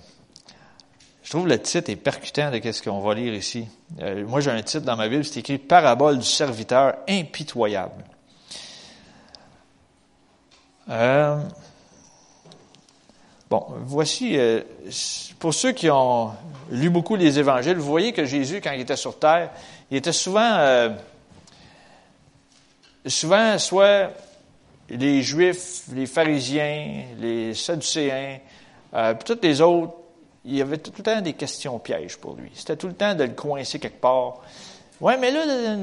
Je 1.23 1.29
trouve 1.29 1.47
le 1.47 1.59
titre 1.59 1.91
est 1.91 1.95
percutant 1.95 2.51
de 2.51 2.71
ce 2.71 2.81
qu'on 2.81 2.99
va 2.99 3.13
lire 3.13 3.33
ici. 3.33 3.67
Euh, 3.99 4.25
moi, 4.25 4.41
j'ai 4.41 4.49
un 4.49 4.61
titre 4.63 4.85
dans 4.85 4.95
ma 4.95 5.07
Bible, 5.07 5.23
c'est 5.23 5.39
écrit 5.39 5.57
Parabole 5.59 6.17
du 6.17 6.25
serviteur 6.25 6.95
impitoyable. 7.07 8.03
Euh, 10.89 11.39
bon, 13.49 13.65
voici, 13.85 14.37
euh, 14.37 14.61
pour 15.39 15.53
ceux 15.53 15.71
qui 15.71 15.89
ont 15.89 16.31
lu 16.71 16.89
beaucoup 16.89 17.15
les 17.15 17.37
évangiles, 17.37 17.77
vous 17.77 17.85
voyez 17.85 18.11
que 18.11 18.25
Jésus, 18.25 18.59
quand 18.59 18.71
il 18.71 18.81
était 18.81 18.95
sur 18.95 19.19
terre, 19.19 19.51
il 19.91 19.97
était 19.97 20.11
souvent, 20.11 20.89
souvent 23.05 23.57
soit 23.59 24.11
les 24.89 25.21
Juifs, 25.21 25.83
les 25.93 26.05
pharisiens, 26.05 27.03
les 27.19 27.53
Sadducéens, 27.53 28.39
euh, 28.93 29.13
puis 29.13 29.35
tous 29.35 29.41
les 29.41 29.61
autres, 29.61 29.93
il 30.45 30.55
y 30.55 30.61
avait 30.61 30.77
tout 30.77 30.91
le 30.95 31.03
temps 31.03 31.21
des 31.21 31.33
questions 31.33 31.79
pièges 31.79 32.17
pour 32.17 32.35
lui. 32.35 32.51
C'était 32.53 32.75
tout 32.75 32.87
le 32.87 32.93
temps 32.93 33.15
de 33.15 33.23
le 33.23 33.31
coincer 33.33 33.79
quelque 33.79 33.99
part. 33.99 34.41
Ouais, 35.01 35.17
mais 35.17 35.31
là, 35.31 35.41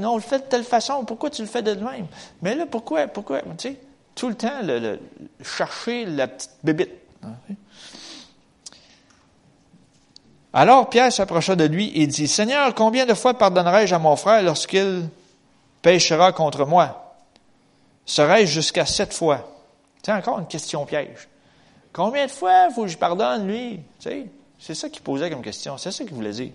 on 0.09 0.15
le 0.15 0.23
fait 0.23 0.39
de 0.39 0.45
telle 0.45 0.65
façon. 0.65 1.05
Pourquoi 1.05 1.31
tu 1.31 1.43
le 1.43 1.49
fais 1.49 1.63
de 1.63 1.75
même? 1.75 2.07
Mais 2.41 2.55
là, 2.55 2.65
pourquoi, 2.67 3.07
pourquoi? 3.09 3.41
Tu 3.43 3.69
sais, 3.71 3.77
tout 4.15 4.29
le 4.29 4.35
temps, 4.35 4.63
le, 4.63 5.01
chercher 5.43 6.05
la 6.07 6.29
petite 6.29 6.53
bébite. 6.63 6.91
Hein, 7.23 7.35
Alors 10.55 10.89
Pierre 10.91 11.13
s'approcha 11.13 11.57
de 11.57 11.65
lui 11.65 11.93
et 11.95 12.07
dit, 12.07 12.29
Seigneur, 12.29 12.75
combien 12.75 13.07
de 13.07 13.15
fois 13.15 13.35
pardonnerai-je 13.35 13.95
à 13.95 13.99
mon 13.99 14.17
frère 14.17 14.43
lorsqu'il 14.43 15.09
péchera 15.81 16.33
contre 16.33 16.67
moi? 16.67 17.02
Serais-je 18.05 18.53
jusqu'à 18.53 18.87
sept 18.87 19.13
fois? 19.13 19.49
C'est 20.03 20.13
encore 20.13 20.39
une 20.39 20.47
question 20.47 20.85
piège. 20.85 21.29
Combien 21.93 22.27
de 22.27 22.31
fois 22.31 22.71
faut 22.71 22.83
que 22.83 22.89
je 22.89 22.99
pardonne, 22.99 23.47
lui? 23.47 23.81
C'est 24.59 24.75
ça 24.75 24.89
qu'il 24.89 25.03
posait 25.03 25.31
comme 25.31 25.43
question. 25.43 25.79
C'est 25.79 25.93
ça 25.93 26.05
qu'il 26.05 26.15
voulait 26.15 26.33
dire. 26.33 26.53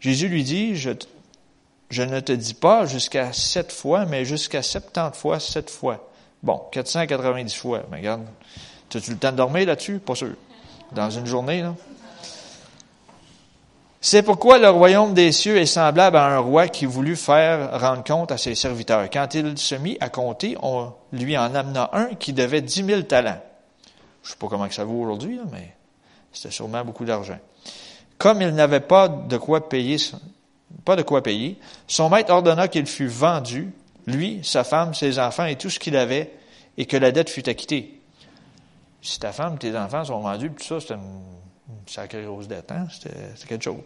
Jésus 0.00 0.28
lui 0.28 0.44
dit, 0.44 0.76
je, 0.76 0.90
je 1.90 2.02
ne 2.02 2.20
te 2.20 2.32
dis 2.32 2.54
pas 2.54 2.86
jusqu'à 2.86 3.32
sept 3.32 3.72
fois, 3.72 4.04
mais 4.04 4.24
jusqu'à 4.24 4.62
septante 4.62 5.16
fois, 5.16 5.40
sept 5.40 5.70
fois. 5.70 6.08
Bon, 6.42 6.60
490 6.72 7.54
fois. 7.54 7.84
Mais 7.90 7.98
regarde, 7.98 8.26
as-tu 8.94 9.10
le 9.12 9.16
temps 9.16 9.32
de 9.32 9.36
dormir 9.36 9.66
là-dessus? 9.66 9.98
Pas 9.98 10.14
sûr. 10.14 10.34
Dans 10.92 11.10
une 11.10 11.26
journée, 11.26 11.62
là. 11.62 11.74
C'est 14.04 14.24
pourquoi 14.24 14.58
le 14.58 14.68
royaume 14.68 15.14
des 15.14 15.30
cieux 15.30 15.58
est 15.58 15.66
semblable 15.66 16.16
à 16.16 16.26
un 16.26 16.38
roi 16.40 16.66
qui 16.66 16.86
voulut 16.86 17.14
faire 17.14 17.80
rendre 17.80 18.02
compte 18.02 18.32
à 18.32 18.36
ses 18.36 18.56
serviteurs. 18.56 19.08
Quand 19.08 19.32
il 19.34 19.56
se 19.56 19.76
mit 19.76 19.96
à 20.00 20.08
compter, 20.08 20.56
on 20.60 20.92
lui 21.12 21.38
en 21.38 21.54
amena 21.54 21.88
un 21.92 22.16
qui 22.16 22.32
devait 22.32 22.62
dix 22.62 22.82
mille 22.82 23.06
talents. 23.06 23.40
Je 24.24 24.30
sais 24.30 24.36
pas 24.36 24.48
comment 24.48 24.68
ça 24.68 24.84
vaut 24.84 25.00
aujourd'hui, 25.00 25.38
mais 25.52 25.76
c'était 26.32 26.50
sûrement 26.50 26.84
beaucoup 26.84 27.04
d'argent. 27.04 27.38
Comme 28.18 28.42
il 28.42 28.48
n'avait 28.48 28.80
pas 28.80 29.06
de 29.06 29.36
quoi 29.36 29.68
payer, 29.68 29.98
pas 30.84 30.96
de 30.96 31.02
quoi 31.02 31.22
payer, 31.22 31.60
son 31.86 32.10
maître 32.10 32.32
ordonna 32.32 32.66
qu'il 32.66 32.86
fût 32.86 33.06
vendu, 33.06 33.72
lui, 34.08 34.40
sa 34.42 34.64
femme, 34.64 34.94
ses 34.94 35.20
enfants 35.20 35.44
et 35.44 35.54
tout 35.54 35.70
ce 35.70 35.78
qu'il 35.78 35.96
avait, 35.96 36.32
et 36.76 36.86
que 36.86 36.96
la 36.96 37.12
dette 37.12 37.30
fût 37.30 37.48
acquittée. 37.48 38.00
Si 39.00 39.20
ta 39.20 39.30
femme, 39.30 39.58
tes 39.58 39.76
enfants 39.76 40.04
sont 40.04 40.18
vendus, 40.18 40.50
tout 40.50 40.64
ça, 40.64 40.80
c'est 40.80 40.94
une 40.94 41.41
sacrée 41.86 42.24
grosse 42.24 42.48
dette, 42.48 42.70
hein? 42.70 42.86
C'était 42.90 43.46
quelque 43.48 43.64
chose. 43.64 43.82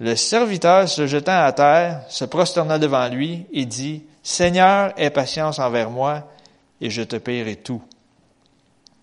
Le 0.00 0.16
serviteur, 0.16 0.88
se 0.88 1.06
jetant 1.06 1.44
à 1.44 1.52
terre, 1.52 2.02
se 2.08 2.24
prosterna 2.24 2.78
devant 2.78 3.08
lui 3.08 3.46
et 3.52 3.64
dit, 3.64 4.02
Seigneur, 4.22 4.92
aie 4.96 5.10
patience 5.10 5.58
envers 5.58 5.90
moi, 5.90 6.28
et 6.80 6.90
je 6.90 7.02
te 7.02 7.16
paierai 7.16 7.56
tout. 7.56 7.82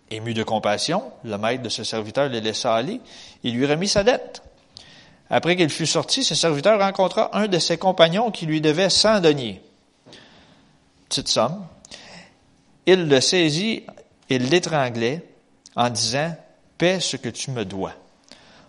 Ému 0.10 0.34
de 0.34 0.44
compassion, 0.44 1.04
le 1.24 1.38
maître 1.38 1.64
de 1.64 1.70
ce 1.70 1.84
serviteur 1.84 2.28
le 2.28 2.40
laissa 2.40 2.76
aller 2.76 3.00
et 3.44 3.52
lui 3.52 3.66
remit 3.66 3.88
sa 3.88 4.04
dette. 4.04 4.44
Après 5.30 5.56
qu'il 5.56 5.70
fut 5.70 5.86
sorti, 5.86 6.26
ce 6.26 6.36
serviteur 6.36 6.78
rencontra 6.80 7.38
un 7.38 7.48
de 7.48 7.60
ses 7.60 7.78
compagnons 7.78 8.32
qui 8.32 8.46
lui 8.46 8.60
devait 8.60 8.90
cent 8.90 9.22
deniers. 9.22 9.62
Petite 11.08 11.30
somme. 11.30 11.66
Il 12.86 13.08
le 13.08 13.22
saisit 13.22 13.86
il 14.32 14.50
l'étranglait 14.50 15.26
en 15.76 15.90
disant, 15.90 16.34
ce 17.00 17.18
que 17.18 17.30
tu 17.30 17.52
me 17.52 17.66
dois. 17.66 17.94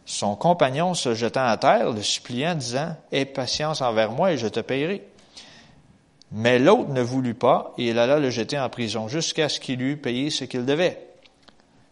Son 0.05 0.35
compagnon 0.35 0.95
se 0.95 1.15
jetant 1.15 1.47
à 1.47 1.57
terre, 1.57 1.93
le 1.93 2.03
suppliant, 2.03 2.55
disant, 2.55 2.97
Aie 3.13 3.25
patience 3.25 3.81
envers 3.81 4.13
moi 4.13 4.33
et 4.33 4.39
je 4.39 4.49
te 4.49 4.61
paierai. 4.61 5.03
Mais 6.33 6.59
l'autre 6.59 6.91
ne 6.91 7.03
voulut 7.03 7.35
pas, 7.35 7.73
et 7.79 7.89
il 7.89 7.99
alla 7.99 8.19
le 8.19 8.31
jeter 8.31 8.59
en 8.59 8.69
prison 8.69 9.09
jusqu'à 9.09 9.49
ce 9.49 9.61
qu'il 9.61 9.83
eût 9.83 9.97
payé 9.97 10.31
ce 10.31 10.45
qu'il 10.45 10.65
devait. 10.65 10.99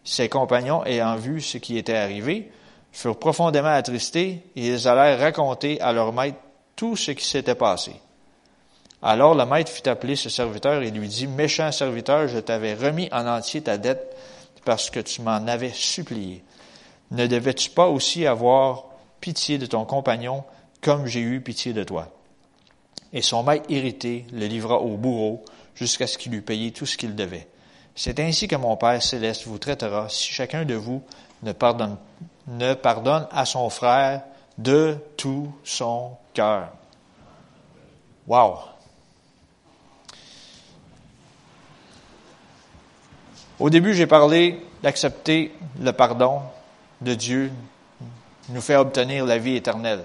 Ses 0.02 0.28
compagnons, 0.28 0.84
ayant 0.84 1.16
vu 1.16 1.40
ce 1.40 1.58
qui 1.58 1.76
était 1.76 1.96
arrivé, 1.96 2.50
furent 2.90 3.18
profondément 3.18 3.68
attristés, 3.68 4.42
et 4.56 4.66
ils 4.68 4.88
allèrent 4.88 5.20
raconter 5.20 5.80
à 5.80 5.92
leur 5.92 6.12
maître 6.12 6.38
tout 6.74 6.96
ce 6.96 7.12
qui 7.12 7.24
s'était 7.24 7.54
passé. 7.54 7.92
Alors 9.02 9.34
le 9.34 9.46
maître 9.46 9.70
fit 9.70 9.88
appeler 9.88 10.16
ce 10.16 10.28
serviteur 10.28 10.82
et 10.82 10.90
lui 10.90 11.08
dit, 11.08 11.26
Méchant 11.26 11.72
serviteur, 11.72 12.28
je 12.28 12.38
t'avais 12.38 12.74
remis 12.74 13.08
en 13.12 13.26
entier 13.26 13.62
ta 13.62 13.78
dette 13.78 14.16
parce 14.64 14.90
que 14.90 15.00
tu 15.00 15.22
m'en 15.22 15.46
avais 15.46 15.72
supplié. 15.72 16.44
Ne 17.10 17.26
devais-tu 17.26 17.70
pas 17.70 17.88
aussi 17.88 18.26
avoir 18.26 18.84
pitié 19.20 19.58
de 19.58 19.66
ton 19.66 19.84
compagnon 19.84 20.44
comme 20.80 21.06
j'ai 21.06 21.20
eu 21.20 21.40
pitié 21.40 21.72
de 21.72 21.84
toi? 21.84 22.08
Et 23.12 23.22
son 23.22 23.42
maître 23.42 23.66
irrité 23.68 24.26
le 24.32 24.46
livra 24.46 24.78
au 24.78 24.96
bourreau 24.96 25.44
jusqu'à 25.74 26.06
ce 26.06 26.18
qu'il 26.18 26.34
eût 26.34 26.42
payé 26.42 26.72
tout 26.72 26.86
ce 26.86 26.96
qu'il 26.96 27.14
devait. 27.14 27.48
C'est 27.94 28.20
ainsi 28.20 28.46
que 28.46 28.56
mon 28.56 28.76
Père 28.76 29.02
céleste 29.02 29.46
vous 29.46 29.58
traitera 29.58 30.08
si 30.08 30.32
chacun 30.32 30.64
de 30.64 30.74
vous 30.74 31.02
ne 31.42 31.52
pardonne, 31.52 31.96
ne 32.46 32.74
pardonne 32.74 33.26
à 33.32 33.44
son 33.44 33.68
frère 33.70 34.22
de 34.58 34.96
tout 35.16 35.52
son 35.64 36.16
cœur. 36.34 36.68
Wow! 38.26 38.58
Au 43.60 43.68
début, 43.68 43.94
j'ai 43.94 44.06
parlé 44.06 44.58
d'accepter 44.82 45.54
le 45.78 45.92
pardon 45.92 46.40
de 47.00 47.14
Dieu 47.14 47.52
nous 48.48 48.60
fait 48.60 48.76
obtenir 48.76 49.24
la 49.26 49.38
vie 49.38 49.56
éternelle. 49.56 50.02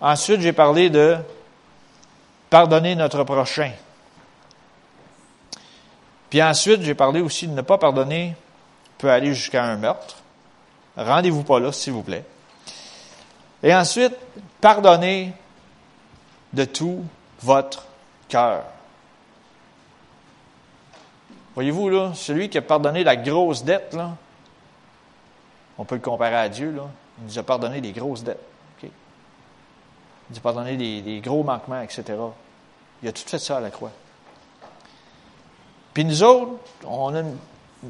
Ensuite, 0.00 0.40
j'ai 0.40 0.52
parlé 0.52 0.88
de 0.88 1.16
pardonner 2.48 2.94
notre 2.94 3.24
prochain. 3.24 3.72
Puis 6.30 6.42
ensuite, 6.42 6.82
j'ai 6.82 6.94
parlé 6.94 7.20
aussi 7.20 7.46
de 7.46 7.52
ne 7.52 7.60
pas 7.60 7.78
pardonner 7.78 8.34
peut 9.02 9.10
aller 9.10 9.34
jusqu'à 9.34 9.64
un 9.64 9.76
meurtre. 9.76 10.16
Rendez-vous 10.96 11.42
pas 11.42 11.58
là, 11.58 11.72
s'il 11.72 11.92
vous 11.92 12.02
plaît. 12.02 12.24
Et 13.62 13.74
ensuite, 13.74 14.14
pardonner 14.60 15.32
de 16.52 16.64
tout 16.64 17.04
votre 17.40 17.86
cœur. 18.28 18.62
Voyez-vous, 21.54 21.88
là, 21.88 22.12
celui 22.14 22.48
qui 22.48 22.58
a 22.58 22.62
pardonné 22.62 23.04
la 23.04 23.16
grosse 23.16 23.64
dette, 23.64 23.94
là, 23.94 24.16
on 25.78 25.84
peut 25.84 25.96
le 25.96 26.00
comparer 26.00 26.36
à 26.36 26.48
Dieu, 26.48 26.70
là. 26.70 26.88
Il 27.18 27.26
nous 27.26 27.38
a 27.38 27.42
pardonné 27.42 27.80
des 27.80 27.92
grosses 27.92 28.24
dettes. 28.24 28.40
Il 28.82 28.88
nous 30.30 30.38
a 30.38 30.40
pardonné 30.40 31.02
des, 31.02 31.20
gros 31.20 31.42
manquements, 31.42 31.82
etc. 31.82 32.04
Il 33.02 33.08
a 33.08 33.12
tout 33.12 33.22
fait 33.26 33.38
ça 33.38 33.58
à 33.58 33.60
la 33.60 33.70
croix. 33.70 33.90
Puis 35.92 36.04
nous 36.04 36.22
autres, 36.22 36.52
on 36.86 37.14
a 37.14 37.22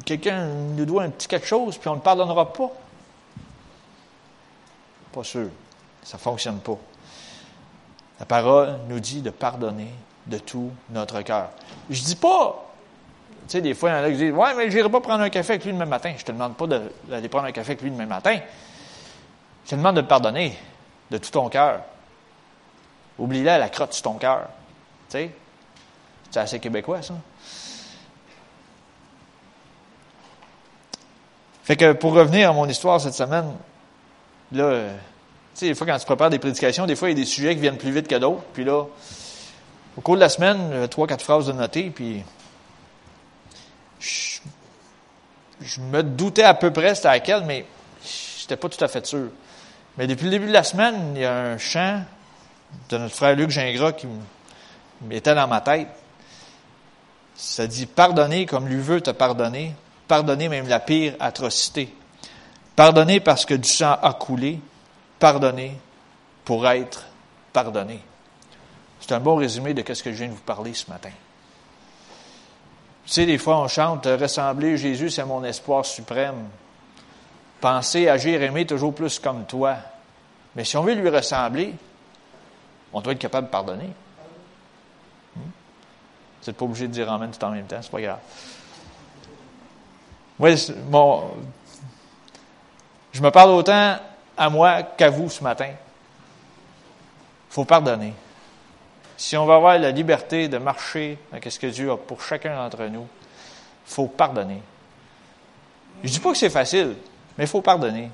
quelqu'un 0.04 0.46
nous 0.46 0.84
doit 0.84 1.04
un 1.04 1.10
petit 1.10 1.28
quelque 1.28 1.46
chose, 1.46 1.78
puis 1.78 1.88
on 1.88 1.96
ne 1.96 2.00
pardonnera 2.00 2.52
pas. 2.52 2.70
Pas 5.12 5.22
sûr. 5.22 5.50
Ça 6.02 6.16
ne 6.16 6.22
fonctionne 6.22 6.58
pas. 6.58 6.78
La 8.18 8.26
parole 8.26 8.78
nous 8.88 8.98
dit 8.98 9.20
de 9.20 9.30
pardonner 9.30 9.90
de 10.26 10.38
tout 10.38 10.70
notre 10.90 11.22
cœur. 11.22 11.50
Je 11.90 12.00
ne 12.00 12.06
dis 12.06 12.16
pas 12.16 12.71
sais, 13.48 13.60
des 13.60 13.74
fois, 13.74 13.90
il 13.90 13.92
y 13.92 13.96
en 13.96 14.04
a 14.04 14.10
qui 14.10 14.16
disent 14.16 14.32
Ouais, 14.32 14.54
mais 14.56 14.70
je 14.70 14.76
n'irai 14.76 14.90
pas 14.90 15.00
prendre 15.00 15.22
un 15.22 15.30
café 15.30 15.54
avec 15.54 15.64
lui 15.64 15.72
demain 15.72 15.86
matin. 15.86 16.12
Je 16.16 16.24
te 16.24 16.32
demande 16.32 16.56
pas 16.56 16.66
d'aller 16.66 17.28
prendre 17.28 17.46
un 17.46 17.52
café 17.52 17.72
avec 17.72 17.82
lui 17.82 17.90
demain 17.90 18.06
matin. 18.06 18.38
Je 19.64 19.70
te 19.70 19.74
demande 19.74 19.96
de 19.96 20.02
pardonner 20.02 20.56
de 21.10 21.18
tout 21.18 21.30
ton 21.30 21.48
cœur. 21.48 21.82
Oublie 23.18 23.42
la 23.42 23.58
la 23.58 23.68
crotte 23.68 23.92
sur 23.92 24.02
ton 24.02 24.14
cœur. 24.14 24.48
Tu 25.08 25.18
sais? 25.18 25.30
C'est 26.30 26.40
assez 26.40 26.58
québécois, 26.60 27.02
ça. 27.02 27.14
Fait 31.64 31.76
que 31.76 31.92
pour 31.92 32.14
revenir 32.14 32.50
à 32.50 32.52
mon 32.52 32.68
histoire 32.68 33.00
cette 33.00 33.14
semaine, 33.14 33.52
là, 34.50 34.88
tu 35.54 35.60
sais, 35.60 35.66
des 35.66 35.74
fois, 35.74 35.86
quand 35.86 35.98
tu 35.98 36.06
prépares 36.06 36.30
des 36.30 36.38
prédications, 36.38 36.86
des 36.86 36.96
fois, 36.96 37.10
il 37.10 37.12
y 37.12 37.20
a 37.20 37.22
des 37.22 37.28
sujets 37.28 37.54
qui 37.54 37.60
viennent 37.60 37.76
plus 37.76 37.92
vite 37.92 38.08
que 38.08 38.16
d'autres. 38.16 38.42
Puis 38.54 38.64
là, 38.64 38.84
au 39.96 40.00
cours 40.00 40.14
de 40.14 40.20
la 40.20 40.28
semaine, 40.28 40.88
trois, 40.88 41.06
quatre 41.06 41.22
phrases 41.22 41.46
de 41.46 41.52
noter, 41.52 41.90
puis 41.90 42.24
je, 44.02 45.80
me 45.80 46.02
doutais 46.02 46.42
à 46.42 46.54
peu 46.54 46.72
près 46.72 46.94
c'était 46.94 47.08
laquelle, 47.08 47.44
mais 47.44 47.64
je 48.04 48.42
n'étais 48.42 48.56
pas 48.56 48.68
tout 48.68 48.82
à 48.84 48.88
fait 48.88 49.06
sûr. 49.06 49.28
Mais 49.96 50.06
depuis 50.06 50.24
le 50.24 50.30
début 50.30 50.46
de 50.46 50.52
la 50.52 50.64
semaine, 50.64 51.12
il 51.14 51.22
y 51.22 51.24
a 51.24 51.34
un 51.34 51.58
chant 51.58 52.02
de 52.88 52.98
notre 52.98 53.14
frère 53.14 53.36
Luc 53.36 53.50
Gingras 53.50 53.92
qui 53.92 54.06
m'était 55.02 55.34
dans 55.34 55.46
ma 55.46 55.60
tête. 55.60 55.88
Ça 57.36 57.66
dit 57.66 57.86
pardonner 57.86 58.46
comme 58.46 58.68
lui 58.68 58.80
veut 58.80 59.00
te 59.00 59.10
pardonner, 59.10 59.74
pardonner 60.08 60.48
même 60.48 60.68
la 60.68 60.80
pire 60.80 61.14
atrocité. 61.20 61.94
Pardonner 62.74 63.20
parce 63.20 63.44
que 63.44 63.54
du 63.54 63.68
sang 63.68 63.98
a 64.02 64.14
coulé, 64.14 64.58
pardonner 65.18 65.76
pour 66.44 66.66
être 66.66 67.04
pardonné. 67.52 68.00
C'est 69.00 69.12
un 69.12 69.20
bon 69.20 69.36
résumé 69.36 69.74
de 69.74 69.94
ce 69.94 70.02
que 70.02 70.10
je 70.10 70.16
viens 70.16 70.28
de 70.28 70.32
vous 70.32 70.40
parler 70.40 70.72
ce 70.72 70.90
matin. 70.90 71.10
Tu 73.12 73.16
sais, 73.20 73.26
des 73.26 73.36
fois, 73.36 73.60
on 73.60 73.68
chante 73.68 74.06
Ressembler 74.06 74.78
Jésus, 74.78 75.10
c'est 75.10 75.26
mon 75.26 75.44
espoir 75.44 75.84
suprême. 75.84 76.48
Penser, 77.60 78.08
agir, 78.08 78.40
aimer 78.40 78.64
toujours 78.64 78.94
plus 78.94 79.18
comme 79.18 79.44
toi. 79.44 79.76
Mais 80.56 80.64
si 80.64 80.78
on 80.78 80.82
veut 80.82 80.94
lui 80.94 81.10
ressembler, 81.10 81.74
on 82.90 83.02
doit 83.02 83.12
être 83.12 83.18
capable 83.18 83.48
de 83.48 83.52
pardonner. 83.52 83.90
Hmm? 85.36 85.40
Vous 85.40 86.46
n'êtes 86.46 86.56
pas 86.56 86.64
obligé 86.64 86.88
de 86.88 86.92
dire 86.94 87.12
Amen 87.12 87.30
tout 87.30 87.44
en 87.44 87.50
même 87.50 87.66
temps, 87.66 87.82
c'est 87.82 87.90
pas 87.90 88.00
grave. 88.00 88.20
Oui, 90.38 90.72
bon, 90.86 91.32
je 93.12 93.20
me 93.20 93.30
parle 93.30 93.50
autant 93.50 93.98
à 94.38 94.48
moi 94.48 94.84
qu'à 94.84 95.10
vous 95.10 95.28
ce 95.28 95.44
matin. 95.44 95.68
Il 95.68 97.52
faut 97.52 97.66
pardonner. 97.66 98.14
Si 99.22 99.36
on 99.36 99.46
va 99.46 99.54
avoir 99.54 99.78
la 99.78 99.92
liberté 99.92 100.48
de 100.48 100.58
marcher 100.58 101.16
dans 101.30 101.38
ce 101.48 101.56
que 101.56 101.68
Dieu 101.68 101.92
a 101.92 101.96
pour 101.96 102.20
chacun 102.20 102.56
d'entre 102.56 102.82
nous, 102.86 103.06
il 103.86 103.94
faut 103.94 104.08
pardonner. 104.08 104.60
Je 106.02 106.08
ne 106.08 106.12
dis 106.12 106.18
pas 106.18 106.32
que 106.32 106.38
c'est 106.38 106.50
facile, 106.50 106.96
mais 107.38 107.44
il 107.44 107.46
faut 107.46 107.62
pardonner. 107.62 108.10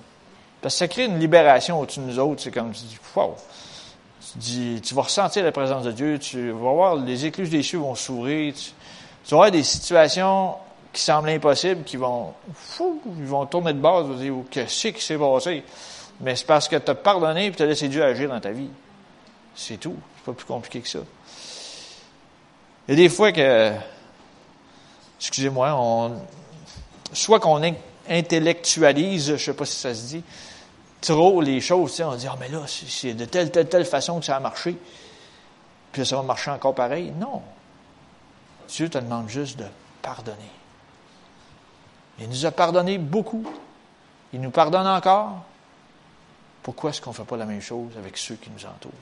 Parce 0.61 0.75
que 0.75 0.79
ça 0.81 0.87
crée 0.87 1.07
une 1.07 1.19
libération 1.19 1.81
au-dessus 1.81 2.01
de 2.01 2.05
nous 2.05 2.19
autres. 2.19 2.43
C'est 2.43 2.51
comme, 2.51 2.73
tu 2.73 2.83
dis, 2.85 2.99
wow. 3.17 3.35
Tu, 4.21 4.39
dis, 4.39 4.83
tu 4.83 4.95
vas 4.95 5.01
ressentir 5.01 5.45
la 5.45 5.51
présence 5.51 5.85
de 5.85 5.93
Dieu, 5.93 6.19
tu 6.19 6.51
vas 6.51 6.73
voir, 6.73 6.97
les 6.97 7.25
écluses 7.25 7.49
des 7.49 7.63
cieux 7.63 7.79
vont 7.79 7.95
s'ouvrir, 7.95 8.53
tu, 8.53 8.71
vas 9.31 9.39
avoir 9.39 9.51
des 9.51 9.63
situations 9.63 10.57
qui 10.93 11.01
semblent 11.01 11.31
impossibles, 11.31 11.85
qui 11.85 11.97
vont, 11.97 12.35
fou, 12.53 13.01
ils 13.19 13.25
vont 13.25 13.47
tourner 13.47 13.73
de 13.73 13.81
base, 13.81 14.05
vous 14.05 14.15
dire, 14.15 14.35
qu'est-ce 14.51 14.89
qui 14.89 15.03
s'est 15.03 15.17
passé? 15.17 15.65
Mais 16.21 16.37
c'est 16.37 16.47
parce 16.47 16.69
que 16.69 16.77
tu 16.77 16.91
as 16.91 16.95
pardonné 16.95 17.47
et 17.47 17.53
tu 17.53 17.63
as 17.63 17.67
laissé 17.67 17.89
Dieu 17.89 18.05
agir 18.05 18.29
dans 18.29 18.41
ta 18.41 18.51
vie. 18.51 18.69
C'est 19.55 19.79
tout 19.79 19.97
pas 20.29 20.35
plus 20.35 20.47
compliqué 20.47 20.81
que 20.81 20.89
ça. 20.89 20.99
Il 22.87 22.91
y 22.91 22.93
a 22.93 22.97
des 22.97 23.09
fois 23.09 23.33
que, 23.33 23.73
excusez-moi, 25.19 25.75
on, 25.75 26.21
soit 27.13 27.41
qu'on 27.41 27.63
intellectualise, 28.09 29.37
je 29.37 29.45
sais 29.45 29.55
pas 29.55 29.65
si 29.65 29.77
ça 29.77 29.95
se 29.95 30.07
dit, 30.07 30.25
trop 31.01 31.41
les 31.41 31.61
choses, 31.61 32.01
on 32.01 32.15
dit, 32.15 32.27
ah, 32.27 32.37
mais 32.39 32.49
là, 32.49 32.65
c'est 32.67 33.15
de 33.15 33.25
telle, 33.25 33.51
telle, 33.51 33.69
telle 33.69 33.85
façon 33.85 34.21
que 34.21 34.27
ça 34.27 34.37
a 34.37 34.41
marché, 34.41 34.77
puis 35.93 36.05
ça 36.05 36.17
va 36.17 36.23
marcher 36.23 36.51
encore 36.51 36.75
pareil. 36.75 37.13
Non. 37.19 37.43
Dieu 38.69 38.91
te 38.91 38.99
demande 38.99 39.29
juste 39.29 39.59
de 39.59 39.67
pardonner. 40.03 40.37
Il 42.21 42.29
nous 42.29 42.45
a 42.45 42.51
pardonné 42.51 42.99
beaucoup. 42.99 43.47
Il 44.33 44.41
nous 44.41 44.51
pardonne 44.51 44.87
encore. 44.87 45.43
Pourquoi 46.63 46.91
est-ce 46.91 47.01
qu'on 47.01 47.11
ne 47.11 47.15
fait 47.15 47.25
pas 47.25 47.39
la 47.39 47.47
même 47.47 47.63
chose 47.63 47.93
avec 47.97 48.19
ceux 48.19 48.35
qui 48.35 48.51
nous 48.51 48.67
entourent? 48.67 48.93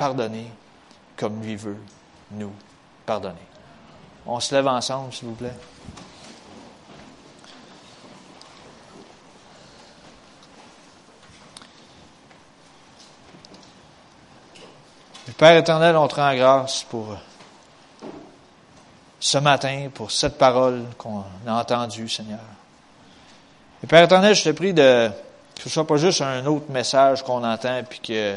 Pardonner 0.00 0.50
comme 1.14 1.42
lui 1.42 1.56
veut 1.56 1.76
nous 2.30 2.52
pardonner. 3.04 3.36
On 4.24 4.40
se 4.40 4.54
lève 4.54 4.66
ensemble, 4.66 5.12
s'il 5.12 5.28
vous 5.28 5.34
plaît. 5.34 5.52
Père 15.36 15.56
éternel, 15.56 15.96
on 15.96 16.06
te 16.06 16.16
rend 16.16 16.34
grâce 16.34 16.82
pour 16.84 17.16
ce 19.18 19.38
matin, 19.38 19.88
pour 19.94 20.10
cette 20.10 20.36
parole 20.36 20.84
qu'on 20.98 21.24
a 21.46 21.52
entendue, 21.52 22.08
Seigneur. 22.08 22.40
Et 23.82 23.86
Père 23.86 24.04
éternel, 24.04 24.34
je 24.34 24.44
te 24.44 24.50
prie 24.50 24.74
de 24.74 25.10
que 25.54 25.62
ce 25.62 25.68
soit 25.70 25.86
pas 25.86 25.96
juste 25.96 26.22
un 26.22 26.44
autre 26.46 26.70
message 26.70 27.22
qu'on 27.22 27.44
entend, 27.44 27.82
puis 27.88 28.00
que 28.00 28.36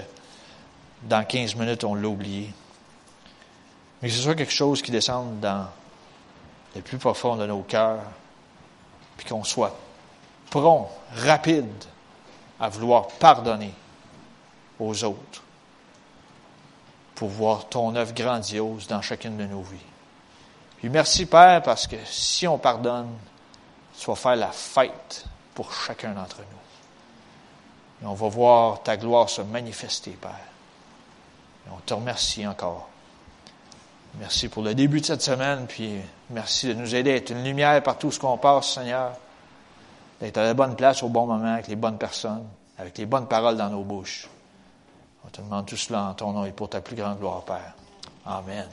dans 1.03 1.23
15 1.23 1.55
minutes, 1.55 1.83
on 1.83 1.95
l'a 1.95 2.07
oublié. 2.07 2.53
Mais 4.01 4.09
que 4.09 4.13
ce 4.13 4.21
soit 4.21 4.35
quelque 4.35 4.53
chose 4.53 4.81
qui 4.81 4.91
descende 4.91 5.39
dans 5.39 5.67
le 6.75 6.81
plus 6.81 6.97
profond 6.97 7.35
de 7.35 7.45
nos 7.45 7.61
cœurs, 7.61 8.03
puis 9.17 9.27
qu'on 9.27 9.43
soit 9.43 9.75
prompt, 10.49 10.89
rapide 11.15 11.71
à 12.59 12.69
vouloir 12.69 13.07
pardonner 13.07 13.73
aux 14.79 15.03
autres 15.03 15.43
pour 17.15 17.29
voir 17.29 17.69
ton 17.69 17.95
œuvre 17.95 18.13
grandiose 18.13 18.87
dans 18.87 19.01
chacune 19.01 19.37
de 19.37 19.45
nos 19.45 19.61
vies. 19.61 19.77
Puis 20.79 20.89
merci 20.89 21.25
Père 21.25 21.61
parce 21.63 21.87
que 21.87 21.95
si 22.05 22.47
on 22.47 22.57
pardonne, 22.57 23.13
tu 23.97 24.05
vas 24.07 24.15
faire 24.15 24.35
la 24.35 24.51
fête 24.51 25.25
pour 25.53 25.71
chacun 25.71 26.13
d'entre 26.13 26.39
nous. 26.39 28.03
Et 28.03 28.05
on 28.05 28.15
va 28.15 28.27
voir 28.27 28.83
ta 28.83 28.97
gloire 28.97 29.29
se 29.29 29.41
manifester, 29.41 30.11
Père. 30.11 30.52
Et 31.66 31.70
on 31.72 31.80
te 31.86 31.93
remercie 31.93 32.45
encore. 32.47 32.89
Merci 34.20 34.47
pour 34.47 34.61
le 34.64 34.76
début 34.76 35.01
de 35.01 35.05
cette 35.05 35.22
semaine, 35.22 35.66
puis 35.68 35.95
merci 36.30 36.68
de 36.68 36.74
nous 36.74 36.93
aider 36.93 37.11
à 37.11 37.16
être 37.16 37.32
une 37.32 37.43
lumière 37.43 37.82
partout 37.82 38.11
ce 38.11 38.20
qu'on 38.20 38.38
passe, 38.38 38.76
Seigneur. 38.76 39.14
D'être 40.22 40.38
à 40.38 40.43
la 40.43 40.53
bonne 40.53 40.76
place 40.76 41.01
au 41.03 41.09
bon 41.09 41.26
moment 41.26 41.53
avec 41.53 41.68
les 41.68 41.76
bonnes 41.76 41.97
personnes, 41.97 42.45
avec 42.78 42.97
les 42.97 43.05
bonnes 43.05 43.28
paroles 43.28 43.57
dans 43.57 43.70
nos 43.70 43.84
bouches. 43.84 44.30
On 45.26 45.30
te 45.30 45.41
demande 45.41 45.66
tout 45.66 45.78
cela 45.78 46.03
en 46.03 46.14
ton 46.14 46.32
nom 46.32 46.45
et 46.45 46.51
pour 46.51 46.70
ta 46.70 46.82
plus 46.82 46.95
grande 46.95 47.18
gloire, 47.18 47.43
Père. 47.43 47.74
Amen. 48.26 48.68